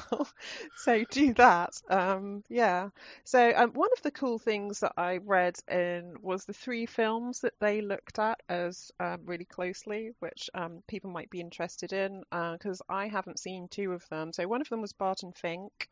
so 0.76 1.04
do 1.10 1.34
that. 1.34 1.70
Um, 1.88 2.42
yeah. 2.48 2.88
So 3.24 3.52
um, 3.54 3.70
one 3.72 3.90
of 3.96 4.02
the 4.02 4.10
cool 4.10 4.38
things 4.38 4.80
that 4.80 4.92
I 4.96 5.18
read 5.18 5.56
in 5.70 6.14
was 6.22 6.44
the 6.44 6.52
three 6.52 6.86
films 6.86 7.40
that 7.40 7.54
they 7.60 7.80
looked 7.80 8.18
at 8.18 8.40
as 8.48 8.90
um, 9.00 9.20
really 9.26 9.44
closely, 9.46 10.10
which 10.20 10.50
um, 10.54 10.82
people 10.88 11.10
might 11.10 11.30
be 11.30 11.40
interested 11.40 11.92
in 11.92 12.22
because 12.30 12.82
I 12.88 13.08
haven't 13.08 13.38
seen 13.38 13.68
two 13.68 13.92
of 13.92 14.08
them. 14.08 14.32
So 14.32 14.46
one 14.46 14.60
of 14.60 14.68
them 14.68 14.80
was 14.80 14.92
Barton 14.92 15.32
Fink. 15.32 15.88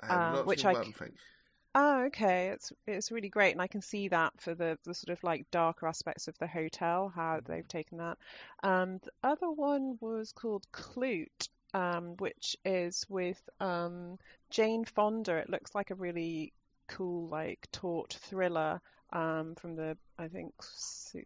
I 0.00 0.08
Um, 0.08 0.32
not 0.32 0.46
which 0.46 0.64
I 0.64 0.74
c- 0.74 0.92
thing 0.92 1.16
Oh, 1.76 2.04
okay. 2.06 2.48
It's 2.48 2.72
it's 2.86 3.10
really 3.12 3.28
great, 3.28 3.52
and 3.52 3.62
I 3.62 3.66
can 3.66 3.80
see 3.82 4.08
that 4.08 4.32
for 4.40 4.54
the 4.54 4.78
the 4.84 4.94
sort 4.94 5.16
of 5.16 5.22
like 5.24 5.50
darker 5.50 5.86
aspects 5.86 6.28
of 6.28 6.36
the 6.38 6.46
hotel, 6.46 7.08
how 7.14 7.40
they've 7.44 7.66
taken 7.66 7.98
that. 7.98 8.18
Um, 8.62 8.98
the 8.98 9.12
other 9.22 9.50
one 9.50 9.96
was 10.00 10.32
called 10.32 10.66
Klute, 10.72 11.48
um, 11.72 12.16
which 12.18 12.56
is 12.64 13.04
with 13.08 13.40
um 13.60 14.18
Jane 14.50 14.84
Fonda. 14.84 15.36
It 15.36 15.50
looks 15.50 15.74
like 15.74 15.90
a 15.90 15.94
really 15.96 16.52
cool 16.88 17.28
like 17.28 17.66
taut 17.72 18.12
thriller 18.14 18.80
um 19.14 19.54
from 19.56 19.76
the 19.76 19.96
I 20.18 20.28
think 20.28 20.52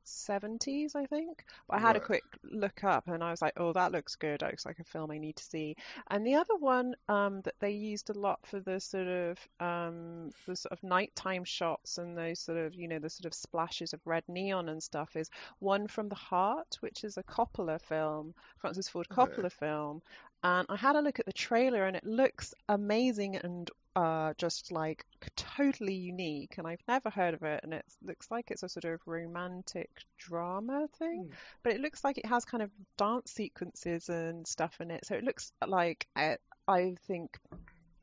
seventies, 0.04 0.94
I 0.94 1.04
think. 1.06 1.44
But 1.68 1.76
I 1.76 1.80
had 1.80 1.96
a 1.96 2.00
quick 2.00 2.24
look 2.42 2.84
up, 2.84 3.08
and 3.08 3.22
I 3.22 3.30
was 3.30 3.42
like, 3.42 3.54
oh, 3.58 3.72
that 3.74 3.92
looks 3.92 4.16
good. 4.16 4.40
That 4.40 4.50
looks 4.50 4.64
like 4.64 4.78
a 4.78 4.84
film 4.84 5.10
I 5.10 5.18
need 5.18 5.36
to 5.36 5.44
see. 5.44 5.76
And 6.10 6.26
the 6.26 6.36
other 6.36 6.56
one 6.58 6.94
um, 7.08 7.42
that 7.42 7.54
they 7.60 7.72
used 7.72 8.08
a 8.10 8.18
lot 8.18 8.40
for 8.46 8.60
the 8.60 8.80
sort 8.80 9.08
of 9.08 9.38
um, 9.60 10.30
the 10.46 10.56
sort 10.56 10.72
of 10.72 10.82
nighttime 10.82 11.44
shots 11.44 11.98
and 11.98 12.16
those 12.16 12.40
sort 12.40 12.58
of 12.58 12.74
you 12.74 12.88
know 12.88 12.98
the 12.98 13.10
sort 13.10 13.26
of 13.26 13.34
splashes 13.34 13.92
of 13.92 14.00
red 14.06 14.24
neon 14.28 14.68
and 14.68 14.82
stuff 14.82 15.16
is 15.16 15.30
one 15.58 15.86
from 15.86 16.08
the 16.08 16.14
Heart, 16.14 16.78
which 16.80 17.04
is 17.04 17.16
a 17.18 17.22
Coppola 17.22 17.80
film, 17.80 18.34
Francis 18.58 18.88
Ford 18.88 19.06
Okay. 19.12 19.42
Coppola 19.42 19.52
film. 19.52 20.02
And 20.42 20.66
I 20.70 20.76
had 20.76 20.96
a 20.96 21.00
look 21.00 21.18
at 21.18 21.26
the 21.26 21.32
trailer, 21.32 21.84
and 21.84 21.96
it 21.96 22.04
looks 22.04 22.54
amazing 22.68 23.36
and 23.36 23.70
uh, 23.98 24.32
just 24.38 24.72
like 24.72 25.04
totally 25.36 25.94
unique. 25.94 26.54
And 26.58 26.66
I've 26.66 26.82
never 26.88 27.10
heard 27.10 27.34
of 27.34 27.42
it, 27.42 27.60
and 27.64 27.72
it 27.74 27.84
looks 28.02 28.30
like 28.30 28.50
it's 28.50 28.62
a 28.62 28.68
sort 28.68 28.84
of 28.84 29.00
romantic 29.06 29.90
drama 30.18 30.86
thing 30.98 31.24
Hmm. 31.26 31.34
but 31.62 31.72
it 31.72 31.80
looks 31.80 32.04
like 32.04 32.18
it 32.18 32.26
has 32.26 32.44
kind 32.44 32.62
of 32.62 32.70
dance 32.96 33.32
sequences 33.32 34.08
and 34.08 34.46
stuff 34.46 34.80
in 34.80 34.90
it. 34.90 35.04
So 35.06 35.14
it 35.16 35.24
looks 35.24 35.52
like 35.66 36.06
uh, 36.16 36.36
I 36.68 36.96
think 37.06 37.38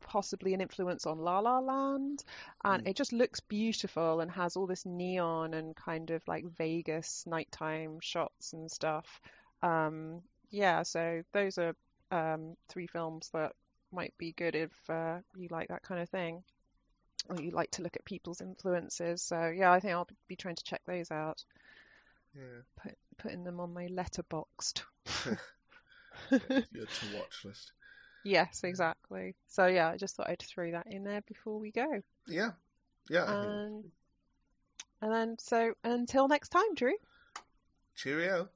possibly 0.02 0.54
an 0.54 0.62
influence 0.62 1.06
on 1.06 1.18
La 1.20 1.40
La 1.40 1.60
Land, 1.60 2.24
and 2.64 2.84
Mm. 2.84 2.88
it 2.88 2.96
just 2.96 3.14
looks 3.14 3.40
beautiful 3.42 4.22
and 4.22 4.32
has 4.32 4.56
all 4.56 4.68
this 4.68 4.86
neon 4.86 5.54
and 5.54 5.76
kind 5.76 6.12
of 6.12 6.22
like 6.28 6.46
Vegas 6.58 7.24
nighttime 7.28 8.00
shots 8.02 8.54
and 8.54 8.70
stuff. 8.72 9.22
Um, 9.62 10.22
yeah, 10.52 10.84
so 10.84 11.24
those 11.34 11.58
are 11.58 11.74
um, 12.12 12.56
three 12.70 12.88
films 12.88 13.30
that 13.34 13.54
might 13.96 14.14
be 14.18 14.34
good 14.34 14.56
if 14.56 14.72
uh, 14.90 15.20
you 15.36 15.48
like 15.50 15.70
that 15.70 15.82
kind 15.84 16.02
of 16.02 16.10
thing. 16.10 16.44
Or 17.30 17.42
you 17.42 17.50
like 17.52 17.72
to 17.72 17.82
look 17.82 17.96
at 17.96 18.06
people's 18.06 18.42
influences. 18.42 19.24
So 19.24 19.48
yeah, 19.48 19.72
I 19.72 19.80
think 19.80 19.94
I'll 19.94 20.08
be 20.28 20.36
trying 20.36 20.58
to 20.58 20.64
check 20.64 20.82
those 20.86 21.10
out 21.10 21.44
yeah 22.36 22.62
put, 22.84 22.98
putting 23.18 23.44
them 23.46 23.60
on 23.60 23.74
my 23.74 23.88
Letterboxd. 23.88 24.84
your 26.32 26.86
to 26.86 27.06
watch 27.18 27.46
list 27.46 27.72
Yes, 28.24 28.64
exactly. 28.64 29.36
So 29.48 29.68
yeah, 29.68 29.90
I 29.90 29.98
just 29.98 30.16
thought 30.16 30.30
I'd 30.30 30.42
throw 30.42 30.72
that 30.72 30.88
in 30.88 31.04
there 31.04 31.22
before 31.28 31.60
we 31.60 31.72
go. 31.72 31.88
yeah 32.28 32.52
yeah 33.10 33.26
think- 33.26 33.46
Um, 33.46 33.84
and 35.02 35.12
then 35.14 35.36
so 35.40 35.74
until 35.84 36.28
next 36.28 36.50
time, 36.50 36.74
Drew. 36.76 36.94
cheerio 37.96 38.50